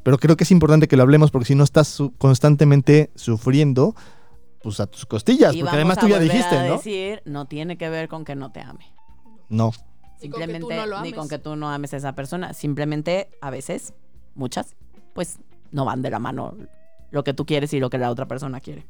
Pero 0.02 0.16
creo 0.16 0.36
que 0.38 0.44
es 0.44 0.50
importante 0.50 0.88
que 0.88 0.96
lo 0.96 1.02
hablemos 1.02 1.30
porque 1.30 1.44
si 1.48 1.54
no 1.54 1.64
estás 1.64 1.88
su- 1.88 2.12
constantemente 2.16 3.10
sufriendo, 3.14 3.94
pues 4.62 4.80
a 4.80 4.86
tus 4.86 5.06
costillas, 5.06 5.54
Y 5.54 5.60
porque 5.60 5.76
además 5.76 5.98
tú 5.98 6.08
ya 6.08 6.18
dijiste, 6.18 6.56
a 6.56 6.66
¿no? 6.66 6.72
decir, 6.76 7.22
no 7.24 7.46
tiene 7.46 7.76
que 7.78 7.88
ver 7.88 8.08
con 8.08 8.24
que 8.24 8.34
no 8.34 8.50
te 8.52 8.60
ame. 8.60 8.86
No. 9.48 9.72
Ni 10.20 10.30
con 10.30 10.40
Simplemente, 10.40 10.76
no 10.76 10.86
lo 10.86 11.00
ni 11.02 11.12
con 11.12 11.28
que 11.28 11.38
tú 11.38 11.54
no 11.56 11.70
ames 11.70 11.94
a 11.94 11.96
esa 11.98 12.14
persona. 12.14 12.52
Simplemente, 12.52 13.30
a 13.40 13.50
veces, 13.50 13.94
muchas, 14.34 14.74
pues 15.14 15.38
no 15.70 15.84
van 15.84 16.02
de 16.02 16.10
la 16.10 16.18
mano 16.18 16.54
lo 17.10 17.24
que 17.24 17.34
tú 17.34 17.46
quieres 17.46 17.72
y 17.72 17.80
lo 17.80 17.88
que 17.88 17.98
la 17.98 18.10
otra 18.10 18.26
persona 18.26 18.60
quiere. 18.60 18.84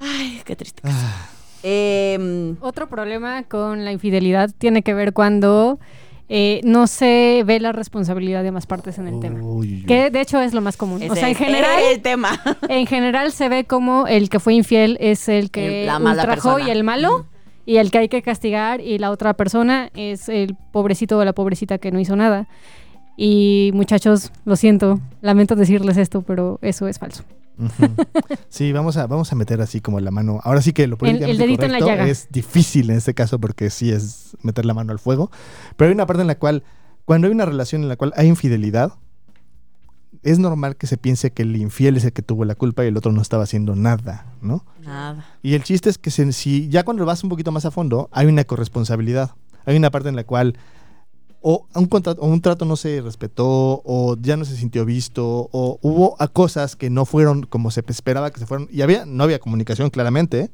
Ay, 0.00 0.42
qué 0.44 0.56
triste. 0.56 0.82
Ah, 0.84 1.28
Em, 1.64 2.56
Otro 2.60 2.88
problema 2.88 3.42
con 3.42 3.84
la 3.84 3.90
infidelidad 3.90 4.50
tiene 4.56 4.82
que 4.82 4.94
ver 4.94 5.12
cuando 5.12 5.80
eh, 6.28 6.60
no 6.62 6.86
se 6.86 7.42
ve 7.46 7.58
la 7.58 7.72
responsabilidad 7.72 8.42
de 8.42 8.48
ambas 8.48 8.66
partes 8.66 8.98
en 8.98 9.08
el 9.08 9.18
tema. 9.20 9.40
uy. 9.42 9.84
Que 9.86 10.10
de 10.10 10.20
hecho 10.20 10.40
es 10.40 10.52
lo 10.52 10.60
más 10.60 10.76
común. 10.76 11.02
ese 11.02 11.12
o 11.12 11.14
sea, 11.14 11.28
en 11.28 11.32
es 11.32 11.38
general, 11.38 11.82
el 11.90 12.00
tema. 12.00 12.40
en 12.68 12.86
general 12.86 13.32
se 13.32 13.48
ve 13.48 13.64
como 13.64 14.06
el 14.06 14.28
que 14.28 14.38
fue 14.38 14.54
infiel 14.54 14.98
es 15.00 15.28
el 15.28 15.50
que 15.50 15.86
la 15.86 15.98
mala 15.98 16.22
ultrajó 16.22 16.54
persona. 16.54 16.68
y 16.68 16.70
el 16.70 16.84
malo. 16.84 17.26
Y 17.64 17.76
el 17.76 17.90
que 17.90 17.98
hay 17.98 18.08
que 18.08 18.22
castigar 18.22 18.80
y 18.80 18.96
la 18.96 19.10
otra 19.10 19.34
persona 19.34 19.90
es 19.94 20.30
el 20.30 20.56
pobrecito 20.72 21.18
o 21.18 21.24
la 21.24 21.34
pobrecita 21.34 21.76
que 21.76 21.92
no 21.92 22.00
hizo 22.00 22.16
nada. 22.16 22.48
Y 23.14 23.72
muchachos, 23.74 24.32
lo 24.46 24.56
siento, 24.56 25.00
lamento 25.20 25.54
decirles 25.54 25.98
esto, 25.98 26.22
pero 26.22 26.58
eso 26.62 26.88
es 26.88 26.98
falso. 26.98 27.24
Sí, 28.48 28.72
vamos 28.72 28.96
a, 28.96 29.06
vamos 29.06 29.32
a 29.32 29.36
meter 29.36 29.60
así 29.60 29.80
como 29.80 30.00
la 30.00 30.10
mano. 30.10 30.40
Ahora 30.44 30.62
sí 30.62 30.72
que 30.72 30.86
lo 30.86 30.94
el 30.94 30.98
políticamente 30.98 31.42
dedito 31.42 31.64
en 31.64 31.72
la 31.72 31.78
correcto 31.78 31.98
llaga. 32.00 32.10
es 32.10 32.28
difícil 32.30 32.90
en 32.90 32.96
este 32.96 33.14
caso 33.14 33.38
porque 33.38 33.70
sí 33.70 33.90
es 33.90 34.36
meter 34.42 34.64
la 34.64 34.74
mano 34.74 34.92
al 34.92 34.98
fuego. 34.98 35.30
Pero 35.76 35.88
hay 35.88 35.94
una 35.94 36.06
parte 36.06 36.20
en 36.22 36.26
la 36.28 36.38
cual, 36.38 36.62
cuando 37.04 37.26
hay 37.26 37.32
una 37.32 37.44
relación 37.44 37.82
en 37.82 37.88
la 37.88 37.96
cual 37.96 38.12
hay 38.16 38.28
infidelidad, 38.28 38.92
es 40.22 40.38
normal 40.38 40.76
que 40.76 40.86
se 40.86 40.96
piense 40.96 41.30
que 41.32 41.42
el 41.42 41.54
infiel 41.56 41.96
es 41.96 42.04
el 42.04 42.12
que 42.12 42.22
tuvo 42.22 42.44
la 42.44 42.54
culpa 42.54 42.84
y 42.84 42.88
el 42.88 42.96
otro 42.96 43.12
no 43.12 43.22
estaba 43.22 43.44
haciendo 43.44 43.74
nada, 43.76 44.26
¿no? 44.40 44.64
Nada. 44.84 45.26
Y 45.42 45.54
el 45.54 45.62
chiste 45.62 45.90
es 45.90 45.98
que 45.98 46.10
se- 46.10 46.32
si 46.32 46.68
ya 46.68 46.82
cuando 46.84 47.04
vas 47.04 47.22
un 47.22 47.28
poquito 47.30 47.52
más 47.52 47.64
a 47.66 47.70
fondo, 47.70 48.08
hay 48.12 48.26
una 48.26 48.44
corresponsabilidad. 48.44 49.32
Hay 49.66 49.76
una 49.76 49.90
parte 49.90 50.08
en 50.08 50.16
la 50.16 50.24
cual 50.24 50.56
o 51.40 51.66
un, 51.74 51.86
contrato, 51.86 52.20
o 52.20 52.26
un 52.26 52.40
trato 52.40 52.64
no 52.64 52.76
se 52.76 53.00
respetó, 53.00 53.46
o 53.84 54.16
ya 54.20 54.36
no 54.36 54.44
se 54.44 54.56
sintió 54.56 54.84
visto, 54.84 55.48
o 55.52 55.78
hubo 55.82 56.16
a 56.18 56.28
cosas 56.28 56.74
que 56.76 56.90
no 56.90 57.04
fueron 57.04 57.42
como 57.44 57.70
se 57.70 57.82
esperaba 57.86 58.30
que 58.30 58.40
se 58.40 58.46
fueron. 58.46 58.68
Y 58.72 58.82
había, 58.82 59.06
no 59.06 59.24
había 59.24 59.38
comunicación, 59.38 59.90
claramente. 59.90 60.50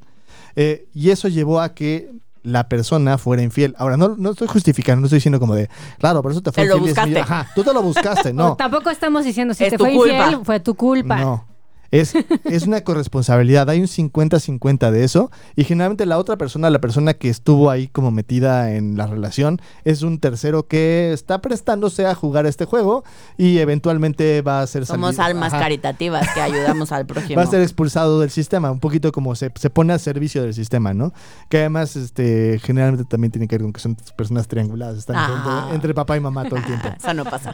eh, 0.56 0.86
y 0.94 1.10
eso 1.10 1.28
llevó 1.28 1.60
a 1.60 1.74
que 1.74 2.10
la 2.42 2.68
persona 2.68 3.16
fuera 3.16 3.42
infiel. 3.42 3.74
Ahora, 3.78 3.96
no, 3.96 4.16
no 4.18 4.32
estoy 4.32 4.46
justificando, 4.48 5.00
no 5.00 5.06
estoy 5.06 5.16
diciendo 5.16 5.40
como 5.40 5.54
de, 5.54 5.70
claro, 5.98 6.20
por 6.22 6.30
eso 6.32 6.42
te 6.42 6.52
fue 6.52 6.64
Te 6.64 6.68
lo 6.68 6.76
infiel. 6.76 6.88
y 6.88 6.90
es 6.90 6.96
buscaste. 6.98 7.20
Ajá, 7.20 7.48
tú 7.54 7.64
te 7.64 7.72
lo 7.72 7.82
buscaste, 7.82 8.32
no. 8.34 8.54
tampoco 8.56 8.90
estamos 8.90 9.24
diciendo 9.24 9.54
si 9.54 9.64
Es 9.64 9.70
te 9.70 9.78
fue 9.78 9.94
culpa. 9.94 10.14
infiel, 10.26 10.44
fue 10.44 10.60
tu 10.60 10.74
culpa. 10.74 11.20
No. 11.20 11.46
Es, 11.90 12.14
es 12.44 12.66
una 12.66 12.82
corresponsabilidad, 12.82 13.68
hay 13.70 13.80
un 13.80 13.86
50-50 13.86 14.90
de 14.90 15.04
eso 15.04 15.30
y 15.56 15.64
generalmente 15.64 16.06
la 16.06 16.18
otra 16.18 16.36
persona, 16.36 16.70
la 16.70 16.80
persona 16.80 17.14
que 17.14 17.28
estuvo 17.28 17.70
ahí 17.70 17.88
como 17.88 18.10
metida 18.10 18.72
en 18.72 18.96
la 18.96 19.06
relación, 19.06 19.60
es 19.84 20.02
un 20.02 20.18
tercero 20.18 20.66
que 20.66 21.12
está 21.12 21.40
prestándose 21.40 22.06
a 22.06 22.14
jugar 22.14 22.46
este 22.46 22.64
juego 22.64 23.04
y 23.36 23.58
eventualmente 23.58 24.42
va 24.42 24.60
a 24.60 24.66
ser 24.66 24.86
Somos 24.86 25.18
almas 25.18 25.52
ajá, 25.52 25.62
caritativas 25.62 26.28
que 26.34 26.40
ayudamos 26.40 26.92
al 26.92 27.06
prójimo. 27.06 27.34
Va 27.36 27.42
a 27.42 27.46
ser 27.46 27.62
expulsado 27.62 28.20
del 28.20 28.30
sistema, 28.30 28.70
un 28.70 28.80
poquito 28.80 29.12
como 29.12 29.34
se, 29.34 29.50
se 29.54 29.70
pone 29.70 29.92
al 29.92 30.00
servicio 30.00 30.42
del 30.42 30.54
sistema, 30.54 30.94
¿no? 30.94 31.12
Que 31.48 31.58
además 31.58 31.96
este, 31.96 32.60
generalmente 32.62 33.04
también 33.04 33.30
tiene 33.30 33.48
que 33.48 33.56
ver 33.56 33.62
con 33.62 33.72
que 33.72 33.80
son 33.80 33.96
personas 34.16 34.46
trianguladas, 34.48 34.98
están 34.98 35.16
entre, 35.16 35.74
entre 35.74 35.94
papá 35.94 36.16
y 36.16 36.20
mamá 36.20 36.44
todo 36.44 36.56
el 36.56 36.64
tiempo. 36.64 36.88
Eso 36.96 37.14
no 37.14 37.24
pasa. 37.24 37.52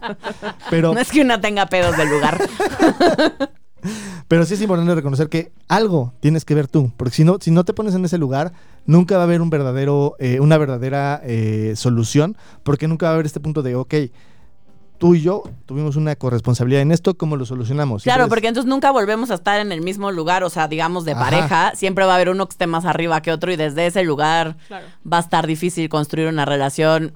Pero 0.70 0.94
No 0.94 1.00
es 1.00 1.10
que 1.10 1.20
una 1.20 1.40
tenga 1.40 1.66
pedos 1.66 1.96
del 1.96 2.08
lugar. 2.08 2.40
Pero 4.28 4.44
sí 4.44 4.54
es 4.54 4.62
importante 4.62 4.94
reconocer 4.94 5.28
que 5.28 5.52
algo 5.68 6.12
tienes 6.20 6.44
que 6.44 6.54
ver 6.54 6.68
tú, 6.68 6.92
porque 6.96 7.14
si 7.14 7.24
no, 7.24 7.38
si 7.40 7.50
no 7.50 7.64
te 7.64 7.72
pones 7.74 7.94
en 7.94 8.04
ese 8.04 8.18
lugar, 8.18 8.52
nunca 8.86 9.16
va 9.16 9.22
a 9.22 9.24
haber 9.24 9.42
un 9.42 9.50
verdadero, 9.50 10.16
eh, 10.18 10.40
una 10.40 10.56
verdadera 10.58 11.20
eh, 11.24 11.72
solución, 11.76 12.36
porque 12.62 12.86
nunca 12.88 13.06
va 13.06 13.10
a 13.12 13.14
haber 13.14 13.26
este 13.26 13.40
punto 13.40 13.62
de, 13.62 13.74
ok, 13.74 13.94
tú 14.98 15.14
y 15.14 15.22
yo 15.22 15.42
tuvimos 15.64 15.96
una 15.96 16.14
corresponsabilidad 16.14 16.82
en 16.82 16.92
esto, 16.92 17.16
¿cómo 17.16 17.36
lo 17.36 17.46
solucionamos? 17.46 18.02
Claro, 18.02 18.24
Entonces, 18.24 18.30
porque 18.30 18.48
entonces 18.48 18.68
nunca 18.68 18.90
volvemos 18.90 19.30
a 19.30 19.34
estar 19.34 19.58
en 19.58 19.72
el 19.72 19.80
mismo 19.80 20.10
lugar, 20.12 20.44
o 20.44 20.50
sea, 20.50 20.68
digamos 20.68 21.06
de 21.06 21.12
Ajá. 21.12 21.20
pareja, 21.24 21.72
siempre 21.74 22.04
va 22.04 22.12
a 22.12 22.14
haber 22.16 22.28
uno 22.28 22.46
que 22.46 22.52
esté 22.52 22.66
más 22.66 22.84
arriba 22.84 23.22
que 23.22 23.32
otro 23.32 23.50
y 23.50 23.56
desde 23.56 23.86
ese 23.86 24.04
lugar 24.04 24.58
Claro. 24.68 24.84
va 25.10 25.16
a 25.16 25.20
estar 25.20 25.46
difícil 25.46 25.88
construir 25.88 26.28
una 26.28 26.44
relación 26.44 27.14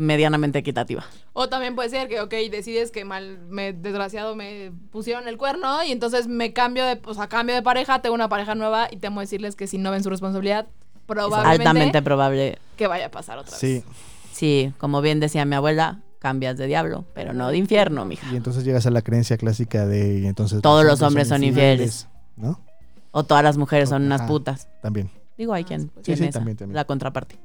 medianamente 0.00 0.58
equitativa. 0.58 1.04
O 1.34 1.48
también 1.48 1.74
puede 1.74 1.90
ser 1.90 2.08
que, 2.08 2.20
ok, 2.20 2.32
decides 2.50 2.90
que 2.90 3.04
mal, 3.04 3.38
me, 3.50 3.72
desgraciado, 3.74 4.34
me 4.34 4.72
pusieron 4.90 5.28
el 5.28 5.36
cuerno 5.36 5.82
y 5.84 5.92
entonces 5.92 6.26
me 6.26 6.52
cambio 6.54 6.84
de, 6.86 6.98
o 7.04 7.14
sea, 7.14 7.28
cambio 7.28 7.54
de 7.54 7.62
pareja, 7.62 8.00
tengo 8.00 8.14
una 8.14 8.28
pareja 8.28 8.54
nueva 8.54 8.88
y 8.90 8.96
temo 8.96 9.20
decirles 9.20 9.56
que 9.56 9.66
si 9.66 9.76
no 9.78 9.90
ven 9.90 10.02
su 10.02 10.08
responsabilidad, 10.10 10.66
probablemente 11.06 11.50
Altamente 11.50 12.02
probable. 12.02 12.58
que 12.76 12.86
vaya 12.86 13.06
a 13.06 13.10
pasar 13.10 13.36
otra 13.38 13.56
Sí, 13.56 13.74
vez. 13.74 13.84
Sí, 14.32 14.72
como 14.78 15.02
bien 15.02 15.20
decía 15.20 15.44
mi 15.44 15.54
abuela, 15.56 16.00
cambias 16.18 16.56
de 16.56 16.66
diablo, 16.66 17.04
pero 17.14 17.32
no 17.34 17.48
de 17.48 17.58
infierno, 17.58 18.04
mija. 18.06 18.26
y 18.32 18.36
entonces 18.36 18.64
llegas 18.64 18.86
a 18.86 18.90
la 18.90 19.02
creencia 19.02 19.36
clásica 19.36 19.86
de, 19.86 20.20
y 20.20 20.26
entonces... 20.26 20.62
Todos 20.62 20.84
los 20.86 21.02
hombres 21.02 21.28
son 21.28 21.42
¿No? 22.36 22.58
O 23.10 23.24
todas 23.24 23.44
las 23.44 23.58
mujeres 23.58 23.88
son 23.90 24.04
unas 24.04 24.22
Ajá. 24.22 24.28
putas. 24.28 24.68
También. 24.80 25.10
Digo, 25.36 25.52
hay 25.52 25.64
Ah, 25.64 25.66
quien 25.66 25.80
sí, 25.82 25.90
tiene 26.02 26.18
sí, 26.18 26.24
esa, 26.28 26.38
también, 26.38 26.56
también. 26.56 26.76
la 26.76 26.84
contraparte. 26.84 27.36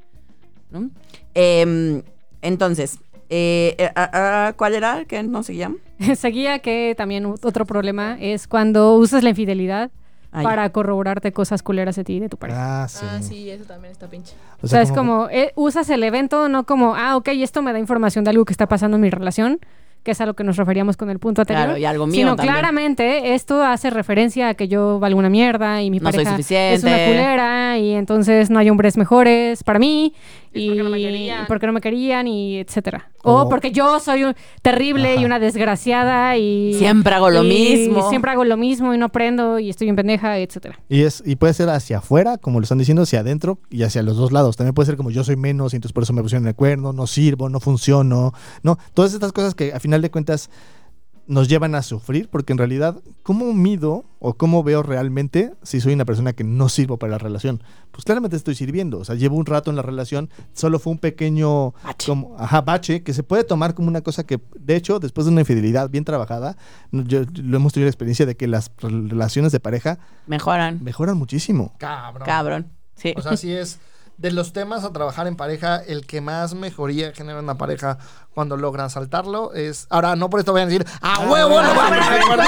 ¿no? 0.71 0.89
Em, 1.33 2.01
entonces, 2.45 2.99
eh, 3.29 3.75
eh, 3.77 3.89
ah, 3.95 4.09
ah, 4.13 4.53
¿cuál 4.55 4.75
era? 4.75 5.05
¿Qué 5.05 5.21
no 5.23 5.43
se 5.43 5.55
llama? 5.55 5.75
Seguía 6.15 6.59
que 6.59 6.93
también 6.97 7.25
otro 7.25 7.65
problema 7.65 8.17
es 8.19 8.47
cuando 8.47 8.93
usas 8.95 9.23
la 9.23 9.29
infidelidad 9.31 9.91
Ah, 10.31 10.41
ya. 10.43 10.49
para 10.49 10.69
corroborarte 10.69 11.31
cosas 11.31 11.63
culeras 11.63 11.95
de 11.95 12.03
ti 12.03 12.15
y 12.15 12.19
de 12.19 12.27
tu 12.27 12.35
pareja. 12.35 12.83
Ah, 12.83 12.87
sí. 12.89 13.05
Ah, 13.09 13.21
sí, 13.21 13.49
eso 13.49 13.63
también 13.63 13.93
está 13.93 14.07
pinche. 14.07 14.33
O 14.61 14.67
sea, 14.67 14.81
es 14.81 14.91
como, 14.91 15.29
eh, 15.31 15.53
usas 15.55 15.89
el 15.89 16.03
evento 16.03 16.49
no 16.49 16.65
como, 16.65 16.93
ah, 16.93 17.15
ok, 17.15 17.29
esto 17.35 17.61
me 17.61 17.71
da 17.71 17.79
información 17.79 18.25
de 18.25 18.31
algo 18.31 18.43
que 18.43 18.51
está 18.51 18.67
pasando 18.67 18.97
en 18.97 19.01
mi 19.01 19.09
relación, 19.09 19.61
que 20.03 20.11
es 20.11 20.19
a 20.19 20.25
lo 20.25 20.33
que 20.33 20.43
nos 20.43 20.57
referíamos 20.57 20.97
con 20.97 21.09
el 21.09 21.19
punto 21.19 21.41
anterior. 21.41 21.67
Claro, 21.67 21.77
y 21.79 21.85
algo 21.85 22.05
mío 22.05 22.15
Sino 22.15 22.35
también. 22.35 22.53
claramente 22.53 23.33
esto 23.33 23.63
hace 23.63 23.89
referencia 23.89 24.49
a 24.49 24.53
que 24.55 24.67
yo 24.67 24.99
valgo 24.99 25.17
una 25.17 25.29
mierda 25.29 25.81
y 25.81 25.89
mi 25.89 25.99
No 25.99 26.03
pareja 26.11 26.35
es 26.37 26.83
una 26.83 26.97
culera 27.05 27.77
y 27.79 27.93
entonces 27.93 28.49
no 28.49 28.59
hay 28.59 28.69
hombres 28.69 28.97
mejores 28.97 29.63
para 29.63 29.79
mí 29.79 30.13
y 30.55 30.67
por 30.69 30.77
qué 30.77 30.83
no 30.83 30.89
me 30.89 30.97
querían? 30.99 31.43
y 31.43 31.47
por 31.47 31.59
qué 31.59 31.67
no 31.67 31.73
me 31.73 31.81
querían 31.81 32.27
y 32.27 32.57
etcétera. 32.59 33.09
O 33.23 33.39
Como- 33.39 33.49
porque 33.49 33.71
yo 33.71 33.99
soy 33.99 34.23
un- 34.23 34.35
terrible 34.61 35.15
y 35.15 35.25
una 35.25 35.39
desgraciada 35.39 36.37
y 36.37 36.73
Siempre 36.75 37.13
hago 37.15 37.29
lo 37.29 37.43
y 37.43 37.47
mismo. 37.47 38.09
Siempre 38.09 38.31
hago 38.31 38.45
lo 38.45 38.57
mismo 38.57 38.93
y 38.93 38.97
no 38.97 39.05
aprendo 39.05 39.59
y 39.59 39.69
estoy 39.69 39.89
en 39.89 39.95
pendeja, 39.95 40.37
etcétera. 40.39 40.79
Y, 40.89 41.01
es, 41.01 41.21
y 41.25 41.35
puede 41.35 41.53
ser 41.53 41.69
hacia 41.69 41.97
afuera, 41.99 42.37
como 42.37 42.59
lo 42.59 42.63
están 42.63 42.77
diciendo, 42.77 43.03
hacia 43.03 43.19
adentro 43.19 43.57
y 43.69 43.83
hacia 43.83 44.01
los 44.03 44.17
dos 44.17 44.31
lados. 44.31 44.55
También 44.57 44.73
puede 44.73 44.85
ser 44.87 44.97
como 44.97 45.11
yo 45.11 45.23
soy 45.23 45.35
menos 45.35 45.73
y 45.73 45.77
entonces 45.77 45.93
por 45.93 46.03
eso 46.03 46.13
me 46.13 46.21
pusieron 46.21 46.47
el 46.47 46.55
cuerno, 46.55 46.93
no 46.93 47.07
sirvo, 47.07 47.49
no 47.49 47.59
funciono. 47.59 48.33
No, 48.63 48.77
todas 48.93 49.13
estas 49.13 49.31
cosas 49.31 49.55
que 49.55 49.73
a 49.73 49.79
final 49.79 50.01
de 50.01 50.11
cuentas 50.11 50.49
nos 51.27 51.47
llevan 51.47 51.75
a 51.75 51.81
sufrir, 51.81 52.29
porque 52.29 52.53
en 52.53 52.57
realidad, 52.57 53.01
¿cómo 53.23 53.53
mido 53.53 54.05
o 54.19 54.35
cómo 54.35 54.63
veo 54.63 54.83
realmente 54.83 55.53
si 55.63 55.81
soy 55.81 55.93
una 55.93 56.05
persona 56.05 56.33
que 56.33 56.43
no 56.43 56.69
sirvo 56.69 56.97
para 56.97 57.11
la 57.11 57.17
relación? 57.17 57.63
Pues 57.91 58.05
claramente 58.05 58.35
estoy 58.35 58.55
sirviendo. 58.55 58.99
O 58.99 59.05
sea, 59.05 59.15
llevo 59.15 59.35
un 59.35 59.45
rato 59.45 59.69
en 59.69 59.75
la 59.75 59.81
relación, 59.81 60.29
solo 60.53 60.79
fue 60.79 60.93
un 60.93 60.99
pequeño 60.99 61.73
Bache. 61.83 62.07
como, 62.07 62.35
ajá, 62.37 62.61
bache 62.61 63.03
que 63.03 63.13
se 63.13 63.23
puede 63.23 63.43
tomar 63.43 63.73
como 63.73 63.87
una 63.87 64.01
cosa 64.01 64.25
que, 64.25 64.39
de 64.59 64.75
hecho, 64.75 64.99
después 64.99 65.25
de 65.25 65.31
una 65.31 65.41
infidelidad 65.41 65.89
bien 65.89 66.05
trabajada, 66.05 66.57
yo, 66.91 67.21
lo 67.41 67.57
hemos 67.57 67.73
tenido 67.73 67.85
la 67.85 67.91
experiencia 67.91 68.25
de 68.25 68.35
que 68.35 68.47
las 68.47 68.71
relaciones 68.79 69.51
de 69.51 69.59
pareja 69.59 69.99
Mejoran. 70.27 70.83
mejoran 70.83 71.17
muchísimo. 71.17 71.73
Cabrón. 71.79 72.25
Cabrón. 72.25 72.71
Sí. 72.95 73.13
O 73.17 73.21
sea, 73.21 73.35
sí 73.35 73.51
es 73.51 73.79
de 74.17 74.31
los 74.31 74.53
temas 74.53 74.83
a 74.83 74.93
trabajar 74.93 75.27
en 75.27 75.35
pareja, 75.35 75.77
el 75.77 76.05
que 76.05 76.21
más 76.21 76.53
mejoría 76.55 77.11
genera 77.13 77.39
una 77.39 77.57
pareja 77.57 77.97
cuando 78.35 78.57
logran 78.57 78.89
saltarlo 78.91 79.53
es. 79.53 79.87
Ahora, 79.89 80.15
no 80.15 80.29
por 80.29 80.39
esto 80.41 80.53
vayan 80.53 80.67
a 80.67 80.71
decir, 80.71 80.85
¡a 81.01 81.21
huevo! 81.21 81.57
a 81.57 81.63
de 81.63 81.69
acuerdo". 81.71 82.43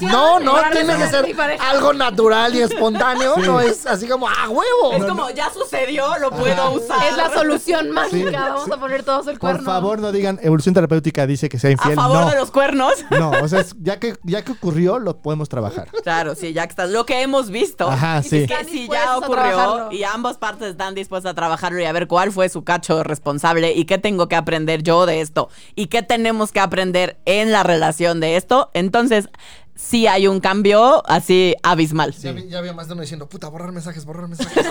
No, 0.00 0.40
no, 0.40 0.54
tiene 0.72 0.96
que 0.96 1.06
ser 1.08 1.36
algo 1.60 1.92
natural 1.92 2.54
y 2.54 2.62
espontáneo. 2.62 3.36
No 3.38 3.60
es 3.60 3.84
así 3.86 4.06
como, 4.08 4.28
¡a 4.28 4.48
huevo! 4.48 4.92
es 4.94 5.04
como, 5.04 5.28
ya 5.30 5.50
sucedió, 5.52 6.16
lo 6.18 6.30
puedo 6.30 6.70
usar. 6.72 7.02
Es 7.08 7.16
la 7.16 7.30
solución 7.32 7.90
mágica. 7.90 8.30
Sí, 8.30 8.34
Vamos 8.34 8.64
sí. 8.64 8.70
a 8.72 8.76
poner 8.76 9.02
todos 9.02 9.26
el 9.26 9.34
Por 9.38 9.50
cuerno. 9.50 9.64
favor, 9.64 9.98
no 9.98 10.12
digan 10.12 10.38
evolución 10.42 10.74
terapéutica 10.74 11.26
dice 11.26 11.48
que 11.48 11.58
sea 11.58 11.68
A 11.70 11.72
infiel. 11.72 11.94
favor 11.96 12.20
no, 12.20 12.30
de 12.30 12.36
los 12.36 12.50
cuernos. 12.50 12.94
no, 13.10 13.30
o 13.42 13.48
sea, 13.48 13.60
es- 13.60 13.74
ya 13.80 13.98
que 13.98 14.16
ya 14.22 14.42
que 14.42 14.52
ocurrió, 14.52 14.98
lo 15.00 15.16
podemos 15.18 15.48
trabajar. 15.48 15.88
Claro, 16.04 16.34
sí, 16.36 16.52
ya 16.52 16.66
que 16.66 16.70
estás. 16.70 16.90
Lo 16.90 17.04
que 17.06 17.22
hemos 17.22 17.50
visto. 17.50 17.88
Ajá, 17.90 18.22
sí. 18.22 18.46
Que 18.46 18.54
Están 18.54 18.66
si 18.66 18.88
ya 18.88 19.12
a 19.14 19.18
ocurrió 19.18 19.90
y 19.90 20.04
ambas 20.04 20.36
partes 20.38 20.68
están 20.68 20.94
dispuestas 20.94 21.32
a 21.32 21.34
trabajarlo 21.34 21.80
y 21.80 21.84
a 21.86 21.92
ver 21.92 22.06
cuál 22.06 22.30
fue 22.30 22.48
su 22.48 22.62
cacho 22.62 23.02
responsable 23.02 23.72
y 23.72 23.84
qué 23.84 23.98
tengo 23.98 24.28
que 24.28 24.36
aprender 24.36 24.82
yo 24.82 25.06
de 25.06 25.23
esto 25.24 25.48
y 25.74 25.88
qué 25.88 26.02
tenemos 26.02 26.52
que 26.52 26.60
aprender 26.60 27.18
en 27.24 27.50
la 27.50 27.62
relación 27.64 28.20
de 28.20 28.36
esto, 28.36 28.70
entonces 28.74 29.28
sí 29.74 30.06
hay 30.06 30.28
un 30.28 30.38
cambio 30.38 31.02
así 31.08 31.56
abismal. 31.64 32.12
Ya, 32.14 32.30
vi- 32.30 32.48
ya 32.48 32.58
había 32.58 32.72
más 32.72 32.86
de 32.86 32.92
uno 32.92 33.02
diciendo, 33.02 33.28
puta, 33.28 33.48
borrar 33.48 33.72
mensajes, 33.72 34.04
borrar 34.04 34.28
mensajes. 34.28 34.64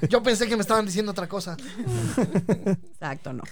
Yo 0.08 0.22
pensé 0.22 0.48
que 0.48 0.56
me 0.56 0.62
estaban 0.62 0.86
diciendo 0.86 1.12
otra 1.12 1.28
cosa. 1.28 1.56
Exacto, 2.66 3.32
no. 3.32 3.42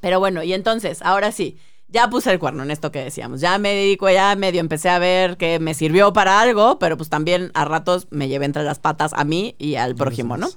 Pero 0.00 0.20
bueno, 0.20 0.42
y 0.42 0.52
entonces, 0.52 1.00
ahora 1.02 1.32
sí, 1.32 1.58
ya 1.88 2.10
puse 2.10 2.30
el 2.30 2.38
cuerno 2.38 2.62
en 2.62 2.70
esto 2.70 2.92
que 2.92 3.02
decíamos. 3.02 3.40
Ya 3.40 3.56
me 3.58 3.70
dedico, 3.74 4.08
ya 4.10 4.36
medio 4.36 4.60
empecé 4.60 4.90
a 4.90 4.98
ver 4.98 5.36
que 5.38 5.58
me 5.58 5.72
sirvió 5.74 6.12
para 6.12 6.40
algo, 6.40 6.78
pero 6.78 6.96
pues 6.96 7.08
también 7.08 7.50
a 7.54 7.64
ratos 7.64 8.06
me 8.10 8.28
llevé 8.28 8.44
entre 8.44 8.62
las 8.64 8.78
patas 8.78 9.12
a 9.14 9.24
mí 9.24 9.56
y 9.58 9.76
al 9.76 9.94
prójimo, 9.96 10.36
¿no? 10.36 10.48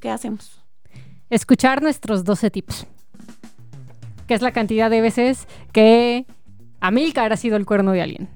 ¿Qué 0.00 0.10
hacemos? 0.10 0.60
Escuchar 1.30 1.82
nuestros 1.82 2.24
12 2.24 2.50
tips. 2.50 2.86
Que 4.26 4.34
es 4.34 4.42
la 4.42 4.52
cantidad 4.52 4.90
de 4.90 5.00
veces 5.00 5.46
que 5.72 6.26
Amilcar 6.80 7.32
ha 7.32 7.36
sido 7.36 7.56
el 7.56 7.66
cuerno 7.66 7.92
de 7.92 8.02
alguien. 8.02 8.28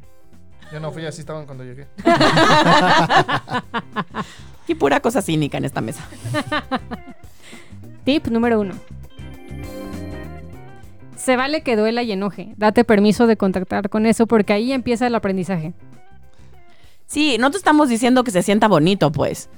Yo 0.72 0.80
no 0.80 0.92
fui 0.92 1.04
así, 1.04 1.20
estaban 1.20 1.46
cuando 1.46 1.64
llegué. 1.64 1.88
Y 4.70 4.76
pura 4.76 5.00
cosa 5.00 5.20
cínica 5.20 5.58
en 5.58 5.64
esta 5.64 5.80
mesa. 5.80 6.08
Tip 8.04 8.28
número 8.28 8.60
uno. 8.60 8.74
Se 11.16 11.34
vale 11.34 11.62
que 11.62 11.74
duela 11.74 12.04
y 12.04 12.12
enoje. 12.12 12.54
Date 12.56 12.84
permiso 12.84 13.26
de 13.26 13.36
contactar 13.36 13.90
con 13.90 14.06
eso 14.06 14.28
porque 14.28 14.52
ahí 14.52 14.72
empieza 14.72 15.08
el 15.08 15.16
aprendizaje. 15.16 15.72
Sí, 17.06 17.36
no 17.40 17.50
te 17.50 17.56
estamos 17.56 17.88
diciendo 17.88 18.22
que 18.22 18.30
se 18.30 18.44
sienta 18.44 18.68
bonito, 18.68 19.10
pues. 19.10 19.48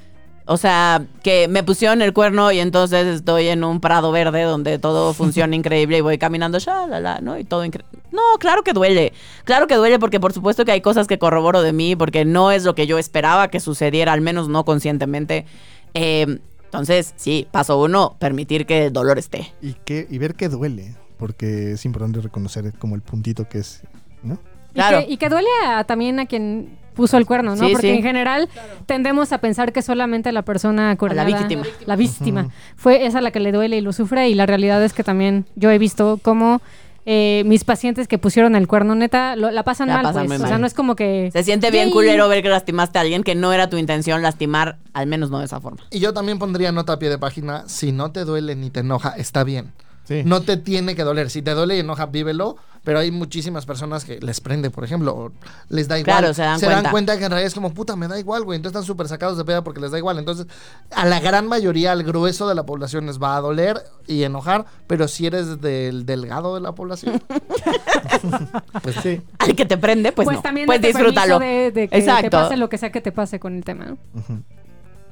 O 0.44 0.56
sea, 0.56 1.04
que 1.22 1.46
me 1.48 1.62
pusieron 1.62 2.02
el 2.02 2.12
cuerno 2.12 2.50
y 2.50 2.58
entonces 2.58 3.06
estoy 3.06 3.48
en 3.48 3.62
un 3.62 3.80
prado 3.80 4.10
verde 4.10 4.42
donde 4.42 4.78
todo 4.78 5.14
funciona 5.14 5.54
increíble 5.54 5.98
y 5.98 6.00
voy 6.00 6.18
caminando, 6.18 6.58
la 6.88 7.20
¿no? 7.20 7.38
Y 7.38 7.44
todo 7.44 7.64
increíble. 7.64 7.98
No, 8.10 8.20
claro 8.40 8.62
que 8.62 8.72
duele. 8.72 9.12
Claro 9.44 9.66
que 9.66 9.76
duele 9.76 9.98
porque 9.98 10.18
por 10.20 10.32
supuesto 10.32 10.64
que 10.64 10.72
hay 10.72 10.80
cosas 10.80 11.06
que 11.06 11.18
corroboro 11.18 11.62
de 11.62 11.72
mí 11.72 11.96
porque 11.96 12.24
no 12.24 12.50
es 12.50 12.64
lo 12.64 12.74
que 12.74 12.86
yo 12.86 12.98
esperaba 12.98 13.48
que 13.48 13.60
sucediera, 13.60 14.12
al 14.12 14.20
menos 14.20 14.48
no 14.48 14.64
conscientemente. 14.64 15.46
Eh, 15.94 16.38
entonces, 16.64 17.12
sí, 17.16 17.46
paso 17.50 17.78
uno, 17.80 18.16
permitir 18.18 18.64
que 18.66 18.86
el 18.86 18.92
dolor 18.92 19.18
esté. 19.18 19.52
Y 19.60 19.74
que 19.74 20.06
y 20.10 20.18
ver 20.18 20.34
que 20.34 20.48
duele, 20.48 20.96
porque 21.18 21.72
es 21.72 21.84
importante 21.84 22.20
reconocer 22.20 22.72
como 22.78 22.94
el 22.94 23.02
puntito 23.02 23.48
que 23.48 23.58
es, 23.58 23.82
¿no? 24.22 24.38
Claro. 24.72 25.00
Y, 25.00 25.04
que, 25.06 25.12
y 25.12 25.16
que 25.18 25.28
duele 25.28 25.48
a- 25.66 25.84
también 25.84 26.18
a 26.18 26.24
quien 26.26 26.78
puso 26.94 27.16
el 27.16 27.26
cuerno, 27.26 27.56
¿no? 27.56 27.66
Sí, 27.66 27.72
Porque 27.72 27.88
sí. 27.90 27.96
en 27.96 28.02
general 28.02 28.48
tendemos 28.86 29.32
a 29.32 29.38
pensar 29.38 29.72
que 29.72 29.82
solamente 29.82 30.32
la 30.32 30.42
persona 30.42 30.96
cuernada, 30.96 31.26
víctima. 31.26 31.62
la 31.86 31.96
víctima, 31.96 32.48
fue 32.76 33.06
esa 33.06 33.20
la 33.20 33.30
que 33.30 33.40
le 33.40 33.52
duele 33.52 33.78
y 33.78 33.80
lo 33.80 33.92
sufre 33.92 34.28
y 34.28 34.34
la 34.34 34.46
realidad 34.46 34.82
es 34.84 34.92
que 34.92 35.04
también 35.04 35.46
yo 35.56 35.70
he 35.70 35.78
visto 35.78 36.18
cómo 36.22 36.60
eh, 37.04 37.42
mis 37.46 37.64
pacientes 37.64 38.06
que 38.06 38.16
pusieron 38.16 38.54
el 38.54 38.68
cuerno 38.68 38.94
neta 38.94 39.34
lo- 39.34 39.50
la 39.50 39.64
pasan 39.64 39.88
La 39.88 39.94
mal, 39.94 40.02
pasan 40.04 40.26
pues. 40.28 40.38
O 40.40 40.42
sea, 40.44 40.52
mal. 40.52 40.60
no 40.60 40.66
es 40.68 40.74
como 40.74 40.94
que 40.94 41.30
Se 41.32 41.42
siente 41.42 41.72
bien 41.72 41.86
Yay. 41.86 41.92
culero 41.92 42.28
ver 42.28 42.44
que 42.44 42.48
lastimaste 42.48 42.96
a 42.98 43.00
alguien 43.00 43.24
que 43.24 43.34
no 43.34 43.52
era 43.52 43.68
tu 43.68 43.76
intención 43.76 44.22
lastimar, 44.22 44.76
al 44.92 45.08
menos 45.08 45.28
no 45.28 45.40
de 45.40 45.46
esa 45.46 45.60
forma. 45.60 45.80
Y 45.90 45.98
yo 45.98 46.12
también 46.12 46.38
pondría 46.38 46.70
nota 46.70 46.92
a 46.92 46.98
pie 47.00 47.08
de 47.08 47.18
página, 47.18 47.64
si 47.66 47.90
no 47.90 48.12
te 48.12 48.24
duele 48.24 48.54
ni 48.54 48.70
te 48.70 48.80
enoja, 48.80 49.10
está 49.16 49.42
bien. 49.42 49.72
Sí. 50.04 50.22
No 50.24 50.42
te 50.42 50.56
tiene 50.56 50.94
que 50.96 51.04
doler. 51.04 51.30
Si 51.30 51.42
te 51.42 51.52
duele 51.52 51.76
y 51.76 51.80
enoja, 51.80 52.06
vívelo. 52.06 52.56
Pero 52.84 52.98
hay 52.98 53.12
muchísimas 53.12 53.64
personas 53.64 54.04
que 54.04 54.18
les 54.18 54.40
prende, 54.40 54.68
por 54.68 54.82
ejemplo, 54.82 55.14
o 55.14 55.32
les 55.68 55.86
da 55.86 56.00
igual. 56.00 56.18
Claro, 56.18 56.34
se 56.34 56.42
dan 56.42 56.90
cuenta. 56.90 57.16
que 57.16 57.24
en 57.24 57.30
realidad 57.30 57.46
es 57.46 57.54
como, 57.54 57.72
puta, 57.72 57.94
me 57.94 58.08
da 58.08 58.18
igual, 58.18 58.42
güey. 58.42 58.56
Entonces 58.56 58.74
están 58.76 58.84
súper 58.86 59.06
sacados 59.06 59.38
de 59.38 59.44
peda 59.44 59.62
porque 59.62 59.80
les 59.80 59.92
da 59.92 59.98
igual. 59.98 60.18
Entonces, 60.18 60.48
a 60.90 61.06
la 61.06 61.20
gran 61.20 61.46
mayoría, 61.46 61.92
al 61.92 62.02
grueso 62.02 62.48
de 62.48 62.56
la 62.56 62.66
población 62.66 63.06
les 63.06 63.22
va 63.22 63.36
a 63.36 63.40
doler 63.40 63.80
y 64.08 64.24
enojar. 64.24 64.64
Pero 64.88 65.06
si 65.06 65.26
eres 65.26 65.60
del 65.60 66.04
delgado 66.06 66.56
de 66.56 66.60
la 66.60 66.72
población, 66.72 67.22
Pues 68.82 68.96
sí. 68.96 69.20
Al 69.38 69.54
que 69.54 69.64
te 69.64 69.78
prende, 69.78 70.10
pues, 70.10 70.26
pues, 70.26 70.38
no. 70.38 70.42
también 70.42 70.66
pues 70.66 70.80
disfrútalo. 70.82 71.38
de, 71.38 71.70
de 71.70 71.88
que 71.88 71.88
te 71.88 71.98
Exacto. 71.98 72.30
pase 72.30 72.56
lo 72.56 72.68
que 72.68 72.78
sea 72.78 72.90
que 72.90 73.00
te 73.00 73.12
pase 73.12 73.38
con 73.38 73.54
el 73.56 73.62
tema. 73.64 73.96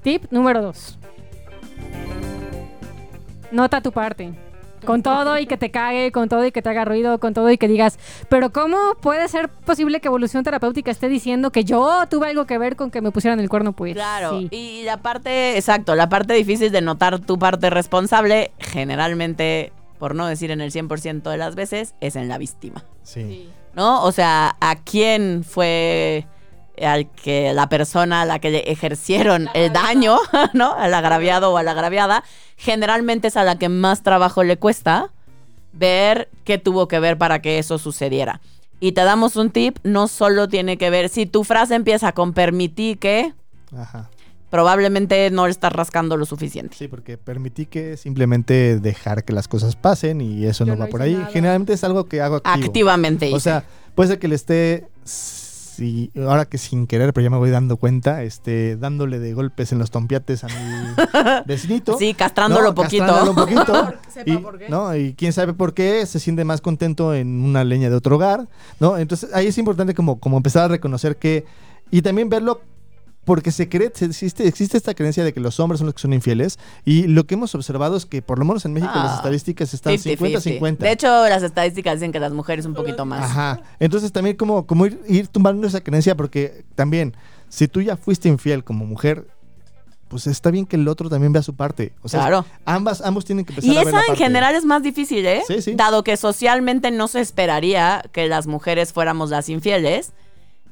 Tip 0.02 0.24
número 0.32 0.60
dos. 0.60 0.98
Nota 3.52 3.80
tu 3.80 3.92
parte. 3.92 4.32
Con 4.84 5.02
todo 5.02 5.38
y 5.38 5.46
que 5.46 5.56
te 5.56 5.70
cague, 5.70 6.10
con 6.12 6.28
todo 6.28 6.44
y 6.46 6.52
que 6.52 6.62
te 6.62 6.68
haga 6.68 6.84
ruido, 6.84 7.18
con 7.18 7.34
todo 7.34 7.50
y 7.50 7.58
que 7.58 7.68
digas, 7.68 7.98
pero 8.28 8.50
¿cómo 8.50 8.76
puede 9.00 9.28
ser 9.28 9.48
posible 9.48 10.00
que 10.00 10.08
evolución 10.08 10.42
terapéutica 10.44 10.90
esté 10.90 11.08
diciendo 11.08 11.50
que 11.52 11.64
yo 11.64 12.04
tuve 12.08 12.28
algo 12.28 12.46
que 12.46 12.58
ver 12.58 12.76
con 12.76 12.90
que 12.90 13.00
me 13.00 13.10
pusieran 13.10 13.40
el 13.40 13.48
cuerno? 13.48 13.72
Pues 13.72 13.94
Claro, 13.94 14.38
sí. 14.40 14.48
y 14.50 14.82
la 14.84 14.96
parte, 14.98 15.56
exacto, 15.56 15.94
la 15.94 16.08
parte 16.08 16.34
difícil 16.34 16.72
de 16.72 16.80
notar 16.80 17.18
tu 17.20 17.38
parte 17.38 17.70
responsable, 17.70 18.52
generalmente, 18.58 19.72
por 19.98 20.14
no 20.14 20.26
decir 20.26 20.50
en 20.50 20.60
el 20.60 20.70
100% 20.72 21.30
de 21.30 21.36
las 21.36 21.54
veces, 21.54 21.94
es 22.00 22.16
en 22.16 22.28
la 22.28 22.38
víctima, 22.38 22.84
Sí. 23.02 23.48
¿no? 23.74 24.02
O 24.04 24.12
sea, 24.12 24.56
¿a 24.60 24.76
quién 24.76 25.44
fue 25.44 26.26
al 26.84 27.10
que 27.10 27.52
la 27.54 27.68
persona 27.68 28.22
a 28.22 28.24
la 28.24 28.38
que 28.38 28.50
le 28.50 28.58
ejercieron 28.70 29.48
el 29.54 29.72
daño, 29.72 30.18
¿no? 30.54 30.72
Al 30.74 30.94
agraviado 30.94 31.52
o 31.52 31.56
a 31.56 31.62
la 31.62 31.72
agraviada, 31.72 32.24
generalmente 32.56 33.28
es 33.28 33.36
a 33.36 33.44
la 33.44 33.58
que 33.58 33.68
más 33.68 34.02
trabajo 34.02 34.42
le 34.44 34.56
cuesta 34.56 35.10
ver 35.72 36.28
qué 36.44 36.58
tuvo 36.58 36.88
que 36.88 36.98
ver 37.00 37.16
para 37.18 37.40
que 37.42 37.58
eso 37.58 37.78
sucediera. 37.78 38.40
Y 38.80 38.92
te 38.92 39.02
damos 39.02 39.36
un 39.36 39.50
tip, 39.50 39.78
no 39.84 40.08
solo 40.08 40.48
tiene 40.48 40.78
que 40.78 40.90
ver, 40.90 41.08
si 41.10 41.26
tu 41.26 41.44
frase 41.44 41.74
empieza 41.74 42.12
con 42.12 42.32
permití 42.32 42.96
que, 42.96 43.34
Ajá. 43.76 44.08
probablemente 44.48 45.30
no 45.30 45.44
le 45.46 45.50
estás 45.52 45.72
rascando 45.72 46.16
lo 46.16 46.24
suficiente. 46.24 46.76
Sí, 46.76 46.88
porque 46.88 47.18
permití 47.18 47.66
que 47.66 47.96
simplemente 47.98 48.80
dejar 48.80 49.24
que 49.24 49.32
las 49.32 49.48
cosas 49.48 49.76
pasen 49.76 50.20
y 50.20 50.44
eso 50.46 50.64
Yo 50.64 50.72
no 50.72 50.78
no 50.78 50.84
va 50.84 50.90
por 50.90 51.02
ahí. 51.02 51.12
nada. 51.14 51.26
Generalmente 51.26 51.72
es 51.74 51.84
algo 51.84 52.06
que 52.06 52.20
hago 52.22 52.36
activo. 52.36 52.66
Activamente. 52.66 53.26
O 53.26 53.36
hice. 53.36 53.40
sea, 53.40 53.64
puede 53.94 54.08
ser 54.10 54.18
que 54.18 54.28
le 54.28 54.34
esté, 54.34 54.86
sí, 55.80 56.12
ahora 56.14 56.44
que 56.44 56.58
sin 56.58 56.86
querer, 56.86 57.14
pero 57.14 57.24
ya 57.24 57.30
me 57.30 57.38
voy 57.38 57.48
dando 57.48 57.78
cuenta, 57.78 58.22
este, 58.22 58.76
dándole 58.76 59.18
de 59.18 59.32
golpes 59.32 59.72
en 59.72 59.78
los 59.78 59.90
tompiates 59.90 60.44
a 60.44 60.48
mi 60.48 60.54
vecinito. 61.46 61.96
sí, 61.96 62.12
castrándolo 62.12 62.68
¿no? 62.68 62.74
poquito. 62.74 63.06
Castrándolo 63.06 63.30
un 63.30 63.36
poquito. 63.36 63.94
Sepa 64.12 64.30
y, 64.30 64.36
por 64.36 64.58
qué. 64.58 64.68
¿no? 64.68 64.94
y 64.94 65.14
quién 65.14 65.32
sabe 65.32 65.54
por 65.54 65.72
qué 65.72 66.04
se 66.04 66.20
siente 66.20 66.44
más 66.44 66.60
contento 66.60 67.14
en 67.14 67.42
una 67.42 67.64
leña 67.64 67.88
de 67.88 67.96
otro 67.96 68.16
hogar, 68.16 68.46
¿no? 68.78 68.98
Entonces 68.98 69.30
ahí 69.32 69.46
es 69.46 69.56
importante 69.56 69.94
como, 69.94 70.20
como 70.20 70.36
empezar 70.36 70.64
a 70.64 70.68
reconocer 70.68 71.16
que, 71.16 71.46
y 71.90 72.02
también 72.02 72.28
verlo 72.28 72.60
porque 73.24 73.52
se 73.52 73.68
cree, 73.68 73.92
existe, 74.00 74.48
existe 74.48 74.76
esta 74.76 74.94
creencia 74.94 75.22
de 75.22 75.32
que 75.32 75.40
los 75.40 75.60
hombres 75.60 75.78
son 75.78 75.86
los 75.86 75.94
que 75.94 76.00
son 76.00 76.12
infieles 76.12 76.58
y 76.84 77.06
lo 77.06 77.26
que 77.26 77.34
hemos 77.34 77.54
observado 77.54 77.96
es 77.96 78.06
que 78.06 78.22
por 78.22 78.38
lo 78.38 78.44
menos 78.44 78.64
en 78.64 78.72
México 78.72 78.92
Ah, 78.94 79.04
las 79.04 79.16
estadísticas 79.16 79.74
están 79.74 79.92
50-50. 79.94 80.18
50-50. 80.58 80.78
De 80.78 80.90
hecho, 80.92 81.06
las 81.28 81.42
estadísticas 81.42 81.94
dicen 81.94 82.12
que 82.12 82.18
las 82.20 82.32
mujeres 82.32 82.64
un 82.66 82.74
poquito 82.74 83.04
más. 83.04 83.22
Ajá. 83.30 83.60
Entonces 83.78 84.10
también 84.10 84.36
como, 84.36 84.66
como 84.66 84.86
ir, 84.86 85.00
ir 85.06 85.28
tumbando 85.28 85.66
esa 85.66 85.80
creencia 85.82 86.16
porque 86.16 86.64
también 86.74 87.14
si 87.48 87.68
tú 87.68 87.82
ya 87.82 87.96
fuiste 87.96 88.28
infiel 88.28 88.64
como 88.64 88.86
mujer, 88.86 89.26
pues 90.08 90.26
está 90.26 90.50
bien 90.50 90.66
que 90.66 90.74
el 90.76 90.88
otro 90.88 91.08
también 91.08 91.32
vea 91.32 91.42
su 91.42 91.54
parte. 91.54 91.92
O 92.02 92.08
sea, 92.08 92.20
Claro. 92.22 92.44
ambas, 92.64 93.00
ambos 93.02 93.24
tienen 93.24 93.44
que 93.44 93.52
empezar 93.52 93.70
Y 93.72 93.76
a 93.76 93.80
ver 93.80 93.88
esa 93.88 93.96
la 93.98 94.02
en 94.02 94.06
parte. 94.08 94.24
general 94.24 94.54
es 94.56 94.64
más 94.64 94.82
difícil, 94.82 95.24
¿eh? 95.26 95.42
Sí, 95.46 95.62
sí. 95.62 95.74
Dado 95.76 96.02
que 96.02 96.16
socialmente 96.16 96.90
no 96.90 97.06
se 97.06 97.20
esperaría 97.20 98.02
que 98.12 98.26
las 98.26 98.46
mujeres 98.48 98.92
fuéramos 98.92 99.30
las 99.30 99.48
infieles. 99.48 100.12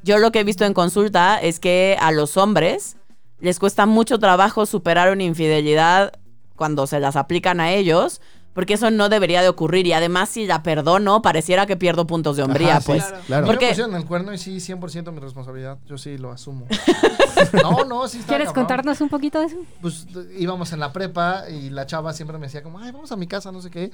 Yo 0.02 0.18
lo 0.18 0.32
que 0.32 0.40
he 0.40 0.44
visto 0.44 0.64
en 0.64 0.74
consulta 0.74 1.38
es 1.40 1.60
que 1.60 1.96
a 2.00 2.12
los 2.12 2.36
hombres 2.36 2.96
les 3.40 3.58
cuesta 3.58 3.86
mucho 3.86 4.18
trabajo 4.18 4.66
superar 4.66 5.12
una 5.12 5.24
infidelidad 5.24 6.12
cuando 6.56 6.86
se 6.86 7.00
las 7.00 7.16
aplican 7.16 7.60
a 7.60 7.72
ellos, 7.72 8.20
porque 8.58 8.74
eso 8.74 8.90
no 8.90 9.08
debería 9.08 9.40
de 9.40 9.48
ocurrir. 9.48 9.86
Y 9.86 9.92
además, 9.92 10.30
si 10.30 10.44
la 10.44 10.64
perdono, 10.64 11.22
pareciera 11.22 11.64
que 11.64 11.76
pierdo 11.76 12.08
puntos 12.08 12.36
de 12.36 12.42
hombría, 12.42 12.72
Ajá, 12.72 12.80
sí, 12.80 12.86
pues. 12.88 13.04
Claro. 13.04 13.22
claro. 13.24 13.46
¿Por 13.46 13.54
Porque- 13.54 13.66
qué? 13.66 13.70
pusieron 13.70 13.94
el 13.94 14.04
cuerno 14.04 14.32
y 14.34 14.38
sí, 14.38 14.56
100% 14.56 15.12
mi 15.12 15.20
responsabilidad. 15.20 15.78
Yo 15.86 15.96
sí 15.96 16.18
lo 16.18 16.32
asumo. 16.32 16.66
no, 17.62 17.84
no, 17.84 18.08
sí 18.08 18.16
está 18.18 18.30
¿Quieres 18.30 18.48
cabrón. 18.48 18.64
contarnos 18.64 19.00
un 19.00 19.10
poquito 19.10 19.38
de 19.38 19.46
eso? 19.46 19.58
Pues 19.80 20.08
íbamos 20.36 20.72
en 20.72 20.80
la 20.80 20.92
prepa 20.92 21.44
y 21.48 21.70
la 21.70 21.86
chava 21.86 22.12
siempre 22.12 22.36
me 22.36 22.46
decía 22.46 22.64
como, 22.64 22.80
ay, 22.80 22.90
vamos 22.90 23.12
a 23.12 23.16
mi 23.16 23.28
casa, 23.28 23.52
no 23.52 23.62
sé 23.62 23.70
qué. 23.70 23.84
Eh, 23.84 23.92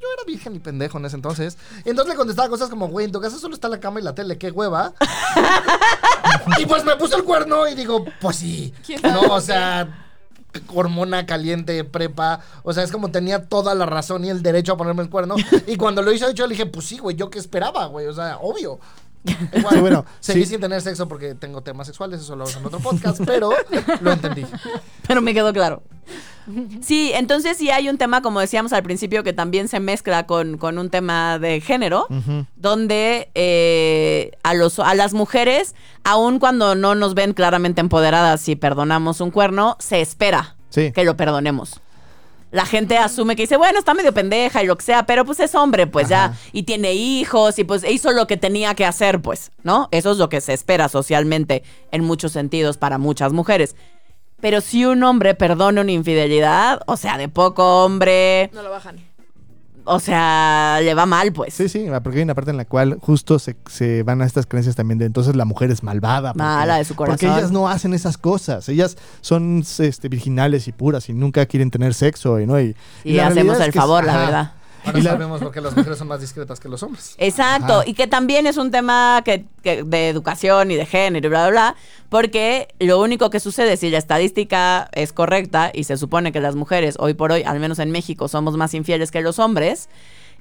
yo 0.00 0.06
era 0.16 0.22
virgen 0.24 0.54
y 0.54 0.60
pendejo 0.60 0.98
en 0.98 1.06
ese 1.06 1.16
entonces. 1.16 1.58
Y 1.84 1.90
entonces 1.90 2.12
le 2.12 2.16
contestaba 2.16 2.48
cosas 2.48 2.70
como, 2.70 2.86
güey, 2.86 3.06
en 3.06 3.10
tu 3.10 3.20
casa 3.20 3.36
solo 3.36 3.54
está 3.56 3.68
la 3.68 3.80
cama 3.80 3.98
y 3.98 4.04
la 4.04 4.14
tele, 4.14 4.38
qué 4.38 4.52
hueva. 4.52 4.92
y 6.58 6.66
pues 6.66 6.84
me 6.84 6.94
puso 6.94 7.16
el 7.16 7.24
cuerno 7.24 7.66
y 7.66 7.74
digo, 7.74 8.04
pues 8.20 8.36
sí. 8.36 8.72
¿Quién 8.86 9.00
No, 9.02 9.22
o 9.22 9.40
sea, 9.40 9.88
hormona 10.68 11.26
caliente, 11.26 11.82
prepa. 11.84 12.40
O 12.62 12.72
sea, 12.72 12.82
es 12.82 12.92
como 12.92 13.10
tenía 13.10 13.46
toda 13.46 13.74
la 13.74 13.86
razón 13.86 14.24
y 14.24 14.30
el 14.30 14.42
derecho 14.42 14.72
a 14.72 14.76
ponerme 14.76 15.02
el 15.02 15.10
cuerno. 15.10 15.36
Y 15.66 15.76
cuando 15.76 16.02
lo 16.02 16.12
hizo, 16.12 16.30
yo 16.32 16.46
le 16.46 16.54
dije, 16.54 16.66
pues 16.66 16.86
sí, 16.86 16.98
güey, 16.98 17.16
yo 17.16 17.30
qué 17.30 17.38
esperaba, 17.38 17.86
güey. 17.86 18.06
O 18.06 18.12
sea, 18.12 18.38
obvio. 18.40 18.78
Igual, 19.54 19.74
Sí, 19.74 19.80
bueno, 19.80 20.04
seguí 20.20 20.44
sí. 20.44 20.50
sin 20.52 20.60
tener 20.60 20.80
sexo 20.82 21.08
porque 21.08 21.34
tengo 21.34 21.62
temas 21.62 21.86
sexuales, 21.86 22.20
eso 22.20 22.36
lo 22.36 22.44
vamos 22.44 22.56
en 22.56 22.66
otro 22.66 22.78
podcast, 22.80 23.20
pero 23.24 23.50
lo 24.00 24.12
entendí. 24.12 24.44
Pero 25.06 25.20
me 25.20 25.34
quedó 25.34 25.52
claro. 25.52 25.82
Sí, 26.82 27.12
entonces 27.14 27.56
sí 27.58 27.70
hay 27.70 27.88
un 27.90 27.96
tema, 27.98 28.20
como 28.22 28.40
decíamos 28.40 28.72
al 28.72 28.82
principio, 28.82 29.22
que 29.22 29.32
también 29.34 29.68
se 29.68 29.80
mezcla 29.80 30.26
con, 30.26 30.56
con 30.58 30.78
un 30.78 30.88
tema 30.90 31.38
de 31.38 31.60
género, 31.60 32.06
donde 32.56 33.30
eh, 33.34 34.32
a, 34.42 34.54
los, 34.54 34.78
a 34.78 34.94
las 34.94 35.12
mujeres, 35.14 35.74
aun 36.04 36.38
cuando 36.38 36.74
no 36.74 36.94
nos 36.94 37.14
ven 37.14 37.32
claramente 37.34 37.80
empoderadas 37.80 38.40
si 38.40 38.56
perdonamos 38.56 39.20
un 39.20 39.30
cuerno, 39.30 39.76
se 39.78 40.00
espera 40.00 40.56
Sí. 40.70 40.90
que 40.92 41.04
lo 41.04 41.16
perdonemos. 41.16 41.80
La 42.54 42.66
gente 42.66 42.96
asume 42.96 43.34
que 43.34 43.42
dice, 43.42 43.56
bueno, 43.56 43.80
está 43.80 43.94
medio 43.94 44.14
pendeja 44.14 44.62
y 44.62 44.66
lo 44.68 44.76
que 44.76 44.84
sea, 44.84 45.06
pero 45.06 45.24
pues 45.24 45.40
es 45.40 45.56
hombre, 45.56 45.88
pues 45.88 46.08
ya, 46.08 46.34
y 46.52 46.62
tiene 46.62 46.94
hijos, 46.94 47.58
y 47.58 47.64
pues 47.64 47.82
hizo 47.82 48.12
lo 48.12 48.28
que 48.28 48.36
tenía 48.36 48.76
que 48.76 48.84
hacer, 48.84 49.20
pues, 49.20 49.50
¿no? 49.64 49.88
Eso 49.90 50.12
es 50.12 50.18
lo 50.18 50.28
que 50.28 50.40
se 50.40 50.52
espera 50.52 50.88
socialmente 50.88 51.64
en 51.90 52.04
muchos 52.04 52.30
sentidos 52.30 52.76
para 52.76 52.96
muchas 52.96 53.32
mujeres. 53.32 53.74
Pero 54.40 54.60
si 54.60 54.84
un 54.84 55.02
hombre 55.02 55.34
perdona 55.34 55.80
una 55.80 55.90
infidelidad, 55.90 56.80
o 56.86 56.96
sea, 56.96 57.18
de 57.18 57.28
poco 57.28 57.84
hombre, 57.84 58.50
No 58.52 58.62
lo 58.62 58.70
bajan. 58.70 59.00
O 59.84 60.00
sea, 60.00 60.78
le 60.82 60.94
va 60.94 61.06
mal, 61.06 61.32
pues. 61.32 61.54
Sí, 61.54 61.68
sí, 61.68 61.86
porque 62.02 62.18
hay 62.18 62.24
una 62.24 62.34
parte 62.34 62.50
en 62.50 62.56
la 62.56 62.64
cual 62.64 62.98
justo 63.00 63.38
se, 63.38 63.56
se 63.70 64.02
van 64.02 64.22
a 64.22 64.26
estas 64.26 64.46
creencias 64.46 64.76
también 64.76 64.98
de 64.98 65.04
entonces 65.06 65.36
la 65.36 65.44
mujer 65.44 65.70
es 65.70 65.82
malvada. 65.82 66.32
porque- 66.32 66.42
Mala 66.42 66.76
de 66.78 66.84
su 66.84 66.94
Porque 66.94 67.16
corazón. 67.26 67.38
ellas 67.38 67.50
no 67.52 67.68
hacen 67.68 67.94
esas 67.94 68.16
cosas. 68.18 68.68
Ellas 68.68 68.96
son 69.20 69.62
este, 69.78 70.08
virginales 70.08 70.68
y 70.68 70.72
puras 70.72 71.08
y 71.08 71.12
nunca 71.12 71.44
quieren 71.46 71.70
tener 71.70 71.94
sexo. 71.94 72.40
Y, 72.40 72.46
¿no? 72.46 72.60
y, 72.60 72.74
Y, 73.04 73.18
hacemos 73.18 73.58
el 73.60 73.68
es- 73.68 73.74
favor, 73.74 74.04
la 74.04 74.12
ajá. 74.14 74.24
verdad. 74.24 74.52
Ahora 74.84 74.98
Y 74.98 75.02
la- 75.02 75.10
sabemos 75.12 75.40
por 75.40 75.50
qué 75.52 75.60
las 75.60 75.74
mujeres 75.76 75.98
son 75.98 76.08
más 76.08 76.20
discretas 76.20 76.60
que 76.60 76.68
los 76.68 76.82
hombres. 76.82 77.14
Exacto, 77.18 77.80
Ajá. 77.80 77.82
y 77.88 77.94
que 77.94 78.06
también 78.06 78.46
es 78.46 78.56
un 78.58 78.70
tema 78.70 79.22
que, 79.24 79.44
que- 79.62 79.82
de 79.82 80.08
educación 80.08 80.70
y 80.70 80.76
de 80.76 80.84
género 80.86 81.26
y 81.26 81.30
bla, 81.30 81.48
bla, 81.48 81.50
bla, 81.50 81.76
porque 82.10 82.68
lo 82.78 83.00
único 83.00 83.30
que 83.30 83.40
sucede 83.40 83.76
si 83.76 83.88
la 83.90 83.98
estadística 83.98 84.88
es 84.92 85.12
correcta 85.12 85.70
y 85.72 85.84
se 85.84 85.96
supone 85.96 86.32
que 86.32 86.40
las 86.40 86.54
mujeres 86.54 86.96
hoy 86.98 87.14
por 87.14 87.32
hoy, 87.32 87.42
al 87.44 87.60
menos 87.60 87.78
en 87.78 87.90
México, 87.90 88.28
somos 88.28 88.56
más 88.56 88.74
infieles 88.74 89.10
que 89.10 89.22
los 89.22 89.38
hombres, 89.38 89.88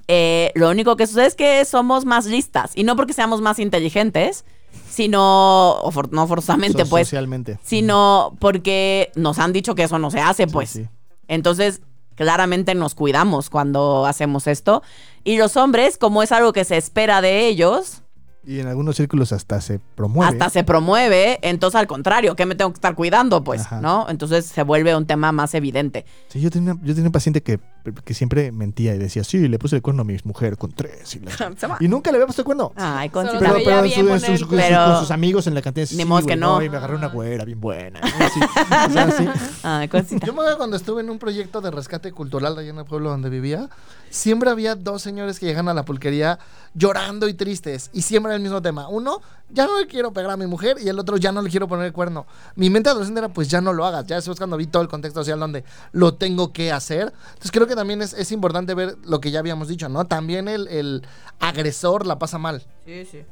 eh, 0.10 0.52
lo 0.56 0.70
único 0.70 0.98
que 0.98 1.08
sucede 1.08 1.28
es 1.28 1.36
que 1.36 1.64
somos 1.64 2.04
más 2.04 2.26
listas, 2.26 2.72
y 2.76 2.84
no 2.84 2.96
porque 2.98 3.14
seamos 3.14 3.40
más 3.40 3.60
inteligentes, 3.60 4.44
sino, 4.90 5.72
o 5.82 5.92
for- 5.92 6.12
no 6.12 6.28
forzosamente 6.28 6.84
So- 6.84 6.90
pues, 6.90 7.08
Socialmente. 7.08 7.60
sino 7.64 8.36
porque 8.40 9.12
nos 9.16 9.40
han 9.40 9.54
dicho 9.54 9.76
que 9.76 9.84
eso 9.84 10.00
no 10.00 10.12
se 10.12 10.20
hace, 10.20 10.46
Sí, 10.46 10.52
pues. 10.52 10.70
sí. 10.70 10.88
Entonces, 11.28 11.82
claramente 12.16 12.76
nos 12.76 12.96
cuidamos 12.96 13.50
cuando 13.50 14.06
hacemos 14.06 14.48
esto. 14.48 14.84
Y 15.24 15.38
los 15.38 15.58
hombres, 15.58 15.98
como 15.98 16.24
es 16.24 16.32
algo 16.32 16.54
que 16.54 16.64
se 16.66 16.78
espera 16.78 17.22
de 17.22 17.48
ellos, 17.48 18.02
Y 18.46 18.60
en 18.60 18.68
algunos 18.68 18.98
círculos 18.98 19.32
hasta 19.32 19.62
se 19.62 19.80
promueve. 19.80 20.34
hasta 20.34 20.50
se 20.50 20.66
promueve, 20.66 21.40
entonces 21.44 21.80
al 21.80 21.88
contrario, 21.88 22.36
¿qué 22.36 22.46
me 22.46 22.56
tengo 22.56 22.72
que 22.72 22.78
estar 22.78 22.94
cuidando? 22.94 23.42
Pues, 23.44 23.62
Ajá. 23.62 23.80
¿no? 23.80 24.06
Entonces 24.10 24.46
se 24.46 24.64
vuelve 24.64 24.94
un 24.96 25.06
tema 25.06 25.32
más 25.32 25.54
evidente. 25.54 26.06
Sí, 26.28 26.42
yo 26.42 26.50
tenía, 26.52 26.76
yo 26.84 26.94
tenía 26.94 27.08
un 27.08 27.14
paciente 27.14 27.42
que, 27.42 27.62
que 28.06 28.14
siempre 28.14 28.52
mentía 28.52 28.96
y 28.96 28.98
decía, 28.98 29.24
sí, 29.24 29.48
le 29.48 29.60
puse 29.60 29.76
el 29.76 29.82
cuerno 29.82 30.02
a 30.02 30.06
mi 30.06 30.16
mujer 30.24 30.58
con 30.58 30.72
tres. 30.72 31.16
Y, 31.16 31.20
la- 31.20 31.78
y 31.80 31.88
nunca 31.88 32.12
le 32.12 32.18
había 32.18 32.28
puesto 32.28 32.42
el 32.42 32.46
cuerno. 32.46 32.72
Ay, 32.76 33.10
Concita. 33.10 33.40
pero 33.40 33.56
pero 33.64 33.78
en 33.80 33.84
bien 33.84 34.00
su- 34.00 34.06
poner 34.06 34.20
sus- 34.20 34.28
con, 34.48 34.58
sus, 34.58 34.68
Pero- 34.68 34.86
con 34.86 35.00
sus 35.02 35.12
amigos 35.12 35.48
en 35.48 35.54
la 35.56 35.62
cantina. 35.62 35.88
Ni 35.92 35.98
sí, 35.98 36.06
modo 36.06 36.26
que 36.26 36.36
no. 36.36 36.62
Y 36.62 36.70
me 36.70 36.78
agarré 36.78 36.96
una 36.96 37.08
güera 37.08 37.46
bien 37.46 37.60
buena. 37.60 38.00
O 38.88 38.92
sea, 38.92 39.12
sí. 39.12 39.28
Ay. 39.64 39.90
Yo 40.26 40.34
me 40.34 40.40
acuerdo 40.42 40.58
cuando 40.58 40.78
estuve 40.78 41.02
en 41.02 41.10
un 41.10 41.20
proyecto 41.20 41.62
de 41.62 41.72
rescate 41.72 42.12
cultural 42.12 42.58
allá 42.58 42.70
en 42.70 42.78
el 42.78 42.86
pueblo 42.86 43.10
donde 43.10 43.30
vivía, 43.30 43.70
siempre 44.10 44.50
había 44.50 44.76
dos 44.76 45.02
señores 45.02 45.40
que 45.40 45.46
llegan 45.46 45.68
a 45.70 45.74
la 45.74 45.84
pulquería 45.86 46.40
llorando 46.74 47.28
y 47.28 47.34
tristes. 47.34 47.90
Y 47.94 48.02
siempre 48.02 48.32
era 48.32 48.38
el 48.38 48.42
mismo 48.44 48.62
tema. 48.62 48.88
Uno, 48.88 49.22
ya 49.50 49.66
no 49.68 49.80
le 49.80 49.88
quiero 49.88 50.12
pegar 50.12 50.32
a 50.32 50.38
mi 50.38 50.48
mujer. 50.48 50.78
Y 50.84 50.90
el 50.90 50.98
otro, 51.00 51.18
ya 51.18 51.32
no 51.32 51.42
le 51.42 51.50
quiero 51.50 51.68
poner 51.68 51.86
el 51.86 51.94
cuerno. 51.94 52.26
Mi 52.56 52.70
mente 52.70 52.90
adolescente 52.90 53.20
era, 53.20 53.30
pues 53.30 53.48
ya 53.48 53.62
no 53.62 53.74
lo 53.74 53.86
hagas. 53.86 54.06
Ya 54.08 54.18
eso 54.18 54.32
es 54.32 54.38
cuando 54.38 54.58
vi 54.58 54.68
todo 54.68 54.82
el 54.82 54.88
contexto 54.90 55.20
social 55.22 55.40
donde 55.40 55.64
lo 55.92 56.14
tengo 56.16 56.52
que 56.52 56.72
hacer. 56.72 57.14
Entonces 57.30 57.52
creo 57.52 57.68
que 57.68 57.73
también 57.76 58.02
es, 58.02 58.14
es 58.14 58.32
importante 58.32 58.74
ver 58.74 58.98
lo 59.04 59.20
que 59.20 59.32
ya 59.32 59.40
habíamos 59.40 59.68
dicho, 59.68 59.90
¿no? 59.90 60.06
También 60.06 60.48
el, 60.48 60.68
el 60.68 61.06
agresor 61.40 62.06
la 62.06 62.20
pasa 62.20 62.38
mal. 62.38 62.64
Sí, 62.86 63.06
sí. 63.06 63.24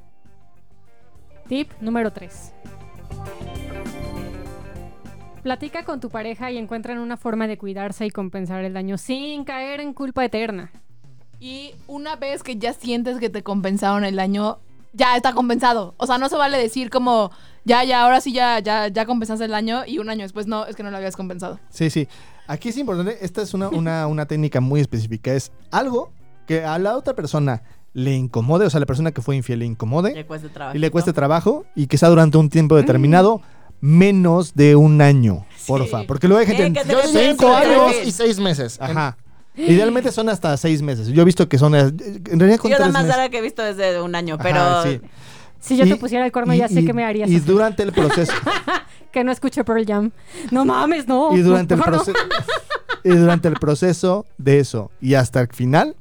Tip 1.47 1.71
número 1.81 2.11
3. 2.11 2.53
Platica 5.43 5.83
con 5.83 5.99
tu 5.99 6.09
pareja 6.09 6.51
y 6.51 6.57
encuentran 6.57 6.99
una 6.99 7.17
forma 7.17 7.47
de 7.47 7.57
cuidarse 7.57 8.05
y 8.05 8.11
compensar 8.11 8.63
el 8.63 8.73
daño 8.73 8.97
sin 8.97 9.43
caer 9.43 9.79
en 9.79 9.93
culpa 9.93 10.23
eterna. 10.23 10.71
Y 11.39 11.73
una 11.87 12.15
vez 12.15 12.43
que 12.43 12.57
ya 12.57 12.73
sientes 12.73 13.17
que 13.17 13.29
te 13.29 13.41
compensaron 13.41 14.05
el 14.05 14.15
daño, 14.15 14.59
ya 14.93 15.15
está 15.15 15.33
compensado. 15.33 15.95
O 15.97 16.05
sea, 16.05 16.19
no 16.19 16.29
se 16.29 16.35
vale 16.35 16.59
decir 16.59 16.91
como, 16.91 17.31
ya, 17.65 17.83
ya, 17.83 18.03
ahora 18.03 18.21
sí 18.21 18.31
ya, 18.31 18.59
ya, 18.59 18.87
ya 18.89 19.05
compensaste 19.07 19.45
el 19.45 19.51
daño 19.51 19.83
y 19.85 19.97
un 19.97 20.09
año 20.09 20.21
después 20.21 20.45
no, 20.45 20.65
es 20.67 20.75
que 20.75 20.83
no 20.83 20.91
lo 20.91 20.97
habías 20.97 21.15
compensado. 21.15 21.59
Sí, 21.69 21.89
sí. 21.89 22.07
Aquí 22.51 22.69
es 22.69 22.77
importante, 22.77 23.17
esta 23.21 23.41
es 23.41 23.53
una, 23.53 23.69
una, 23.69 24.07
una 24.15 24.25
técnica 24.25 24.59
muy 24.61 24.81
específica. 24.81 25.33
Es 25.33 25.51
algo 25.71 26.11
que 26.47 26.63
a 26.65 26.77
la 26.79 26.97
otra 26.97 27.13
persona 27.13 27.63
le 27.93 28.13
incomode, 28.15 28.65
o 28.65 28.69
sea, 28.69 28.79
la 28.79 28.85
persona 28.85 29.11
que 29.11 29.21
fue 29.21 29.35
infiel 29.35 29.59
le 29.59 29.65
incomode 29.65 30.13
Le 30.13 30.25
cuesta 30.25 30.47
trabajo. 30.49 30.77
y 30.77 30.79
le 30.79 30.91
cueste 30.91 31.13
trabajo 31.13 31.65
y 31.75 31.87
que 31.87 31.97
sea 31.97 32.09
durante 32.09 32.37
un 32.37 32.49
tiempo 32.49 32.75
determinado, 32.75 33.41
menos 33.81 34.53
de 34.53 34.75
un 34.75 35.01
año, 35.01 35.45
porfa. 35.67 36.03
Porque 36.07 36.27
luego 36.27 36.39
hay 36.41 36.45
gente 36.55 36.81
Sí, 36.81 36.87
te 36.87 36.93
Yo 36.93 36.99
cinco 37.03 37.47
años. 37.53 37.93
y 38.05 38.11
seis 38.11 38.39
meses. 38.39 38.77
Ajá. 38.81 39.17
Idealmente 39.55 40.11
son 40.13 40.29
hasta 40.29 40.55
seis 40.55 40.81
meses. 40.81 41.07
Yo 41.09 41.21
he 41.21 41.25
visto 41.25 41.49
que 41.49 41.57
son. 41.57 41.75
eh, 41.75 41.79
En 42.29 42.39
realidad 42.39 42.59
con 42.59 42.71
Yo 42.71 42.77
la 42.79 42.85
más 42.85 42.93
meses. 43.03 43.07
larga 43.09 43.29
que 43.29 43.39
he 43.39 43.41
visto 43.41 43.61
es 43.65 43.75
de 43.75 44.01
un 44.01 44.15
año, 44.15 44.37
pero... 44.41 44.59
Ajá, 44.61 44.83
sí. 44.83 45.01
Si 45.61 45.77
yo 45.77 45.85
Y- 45.85 45.89
te 45.89 45.95
pusiera 45.95 46.25
el 46.25 46.31
cuerno, 46.33 46.53
ya 46.53 46.67
sé 46.67 46.81
y- 46.81 46.85
que 46.85 46.91
me 46.93 47.05
harías. 47.05 47.29
Y 47.29 47.39
durante 47.39 47.83
el 47.83 47.93
proceso. 47.93 48.33
Que 49.11 49.23
no 49.25 49.31
escuche 49.33 49.63
Pearl 49.65 49.85
Jam. 49.85 50.11
No 50.51 50.63
mames, 50.63 51.05
no. 51.07 51.35
y 51.35 51.41
durante 51.41 51.73
el 51.73 51.81
proceso. 51.81 52.17
y 53.03 53.09
durante 53.09 53.47
el 53.49 53.55
proceso 53.55 54.25
de 54.37 54.59
eso 54.59 54.89
y 55.01 55.15
hasta 55.15 55.41
el 55.41 55.47
final, 55.49 55.95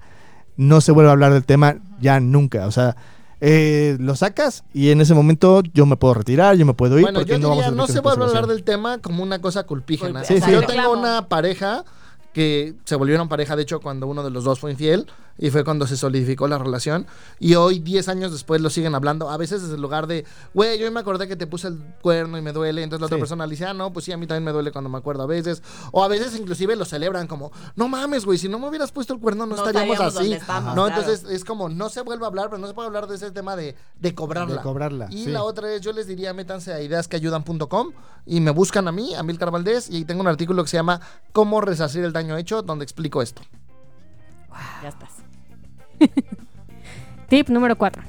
no 0.57 0.81
se 0.81 0.93
vuelve 0.93 1.09
a 1.09 1.13
hablar 1.13 1.33
del 1.33 1.45
tema 1.45 1.77
ya 2.01 2.21
nunca. 2.21 2.67
O 2.67 2.71
sea. 2.71 2.95
eh, 3.41 3.97
lo 3.99 4.15
sacas 4.17 4.63
y 4.75 4.91
en 4.91 5.01
ese 5.01 5.15
momento 5.15 5.63
yo 5.75 5.87
me 5.87 5.97
puedo 5.97 6.13
retirar, 6.15 6.57
yo 6.57 6.67
me 6.67 6.75
puedo 6.75 6.99
ir 6.99 7.03
Bueno, 7.05 7.21
porque 7.21 7.33
yo 7.33 7.39
no 7.39 7.49
vamos 7.49 7.65
diría, 7.65 7.73
a 7.73 7.77
no 7.77 7.87
se 7.89 7.99
vuelve 8.01 8.23
a 8.25 8.29
hablar 8.29 8.47
del 8.47 8.63
tema 8.65 8.99
como 8.99 9.23
una 9.23 9.41
cosa 9.41 9.65
culpígena. 9.65 10.21
Culp- 10.23 10.27
Sí, 10.27 10.41
sí. 10.41 10.51
Yo 10.53 10.63
tengo 10.67 10.93
una 10.93 11.27
pareja 11.27 11.85
que 12.33 12.75
se 12.85 12.95
volvieron 12.95 13.29
pareja, 13.29 13.57
de 13.57 13.63
hecho, 13.63 13.81
cuando 13.81 14.07
uno 14.07 14.23
de 14.23 14.31
los 14.31 14.45
dos 14.45 14.61
fue 14.61 14.71
infiel 14.71 15.07
y 15.41 15.51
fue 15.51 15.65
cuando 15.65 15.87
se 15.87 15.97
solidificó 15.97 16.47
la 16.47 16.59
relación. 16.59 17.07
Y 17.39 17.55
hoy, 17.55 17.79
10 17.79 18.09
años 18.09 18.31
después, 18.31 18.61
lo 18.61 18.69
siguen 18.69 18.95
hablando. 18.95 19.31
A 19.31 19.39
veces 19.39 19.63
desde 19.63 19.77
el 19.77 19.81
lugar 19.81 20.07
de, 20.07 20.27
güey, 20.53 20.79
yo 20.79 20.91
me 20.93 21.01
acordé 21.01 21.27
que 21.27 21.35
te 21.35 21.47
puse 21.47 21.69
el 21.69 21.79
cuerno 22.03 22.37
y 22.37 22.43
me 22.43 22.53
duele. 22.53 22.83
Entonces 22.83 23.01
la 23.01 23.07
otra 23.07 23.19
persona 23.19 23.47
le 23.47 23.53
dice, 23.53 23.65
ah, 23.65 23.73
no, 23.73 23.91
pues 23.91 24.05
sí, 24.05 24.13
a 24.13 24.19
mí 24.19 24.27
también 24.27 24.45
me 24.45 24.53
duele 24.53 24.71
cuando 24.71 24.91
me 24.91 24.99
acuerdo 24.99 25.23
a 25.23 25.27
veces. 25.27 25.63
O 25.93 26.05
a 26.05 26.09
veces 26.09 26.39
inclusive 26.39 26.77
lo 26.77 26.85
celebran 26.85 27.27
como, 27.27 27.51
no 27.75 27.89
mames, 27.89 28.27
güey, 28.27 28.37
si 28.39 28.49
no 28.51 28.59
me 28.59 28.69
hubieras 28.69 28.93
puesto 28.93 29.15
el 29.15 29.21
cuerno 29.21 29.47
no, 29.47 29.57
No 29.57 29.67
estaríamos 29.67 29.95
estaríamos 29.95 30.17
así. 30.17 30.25
donde 30.25 30.37
estamos, 30.37 30.75
no, 30.77 30.85
claro. 30.87 31.01
entonces 31.01 31.31
es 31.31 31.45
como, 31.45 31.71
no 31.71 31.89
se 31.89 32.03
vuelve 32.03 32.25
a 32.25 32.29
hablar, 32.29 32.51
pero 32.51 32.59
no 32.59 32.67
se 32.67 32.75
puede 32.75 32.89
hablar 32.89 33.07
de 33.07 33.17
ese 33.17 33.31
tema 33.31 33.57
de, 33.57 33.75
de 33.99 34.15
cobrarla. 34.15 34.57
De 34.57 34.63
cobrarla, 34.63 35.07
Y 35.11 35.25
sí. 35.25 35.31
la 35.31 35.43
otra 35.43 35.73
es, 35.73 35.81
yo 35.81 35.93
les 35.93 36.07
diría, 36.07 36.35
métanse 36.35 36.73
a 36.75 36.83
ideasqueayudan.com 36.83 37.93
y 38.27 38.41
me 38.41 38.51
buscan 38.51 38.89
a 38.89 38.93
mí, 38.93 39.15
a 39.15 39.23
Milcar 39.23 39.51
Valdés, 39.51 39.89
y 39.89 39.97
ahí 39.97 40.05
tengo 40.05 40.21
un 40.21 40.29
artículo 40.29 40.63
que 40.65 40.69
se 40.69 40.77
llama 40.77 41.01
Cómo 41.33 41.63
resarcir 41.63 42.05
el 42.05 42.13
daño 42.13 42.37
hecho, 42.37 42.61
donde 42.61 42.85
explico 42.85 43.23
esto. 43.23 43.41
Ya 44.83 44.89
estás. 44.89 45.20
Tip 47.29 47.49
número 47.49 47.77
4. 47.77 48.03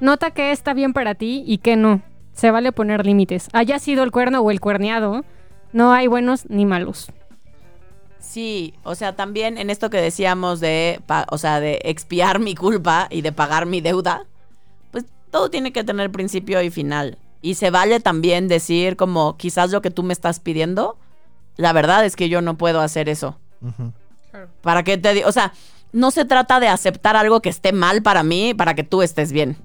Nota 0.00 0.32
qué 0.32 0.52
está 0.52 0.74
bien 0.74 0.92
para 0.92 1.14
ti 1.14 1.44
y 1.46 1.58
qué 1.58 1.76
no. 1.76 2.02
Se 2.32 2.50
vale 2.50 2.72
poner 2.72 3.06
límites. 3.06 3.48
Haya 3.52 3.78
sido 3.78 4.02
el 4.02 4.10
cuerno 4.10 4.40
o 4.40 4.50
el 4.50 4.60
cuerneado, 4.60 5.24
no 5.72 5.92
hay 5.92 6.06
buenos 6.06 6.48
ni 6.48 6.66
malos. 6.66 7.10
Sí, 8.18 8.74
o 8.82 8.94
sea, 8.94 9.14
también 9.14 9.58
en 9.58 9.68
esto 9.68 9.90
que 9.90 10.00
decíamos 10.00 10.60
de, 10.60 11.00
o 11.30 11.38
sea, 11.38 11.60
de 11.60 11.80
expiar 11.84 12.38
mi 12.38 12.54
culpa 12.54 13.08
y 13.10 13.22
de 13.22 13.32
pagar 13.32 13.66
mi 13.66 13.80
deuda, 13.80 14.26
pues 14.90 15.04
todo 15.30 15.50
tiene 15.50 15.72
que 15.72 15.84
tener 15.84 16.10
principio 16.10 16.62
y 16.62 16.70
final. 16.70 17.18
Y 17.42 17.54
se 17.54 17.70
vale 17.70 18.00
también 18.00 18.48
decir 18.48 18.96
como 18.96 19.36
quizás 19.36 19.70
lo 19.70 19.82
que 19.82 19.90
tú 19.90 20.02
me 20.02 20.12
estás 20.12 20.40
pidiendo, 20.40 20.96
la 21.56 21.72
verdad 21.72 22.04
es 22.04 22.16
que 22.16 22.28
yo 22.28 22.40
no 22.40 22.56
puedo 22.56 22.80
hacer 22.80 23.08
eso. 23.08 23.38
¿Para 24.60 24.82
qué 24.82 24.98
te 24.98 25.14
digo? 25.14 25.28
O 25.28 25.32
sea, 25.32 25.52
no 25.92 26.10
se 26.10 26.24
trata 26.24 26.60
de 26.60 26.68
aceptar 26.68 27.16
algo 27.16 27.40
que 27.40 27.48
esté 27.48 27.72
mal 27.72 28.02
para 28.02 28.22
mí 28.22 28.54
para 28.54 28.74
que 28.74 28.82
tú 28.82 29.02
estés 29.02 29.32
bien. 29.32 29.56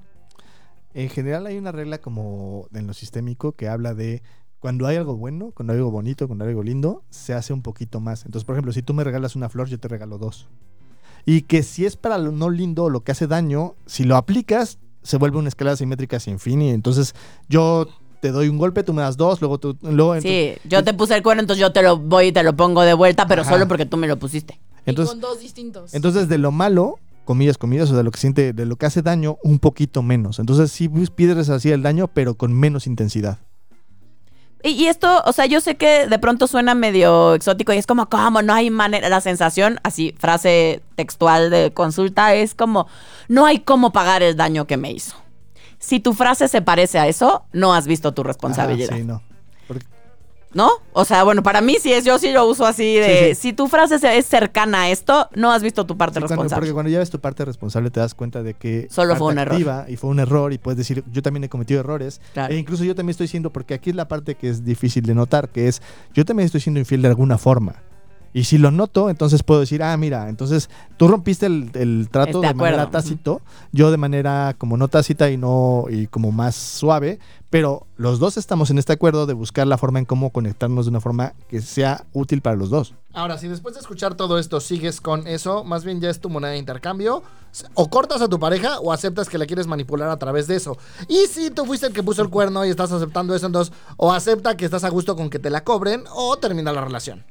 En 0.93 1.09
general 1.09 1.45
hay 1.45 1.57
una 1.57 1.71
regla 1.71 1.99
como 1.99 2.67
en 2.73 2.87
lo 2.87 2.93
sistémico 2.93 3.51
que 3.51 3.69
habla 3.69 3.93
de 3.93 4.23
cuando 4.59 4.87
hay 4.87 4.97
algo 4.97 5.15
bueno, 5.15 5.51
cuando 5.51 5.73
hay 5.73 5.77
algo 5.77 5.91
bonito, 5.91 6.27
cuando 6.27 6.43
hay 6.43 6.49
algo 6.49 6.63
lindo, 6.63 7.03
se 7.09 7.33
hace 7.33 7.53
un 7.53 7.61
poquito 7.61 7.99
más. 7.99 8.25
Entonces, 8.25 8.45
por 8.45 8.55
ejemplo, 8.55 8.73
si 8.73 8.81
tú 8.81 8.93
me 8.93 9.03
regalas 9.03 9.35
una 9.35 9.49
flor, 9.49 9.69
yo 9.69 9.79
te 9.79 9.87
regalo 9.87 10.17
dos. 10.17 10.47
Y 11.25 11.43
que 11.43 11.61
si 11.61 11.85
es 11.85 11.95
para 11.95 12.17
lo 12.17 12.31
no 12.31 12.49
lindo 12.49 12.85
o 12.85 12.89
lo 12.89 13.03
que 13.03 13.11
hace 13.11 13.27
daño, 13.27 13.75
si 13.85 14.03
lo 14.03 14.15
aplicas, 14.15 14.79
se 15.03 15.17
vuelve 15.17 15.37
una 15.37 15.49
escala 15.49 15.75
simétrica 15.75 16.19
sin 16.19 16.39
fin. 16.39 16.61
Y 16.61 16.71
entonces 16.71 17.13
yo 17.47 17.87
te 18.19 18.31
doy 18.31 18.49
un 18.49 18.57
golpe, 18.57 18.83
tú 18.83 18.93
me 18.93 19.01
das 19.01 19.17
dos, 19.17 19.41
luego 19.41 19.57
tú... 19.59 19.77
Luego, 19.81 20.19
Sí, 20.21 20.53
yo 20.65 20.83
te 20.83 20.93
puse 20.93 21.15
el 21.15 21.23
cuerno, 21.23 21.41
entonces 21.41 21.61
yo 21.61 21.71
te 21.71 21.81
lo 21.81 21.97
voy 21.97 22.27
y 22.27 22.31
te 22.31 22.43
lo 22.43 22.55
pongo 22.55 22.81
de 22.81 22.93
vuelta, 22.93 23.27
pero 23.27 23.41
Ajá. 23.43 23.51
solo 23.51 23.67
porque 23.67 23.85
tú 23.85 23.97
me 23.97 24.07
lo 24.07 24.17
pusiste. 24.17 24.59
entonces, 24.85 25.15
y 25.15 25.19
con 25.19 25.29
dos 25.29 25.39
distintos. 25.39 25.93
Entonces, 25.93 26.27
de 26.29 26.37
lo 26.37 26.51
malo, 26.51 26.99
comillas, 27.25 27.57
comillas, 27.57 27.91
o 27.91 27.95
de 27.95 28.03
lo 28.03 28.11
que 28.11 28.19
siente, 28.19 28.53
de 28.53 28.65
lo 28.65 28.75
que 28.75 28.85
hace 28.85 29.01
daño, 29.01 29.37
un 29.43 29.59
poquito 29.59 30.01
menos. 30.01 30.39
Entonces, 30.39 30.71
sí 30.71 30.89
pides 30.89 31.49
así 31.49 31.71
el 31.71 31.83
daño, 31.83 32.07
pero 32.07 32.35
con 32.35 32.53
menos 32.53 32.87
intensidad. 32.87 33.39
Y, 34.63 34.69
y 34.71 34.87
esto, 34.87 35.21
o 35.25 35.33
sea, 35.33 35.45
yo 35.45 35.61
sé 35.61 35.75
que 35.75 36.07
de 36.07 36.19
pronto 36.19 36.47
suena 36.47 36.73
medio 36.73 37.35
exótico 37.35 37.73
y 37.73 37.77
es 37.77 37.85
como, 37.85 38.09
¿cómo? 38.09 38.41
No 38.41 38.53
hay 38.53 38.69
manera. 38.71 39.07
La 39.07 39.21
sensación, 39.21 39.79
así, 39.83 40.15
frase 40.17 40.81
textual 40.95 41.51
de 41.51 41.71
consulta, 41.73 42.33
es 42.33 42.55
como, 42.55 42.87
no 43.27 43.45
hay 43.45 43.59
cómo 43.59 43.91
pagar 43.91 44.23
el 44.23 44.35
daño 44.35 44.65
que 44.65 44.77
me 44.77 44.91
hizo. 44.91 45.15
Si 45.79 45.99
tu 45.99 46.13
frase 46.13 46.47
se 46.47 46.61
parece 46.61 46.99
a 46.99 47.07
eso, 47.07 47.43
no 47.53 47.73
has 47.73 47.87
visto 47.87 48.13
tu 48.13 48.23
responsabilidad. 48.23 48.89
Ajá, 48.91 48.97
sí, 48.99 49.05
no. 49.07 49.21
Porque- 49.67 49.85
¿No? 50.53 50.71
O 50.93 51.03
sea, 51.05 51.23
bueno, 51.23 51.43
para 51.43 51.59
mí 51.61 51.75
sí 51.79 51.91
es, 51.93 52.03
yo 52.05 52.17
sí 52.17 52.31
lo 52.31 52.47
uso 52.47 52.65
así 52.65 52.95
de, 52.95 53.29
Sí, 53.29 53.35
sí. 53.35 53.41
si 53.49 53.53
tu 53.53 53.67
frase 53.67 53.99
se- 53.99 54.17
es 54.17 54.25
cercana 54.25 54.83
a 54.83 54.89
esto, 54.89 55.29
no 55.35 55.51
has 55.51 55.61
visto 55.61 55.85
tu 55.85 55.97
parte 55.97 56.15
sí, 56.15 56.21
cuando- 56.21 56.35
responsable. 56.35 56.61
porque 56.61 56.73
cuando 56.73 56.89
ya 56.89 56.99
ves 56.99 57.09
tu 57.09 57.19
parte 57.19 57.45
responsable, 57.45 57.91
te 57.91 57.99
das 57.99 58.15
cuenta 58.15 58.41
de 58.41 58.53
que 58.55 58.87
Solo 58.89 59.15
fue 59.17 59.27
un 59.33 59.37
error. 59.39 59.85
Y 59.87 59.97
fue 59.97 60.09
un 60.09 60.19
error, 60.19 60.53
y 60.53 60.57
puedes 60.57 60.77
decir, 60.77 61.03
yo 61.11 61.21
también 61.21 61.43
he 61.43 61.49
cometido 61.49 61.81
errores. 61.81 62.21
Claro. 62.33 62.53
E 62.53 62.57
incluso 62.57 62.83
yo 62.85 62.95
también 62.95 63.11
estoy 63.11 63.27
siendo, 63.27 63.51
porque 63.51 63.73
aquí 63.75 63.89
es 63.91 63.95
la 63.95 64.07
parte 64.07 64.35
que 64.35 64.49
es 64.49 64.63
difícil 64.63 65.03
de 65.05 65.13
notar, 65.13 65.49
que 65.49 65.67
es, 65.67 65.81
yo 66.13 66.25
también 66.25 66.45
estoy 66.45 66.61
siendo 66.61 66.79
infiel 66.79 67.01
de 67.03 67.09
alguna 67.09 67.37
forma. 67.37 67.75
Y 68.37 68.43
si 68.43 68.59
lo 68.59 68.69
noto, 68.69 69.09
entonces 69.09 69.41
puedo 69.41 69.61
decir, 69.61 69.81
ah, 69.81 69.97
mira, 69.97 70.29
entonces 70.29 70.69
tú 70.97 71.07
rompiste 71.07 71.47
el, 71.47 71.71
el 71.73 72.07
trato 72.11 72.39
De 72.39 72.49
de, 72.49 72.53
manera 72.53 72.91
tácito, 72.91 73.41
yo 73.71 73.89
de 73.89 73.97
manera 73.97 74.53
como 74.59 74.77
no 74.77 74.89
tácita 74.89 75.31
y 75.31 75.37
no 75.37 75.85
y 75.89 76.05
como 76.05 76.31
más 76.31 76.55
suave, 76.55 77.17
pero 77.49 77.87
los 77.95 78.19
dos 78.19 78.37
estamos 78.37 78.69
en 78.69 78.77
este 78.77 78.93
acuerdo 78.93 79.25
de 79.25 79.33
buscar 79.33 79.65
la 79.65 79.79
forma 79.79 79.97
en 79.97 80.05
cómo 80.05 80.29
conectarnos 80.29 80.85
de 80.85 80.91
una 80.91 81.01
forma 81.01 81.33
que 81.49 81.61
sea 81.61 82.05
útil 82.13 82.43
para 82.43 82.55
los 82.55 82.69
dos. 82.69 82.93
Ahora, 83.11 83.39
si 83.39 83.47
después 83.47 83.73
de 83.73 83.81
escuchar 83.81 84.13
todo 84.13 84.37
esto 84.37 84.59
sigues 84.59 85.01
con 85.01 85.25
eso, 85.25 85.63
más 85.63 85.83
bien 85.83 85.99
ya 85.99 86.11
es 86.11 86.19
tu 86.21 86.29
moneda 86.29 86.51
de 86.51 86.59
intercambio, 86.59 87.23
o 87.73 87.89
cortas 87.89 88.21
a 88.21 88.27
tu 88.27 88.39
pareja 88.39 88.77
o 88.81 88.93
aceptas 88.93 89.29
que 89.29 89.39
la 89.39 89.47
quieres 89.47 89.65
manipular 89.65 90.09
a 90.09 90.19
través 90.19 90.45
de 90.45 90.57
eso. 90.57 90.77
Y 91.07 91.25
si 91.25 91.49
tú 91.49 91.65
fuiste 91.65 91.87
el 91.87 91.93
que 91.93 92.03
puso 92.03 92.21
el 92.21 92.29
cuerno 92.29 92.63
y 92.63 92.69
estás 92.69 92.91
aceptando 92.91 93.33
eso, 93.33 93.47
entonces 93.47 93.73
o 93.95 94.13
acepta 94.13 94.55
que 94.55 94.65
estás 94.65 94.83
a 94.83 94.89
gusto 94.89 95.15
con 95.15 95.31
que 95.31 95.39
te 95.39 95.49
la 95.49 95.63
cobren 95.63 96.03
o 96.13 96.37
termina 96.37 96.71
la 96.71 96.81
relación. 96.81 97.25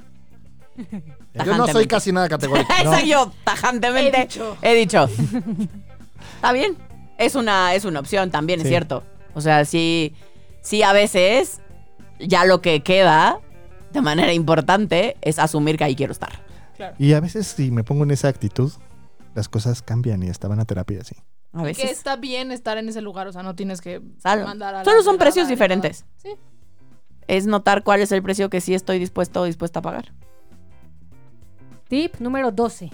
Yo 1.44 1.56
no 1.56 1.66
soy 1.68 1.86
casi 1.86 2.12
nada 2.12 2.28
categórico. 2.28 2.68
Esa 2.80 3.02
yo 3.02 3.32
tajantemente 3.44 4.16
He 4.18 4.22
dicho. 4.24 4.56
he 4.62 4.74
dicho. 4.74 5.08
Está 6.36 6.52
bien. 6.52 6.76
Es 7.18 7.34
una, 7.34 7.74
es 7.74 7.84
una 7.84 8.00
opción 8.00 8.30
también, 8.30 8.60
es 8.60 8.68
cierto. 8.68 9.02
O 9.34 9.40
sea, 9.40 9.64
sí, 9.64 10.14
sí 10.60 10.82
a 10.82 10.92
veces 10.92 11.60
ya 12.18 12.44
lo 12.44 12.60
que 12.60 12.82
queda 12.82 13.40
de 13.92 14.02
manera 14.02 14.32
importante 14.32 15.16
es 15.22 15.38
asumir 15.38 15.78
que 15.78 15.84
ahí 15.84 15.96
quiero 15.96 16.12
estar. 16.12 16.44
Y 16.98 17.14
a 17.14 17.20
veces 17.20 17.46
si 17.46 17.70
me 17.70 17.84
pongo 17.84 18.04
en 18.04 18.10
esa 18.10 18.28
actitud, 18.28 18.70
las 19.34 19.48
cosas 19.48 19.80
cambian 19.82 20.22
y 20.22 20.28
estaban 20.28 20.60
a 20.60 20.64
terapia 20.66 21.00
así. 21.00 21.14
A 21.54 21.58
Que 21.60 21.64
veces. 21.64 21.90
está 21.90 22.16
bien 22.16 22.52
estar 22.52 22.76
en 22.76 22.88
ese 22.90 23.00
lugar, 23.00 23.26
o 23.28 23.32
sea, 23.32 23.42
no 23.42 23.54
tienes 23.54 23.80
que 23.80 24.02
mandar 24.24 24.74
a 24.74 24.78
la 24.78 24.84
Solo 24.84 25.02
son 25.02 25.16
precios 25.16 25.48
diferentes. 25.48 26.04
Sí. 26.18 26.30
Es 27.28 27.46
notar 27.46 27.82
cuál 27.82 28.00
es 28.02 28.12
el 28.12 28.22
precio 28.22 28.50
que 28.50 28.60
sí 28.60 28.74
estoy 28.74 28.98
dispuesto 28.98 29.40
o 29.40 29.44
dispuesta 29.44 29.78
a 29.78 29.82
pagar. 29.82 30.12
Tip 31.88 32.16
número 32.18 32.50
12. 32.50 32.90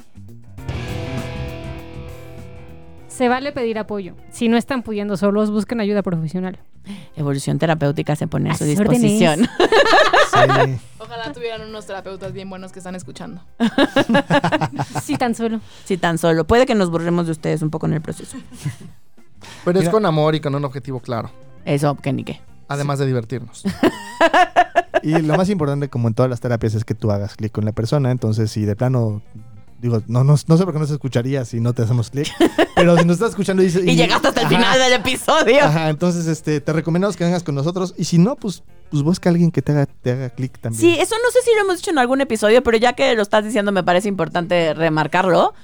Se 3.09 3.29
vale 3.29 3.53
pedir 3.53 3.79
apoyo. 3.79 4.15
Si 4.31 4.49
no 4.49 4.57
están 4.57 4.83
pudiendo 4.83 5.17
solos, 5.17 5.51
busquen 5.51 5.81
ayuda 5.81 6.03
profesional. 6.03 6.59
Evolución 7.17 7.59
terapéutica 7.59 8.17
se 8.17 8.27
pone 8.27 8.51
a 8.51 8.53
A 8.53 8.57
su 8.57 8.65
disposición. 8.65 9.41
Sí. 9.41 10.81
Ojalá 10.99 11.33
tuvieran 11.33 11.63
unos 11.63 11.87
terapeutas 11.87 12.33
bien 12.33 12.51
buenos 12.51 12.73
que 12.73 12.81
están 12.81 12.95
escuchando. 12.95 13.43
Si 15.03 15.17
tan 15.17 15.35
solo. 15.35 15.61
Si 15.85 15.97
tan 15.97 16.19
solo. 16.19 16.45
Puede 16.47 16.67
que 16.67 16.75
nos 16.75 16.91
burlemos 16.91 17.27
de 17.27 17.33
ustedes 17.33 17.63
un 17.63 17.71
poco 17.71 17.87
en 17.87 17.95
el 17.95 18.01
proceso. 18.03 18.37
Pero 19.65 19.81
es 19.81 19.89
con 19.89 20.05
amor 20.07 20.35
y 20.35 20.41
con 20.41 20.55
un 20.55 20.65
objetivo 20.65 21.01
claro. 21.01 21.31
Eso, 21.65 21.97
que 21.97 22.13
ni 22.13 22.25
qué. 22.25 22.41
Además 22.69 22.99
de 22.99 23.07
divertirnos. 23.07 23.65
Y 25.19 25.23
lo 25.23 25.37
más 25.37 25.49
importante, 25.51 25.89
como 25.89 26.09
en 26.09 26.15
todas 26.15 26.31
las 26.31 26.41
terapias, 26.41 26.75
es 26.75 26.85
que 26.85 26.95
tú 26.95 27.11
hagas 27.11 27.37
clic 27.37 27.53
con 27.53 27.65
la 27.65 27.73
persona. 27.73 28.11
Entonces, 28.11 28.51
si 28.51 28.65
de 28.65 28.77
plano, 28.77 29.23
digo, 29.81 30.03
no, 30.07 30.25
no, 30.25 30.35
no 30.47 30.57
sé 30.57 30.65
por 30.65 30.73
qué 30.73 30.79
no 30.79 30.87
se 30.87 30.95
escucharía 30.95 31.45
si 31.45 31.61
no 31.61 31.73
te 31.73 31.83
hacemos 31.83 32.11
clic. 32.11 32.29
Pero 32.77 32.97
si 32.97 33.05
nos 33.05 33.15
estás 33.15 33.31
escuchando 33.31 33.63
y 33.63 33.67
dices. 33.67 33.85
Y 33.85 33.97
llegaste 33.97 34.29
hasta 34.29 34.41
el 34.41 34.47
Ajá, 34.47 34.57
final 34.57 34.79
del 34.79 34.93
episodio. 34.95 35.65
Ajá, 35.65 35.89
entonces 35.91 36.27
este, 36.27 36.61
te 36.61 36.73
recomendamos 36.73 37.17
que 37.17 37.25
vengas 37.25 37.43
con 37.43 37.55
nosotros. 37.55 37.95
Y 37.97 38.05
si 38.05 38.19
no, 38.19 38.37
pues, 38.37 38.63
pues 38.91 39.03
busca 39.03 39.29
a 39.29 39.33
alguien 39.33 39.51
que 39.51 39.63
te 39.63 39.73
haga, 39.73 39.87
te 39.87 40.13
haga 40.13 40.31
clic 40.31 40.59
también. 40.59 40.81
Sí, 40.81 40.99
eso 41.01 41.15
no 41.23 41.31
sé 41.31 41.41
si 41.45 41.55
lo 41.55 41.63
hemos 41.63 41.77
dicho 41.77 41.91
en 41.91 41.99
algún 41.99 42.21
episodio, 42.21 42.63
pero 42.63 42.77
ya 42.79 42.93
que 42.95 43.15
lo 43.15 43.23
estás 43.23 43.45
diciendo 43.45 43.73
me 43.73 43.83
parece 43.83 44.09
importante 44.09 44.75
remarcarlo. 44.75 45.55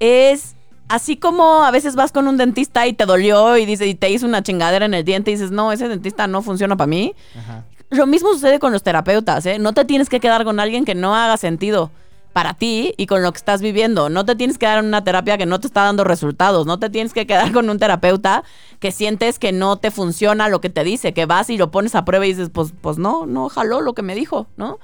Es 0.00 0.54
así 0.88 1.16
como 1.16 1.64
a 1.64 1.70
veces 1.70 1.96
vas 1.96 2.12
con 2.12 2.28
un 2.28 2.36
dentista 2.36 2.86
y 2.86 2.92
te 2.92 3.06
dolió 3.06 3.56
y 3.56 3.66
dice 3.66 3.86
y 3.86 3.94
te 3.94 4.08
hizo 4.10 4.26
una 4.26 4.42
chingadera 4.42 4.84
en 4.86 4.94
el 4.94 5.04
diente 5.04 5.30
y 5.30 5.34
dices, 5.34 5.50
"No, 5.50 5.72
ese 5.72 5.88
dentista 5.88 6.26
no 6.26 6.42
funciona 6.42 6.76
para 6.76 6.86
mí." 6.86 7.14
Ajá. 7.36 7.64
Lo 7.90 8.06
mismo 8.06 8.32
sucede 8.32 8.58
con 8.58 8.72
los 8.72 8.82
terapeutas, 8.82 9.46
¿eh? 9.46 9.58
No 9.58 9.72
te 9.72 9.84
tienes 9.84 10.08
que 10.08 10.20
quedar 10.20 10.44
con 10.44 10.58
alguien 10.60 10.84
que 10.84 10.94
no 10.94 11.14
haga 11.14 11.36
sentido 11.36 11.90
para 12.32 12.52
ti 12.52 12.92
y 12.98 13.06
con 13.06 13.22
lo 13.22 13.32
que 13.32 13.38
estás 13.38 13.62
viviendo. 13.62 14.10
No 14.10 14.26
te 14.26 14.36
tienes 14.36 14.58
que 14.58 14.66
dar 14.66 14.84
una 14.84 15.02
terapia 15.02 15.38
que 15.38 15.46
no 15.46 15.58
te 15.58 15.68
está 15.68 15.84
dando 15.84 16.04
resultados. 16.04 16.66
No 16.66 16.78
te 16.78 16.90
tienes 16.90 17.14
que 17.14 17.26
quedar 17.26 17.50
con 17.52 17.70
un 17.70 17.78
terapeuta 17.78 18.44
que 18.78 18.92
sientes 18.92 19.38
que 19.38 19.52
no 19.52 19.78
te 19.78 19.90
funciona 19.90 20.50
lo 20.50 20.60
que 20.60 20.68
te 20.68 20.84
dice, 20.84 21.14
que 21.14 21.24
vas 21.24 21.48
y 21.48 21.56
lo 21.56 21.70
pones 21.70 21.94
a 21.94 22.04
prueba 22.04 22.26
y 22.26 22.34
dices, 22.34 22.50
pues, 22.52 22.74
pues 22.80 22.98
no, 22.98 23.24
no 23.24 23.48
jaló 23.48 23.80
lo 23.80 23.94
que 23.94 24.02
me 24.02 24.14
dijo, 24.14 24.48
¿no? 24.58 24.78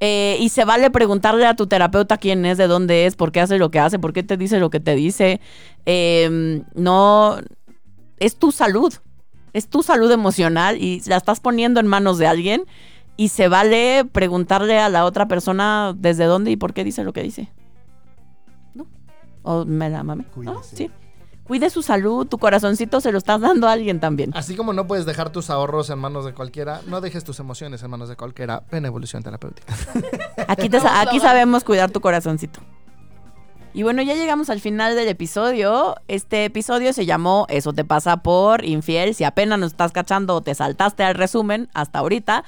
Eh, 0.00 0.36
y 0.40 0.50
se 0.50 0.66
vale 0.66 0.90
preguntarle 0.90 1.46
a 1.46 1.56
tu 1.56 1.66
terapeuta 1.66 2.18
quién 2.18 2.44
es, 2.44 2.58
de 2.58 2.66
dónde 2.66 3.06
es, 3.06 3.14
por 3.16 3.32
qué 3.32 3.40
hace 3.40 3.56
lo 3.56 3.70
que 3.70 3.78
hace, 3.78 3.98
por 3.98 4.12
qué 4.12 4.22
te 4.22 4.36
dice 4.36 4.58
lo 4.58 4.68
que 4.68 4.80
te 4.80 4.94
dice. 4.94 5.40
Eh, 5.86 6.62
no, 6.74 7.38
es 8.18 8.36
tu 8.36 8.52
salud, 8.52 8.92
es 9.52 9.68
tu 9.68 9.82
salud 9.82 10.10
emocional 10.10 10.80
y 10.80 11.02
la 11.06 11.16
estás 11.16 11.40
poniendo 11.40 11.80
en 11.80 11.86
manos 11.86 12.18
de 12.18 12.26
alguien 12.26 12.64
y 13.16 13.28
se 13.28 13.48
vale 13.48 14.04
preguntarle 14.10 14.78
a 14.78 14.88
la 14.88 15.04
otra 15.04 15.28
persona 15.28 15.94
desde 15.96 16.24
dónde 16.24 16.50
y 16.50 16.56
por 16.56 16.72
qué 16.72 16.84
dice 16.84 17.04
lo 17.04 17.12
que 17.12 17.22
dice. 17.22 17.52
¿No? 18.74 18.86
¿O 19.42 19.64
me 19.64 19.90
la 19.90 20.02
mame? 20.02 20.24
¿No? 20.24 20.54
Cuídese. 20.54 20.76
Sí. 20.76 20.90
Cuide 21.44 21.70
su 21.70 21.82
salud, 21.82 22.26
tu 22.26 22.38
corazoncito 22.38 23.00
se 23.00 23.10
lo 23.10 23.18
estás 23.18 23.40
dando 23.40 23.68
a 23.68 23.72
alguien 23.72 23.98
también. 23.98 24.30
Así 24.34 24.54
como 24.54 24.72
no 24.72 24.86
puedes 24.86 25.04
dejar 25.06 25.30
tus 25.30 25.50
ahorros 25.50 25.90
en 25.90 25.98
manos 25.98 26.24
de 26.24 26.32
cualquiera, 26.32 26.80
no 26.86 27.00
dejes 27.00 27.24
tus 27.24 27.40
emociones 27.40 27.82
en 27.82 27.90
manos 27.90 28.08
de 28.08 28.16
cualquiera. 28.16 28.62
Ven 28.70 28.84
a 28.84 28.88
evolución 28.88 29.22
terapéutica. 29.22 29.74
Aquí, 30.48 30.68
te, 30.68 30.78
aquí 30.78 31.20
sabemos 31.20 31.64
cuidar 31.64 31.90
tu 31.90 32.00
corazoncito. 32.00 32.60
Y 33.74 33.84
bueno, 33.84 34.02
ya 34.02 34.14
llegamos 34.14 34.50
al 34.50 34.60
final 34.60 34.94
del 34.96 35.08
episodio. 35.08 35.96
Este 36.06 36.44
episodio 36.44 36.92
se 36.92 37.06
llamó 37.06 37.46
Eso 37.48 37.72
te 37.72 37.84
pasa 37.84 38.18
por 38.18 38.66
infiel. 38.66 39.14
Si 39.14 39.24
apenas 39.24 39.58
nos 39.58 39.72
estás 39.72 39.92
cachando 39.92 40.36
o 40.36 40.42
te 40.42 40.54
saltaste 40.54 41.04
al 41.04 41.14
resumen 41.14 41.70
hasta 41.72 42.00
ahorita, 42.00 42.44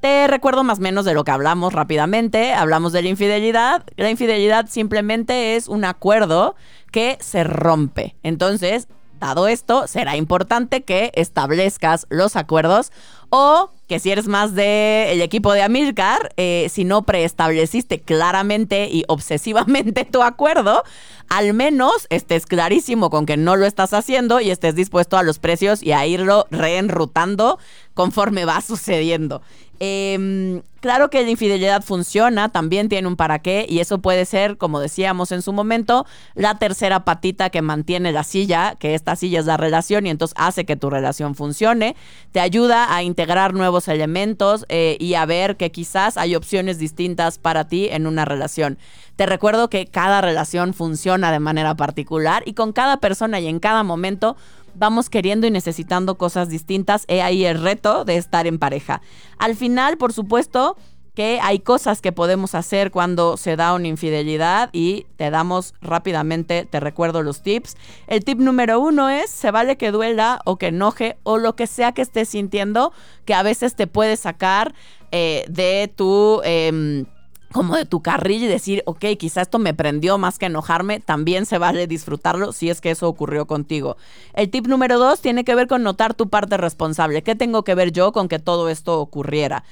te 0.00 0.28
recuerdo 0.28 0.62
más 0.62 0.78
o 0.78 0.82
menos 0.82 1.04
de 1.04 1.14
lo 1.14 1.24
que 1.24 1.32
hablamos 1.32 1.72
rápidamente. 1.72 2.54
Hablamos 2.54 2.92
de 2.92 3.02
la 3.02 3.08
infidelidad. 3.08 3.82
La 3.96 4.10
infidelidad 4.10 4.66
simplemente 4.68 5.56
es 5.56 5.66
un 5.66 5.84
acuerdo 5.84 6.54
que 6.92 7.18
se 7.20 7.42
rompe. 7.42 8.14
Entonces, 8.22 8.86
dado 9.18 9.48
esto, 9.48 9.88
será 9.88 10.16
importante 10.16 10.82
que 10.82 11.10
establezcas 11.14 12.06
los 12.10 12.36
acuerdos 12.36 12.92
O 13.30 13.70
que 13.90 13.98
si 13.98 14.10
eres 14.12 14.28
más 14.28 14.54
del 14.54 15.20
equipo 15.20 15.52
de 15.52 15.62
Amilcar, 15.62 16.32
eh, 16.36 16.68
si 16.70 16.84
no 16.84 17.02
preestableciste 17.02 18.00
claramente 18.00 18.88
y 18.88 19.04
obsesivamente 19.08 20.04
tu 20.04 20.22
acuerdo, 20.22 20.84
al 21.28 21.54
menos 21.54 22.06
estés 22.10 22.46
clarísimo 22.46 23.10
con 23.10 23.26
que 23.26 23.36
no 23.36 23.56
lo 23.56 23.66
estás 23.66 23.92
haciendo 23.94 24.40
y 24.40 24.50
estés 24.50 24.74
dispuesto 24.74 25.16
a 25.16 25.22
los 25.22 25.38
precios 25.38 25.82
y 25.82 25.92
a 25.92 26.06
irlo 26.06 26.46
reenrutando 26.50 27.58
conforme 27.94 28.44
va 28.44 28.60
sucediendo. 28.60 29.42
Em, 29.82 30.60
claro 30.80 31.08
que 31.08 31.22
la 31.22 31.30
infidelidad 31.30 31.82
funciona, 31.82 32.50
también 32.50 32.90
tiene 32.90 33.08
un 33.08 33.16
para 33.16 33.38
qué 33.38 33.64
y 33.66 33.78
eso 33.78 33.98
puede 33.98 34.26
ser, 34.26 34.58
como 34.58 34.78
decíamos 34.78 35.32
en 35.32 35.40
su 35.40 35.54
momento, 35.54 36.04
la 36.34 36.58
tercera 36.58 37.06
patita 37.06 37.48
que 37.48 37.62
mantiene 37.62 38.12
la 38.12 38.22
silla, 38.22 38.76
que 38.78 38.94
esta 38.94 39.16
silla 39.16 39.40
es 39.40 39.46
la 39.46 39.56
relación 39.56 40.06
y 40.06 40.10
entonces 40.10 40.36
hace 40.38 40.66
que 40.66 40.76
tu 40.76 40.90
relación 40.90 41.34
funcione, 41.34 41.96
te 42.30 42.40
ayuda 42.40 42.94
a 42.94 43.02
integrar 43.20 43.52
nuevos 43.52 43.86
elementos 43.88 44.64
eh, 44.70 44.96
y 44.98 45.12
a 45.12 45.26
ver 45.26 45.58
que 45.58 45.70
quizás 45.70 46.16
hay 46.16 46.34
opciones 46.34 46.78
distintas 46.78 47.36
para 47.36 47.68
ti 47.68 47.86
en 47.90 48.06
una 48.06 48.24
relación. 48.24 48.78
Te 49.16 49.26
recuerdo 49.26 49.68
que 49.68 49.84
cada 49.84 50.22
relación 50.22 50.72
funciona 50.72 51.30
de 51.30 51.38
manera 51.38 51.74
particular 51.74 52.42
y 52.46 52.54
con 52.54 52.72
cada 52.72 52.96
persona 52.96 53.38
y 53.38 53.46
en 53.46 53.60
cada 53.60 53.82
momento 53.82 54.38
vamos 54.74 55.10
queriendo 55.10 55.46
y 55.46 55.50
necesitando 55.50 56.14
cosas 56.14 56.48
distintas. 56.48 57.04
He 57.08 57.20
ahí 57.20 57.44
el 57.44 57.60
reto 57.60 58.06
de 58.06 58.16
estar 58.16 58.46
en 58.46 58.58
pareja. 58.58 59.02
Al 59.36 59.54
final, 59.54 59.98
por 59.98 60.14
supuesto, 60.14 60.78
hay 61.22 61.58
cosas 61.60 62.00
que 62.00 62.12
podemos 62.12 62.54
hacer 62.54 62.90
cuando 62.90 63.36
se 63.36 63.56
da 63.56 63.74
una 63.74 63.88
infidelidad 63.88 64.70
y 64.72 65.06
te 65.16 65.30
damos 65.30 65.74
rápidamente, 65.80 66.66
te 66.70 66.80
recuerdo 66.80 67.22
los 67.22 67.42
tips. 67.42 67.76
El 68.06 68.24
tip 68.24 68.38
número 68.38 68.80
uno 68.80 69.08
es, 69.08 69.30
se 69.30 69.50
vale 69.50 69.76
que 69.76 69.90
duela 69.90 70.40
o 70.44 70.56
que 70.56 70.68
enoje 70.68 71.18
o 71.22 71.38
lo 71.38 71.56
que 71.56 71.66
sea 71.66 71.92
que 71.92 72.02
estés 72.02 72.28
sintiendo, 72.28 72.92
que 73.24 73.34
a 73.34 73.42
veces 73.42 73.74
te 73.74 73.86
puede 73.86 74.16
sacar 74.16 74.74
eh, 75.12 75.44
de 75.48 75.92
tu... 75.94 76.40
Em, 76.44 77.06
como 77.52 77.74
de 77.74 77.84
tu 77.84 78.00
carril 78.00 78.44
y 78.44 78.46
decir, 78.46 78.84
ok, 78.86 79.04
quizá 79.18 79.42
esto 79.42 79.58
me 79.58 79.74
prendió 79.74 80.18
más 80.18 80.38
que 80.38 80.46
enojarme, 80.46 81.00
también 81.00 81.46
se 81.46 81.58
vale 81.58 81.88
disfrutarlo 81.88 82.52
si 82.52 82.70
es 82.70 82.80
que 82.80 82.92
eso 82.92 83.08
ocurrió 83.08 83.46
contigo. 83.46 83.96
El 84.34 84.50
tip 84.50 84.68
número 84.68 85.00
dos 85.00 85.20
tiene 85.20 85.42
que 85.42 85.56
ver 85.56 85.66
con 85.66 85.82
notar 85.82 86.14
tu 86.14 86.28
parte 86.28 86.56
responsable. 86.58 87.22
¿Qué 87.22 87.34
tengo 87.34 87.64
que 87.64 87.74
ver 87.74 87.90
yo 87.90 88.12
con 88.12 88.28
que 88.28 88.38
todo 88.38 88.68
esto 88.68 89.00
ocurriera? 89.00 89.64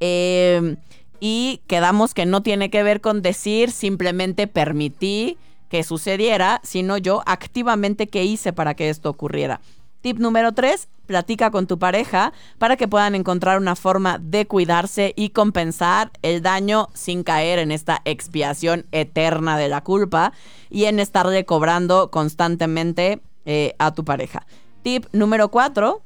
Eh, 0.00 0.76
y 1.20 1.60
quedamos 1.66 2.14
que 2.14 2.26
no 2.26 2.42
tiene 2.42 2.70
que 2.70 2.82
ver 2.82 3.00
con 3.00 3.22
decir 3.22 3.70
simplemente 3.70 4.46
permití 4.46 5.38
que 5.68 5.82
sucediera, 5.82 6.60
sino 6.62 6.96
yo 6.96 7.22
activamente 7.26 8.06
qué 8.06 8.24
hice 8.24 8.52
para 8.52 8.74
que 8.74 8.88
esto 8.88 9.10
ocurriera. 9.10 9.60
Tip 10.00 10.18
número 10.18 10.52
3, 10.52 10.88
platica 11.06 11.50
con 11.50 11.66
tu 11.66 11.78
pareja 11.78 12.32
para 12.58 12.76
que 12.76 12.86
puedan 12.86 13.14
encontrar 13.14 13.58
una 13.58 13.74
forma 13.74 14.18
de 14.18 14.46
cuidarse 14.46 15.12
y 15.16 15.30
compensar 15.30 16.10
el 16.22 16.42
daño 16.42 16.88
sin 16.94 17.24
caer 17.24 17.58
en 17.58 17.72
esta 17.72 18.02
expiación 18.04 18.86
eterna 18.92 19.56
de 19.56 19.68
la 19.68 19.82
culpa 19.82 20.32
y 20.70 20.84
en 20.84 21.00
estarle 21.00 21.44
cobrando 21.44 22.10
constantemente 22.10 23.20
eh, 23.46 23.74
a 23.78 23.94
tu 23.94 24.04
pareja. 24.04 24.46
Tip 24.82 25.06
número 25.12 25.50
4, 25.50 26.02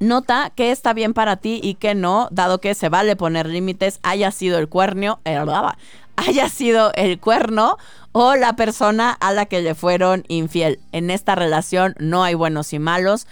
Nota 0.00 0.52
qué 0.54 0.70
está 0.70 0.92
bien 0.92 1.14
para 1.14 1.36
ti 1.36 1.60
y 1.62 1.74
qué 1.74 1.94
no, 1.94 2.28
dado 2.30 2.60
que 2.60 2.74
se 2.74 2.88
vale 2.88 3.16
poner 3.16 3.46
límites, 3.46 4.00
haya 4.02 4.30
sido 4.30 4.58
el 4.58 4.68
cuerno, 4.68 5.20
eh, 5.24 5.40
haya 6.16 6.48
sido 6.48 6.92
el 6.94 7.18
cuerno 7.18 7.78
o 8.12 8.36
la 8.36 8.54
persona 8.54 9.10
a 9.10 9.32
la 9.32 9.46
que 9.46 9.60
le 9.60 9.74
fueron 9.74 10.24
infiel. 10.28 10.80
En 10.92 11.10
esta 11.10 11.34
relación 11.34 11.94
no 11.98 12.24
hay 12.24 12.34
buenos 12.34 12.72
y 12.72 12.78
malos. 12.78 13.26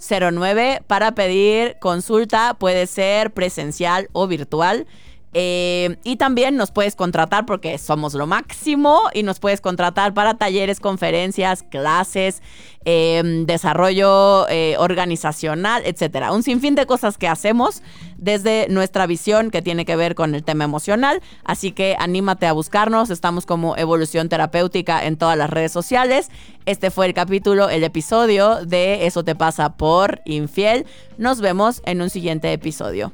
09 0.00 0.82
para 0.86 1.14
pedir 1.14 1.76
consulta. 1.78 2.54
Puede 2.54 2.86
ser 2.86 3.32
presencial 3.32 4.08
o 4.12 4.26
virtual. 4.26 4.86
Eh, 5.32 5.96
y 6.02 6.16
también 6.16 6.56
nos 6.56 6.72
puedes 6.72 6.96
contratar 6.96 7.46
porque 7.46 7.78
somos 7.78 8.14
lo 8.14 8.26
máximo 8.26 9.02
y 9.14 9.22
nos 9.22 9.38
puedes 9.38 9.60
contratar 9.60 10.12
para 10.12 10.34
talleres, 10.34 10.80
conferencias, 10.80 11.62
clases, 11.62 12.42
em, 12.84 13.46
desarrollo 13.46 14.48
eh, 14.48 14.74
organizacional, 14.78 15.82
etcétera. 15.84 16.32
Un 16.32 16.42
sinfín 16.42 16.74
de 16.74 16.86
cosas 16.86 17.16
que 17.16 17.28
hacemos 17.28 17.82
desde 18.16 18.66
nuestra 18.68 19.06
visión 19.06 19.50
que 19.50 19.62
tiene 19.62 19.84
que 19.84 19.94
ver 19.94 20.16
con 20.16 20.34
el 20.34 20.42
tema 20.42 20.64
emocional. 20.64 21.22
Así 21.44 21.70
que 21.70 21.94
anímate 21.98 22.46
a 22.46 22.52
buscarnos. 22.52 23.10
Estamos 23.10 23.46
como 23.46 23.76
Evolución 23.76 24.28
Terapéutica 24.28 25.04
en 25.06 25.16
todas 25.16 25.38
las 25.38 25.50
redes 25.50 25.70
sociales. 25.70 26.30
Este 26.66 26.90
fue 26.90 27.06
el 27.06 27.14
capítulo, 27.14 27.68
el 27.68 27.84
episodio 27.84 28.64
de 28.66 29.06
Eso 29.06 29.22
te 29.22 29.36
pasa 29.36 29.76
por 29.76 30.20
infiel. 30.24 30.86
Nos 31.18 31.40
vemos 31.40 31.82
en 31.84 32.02
un 32.02 32.10
siguiente 32.10 32.52
episodio. 32.52 33.12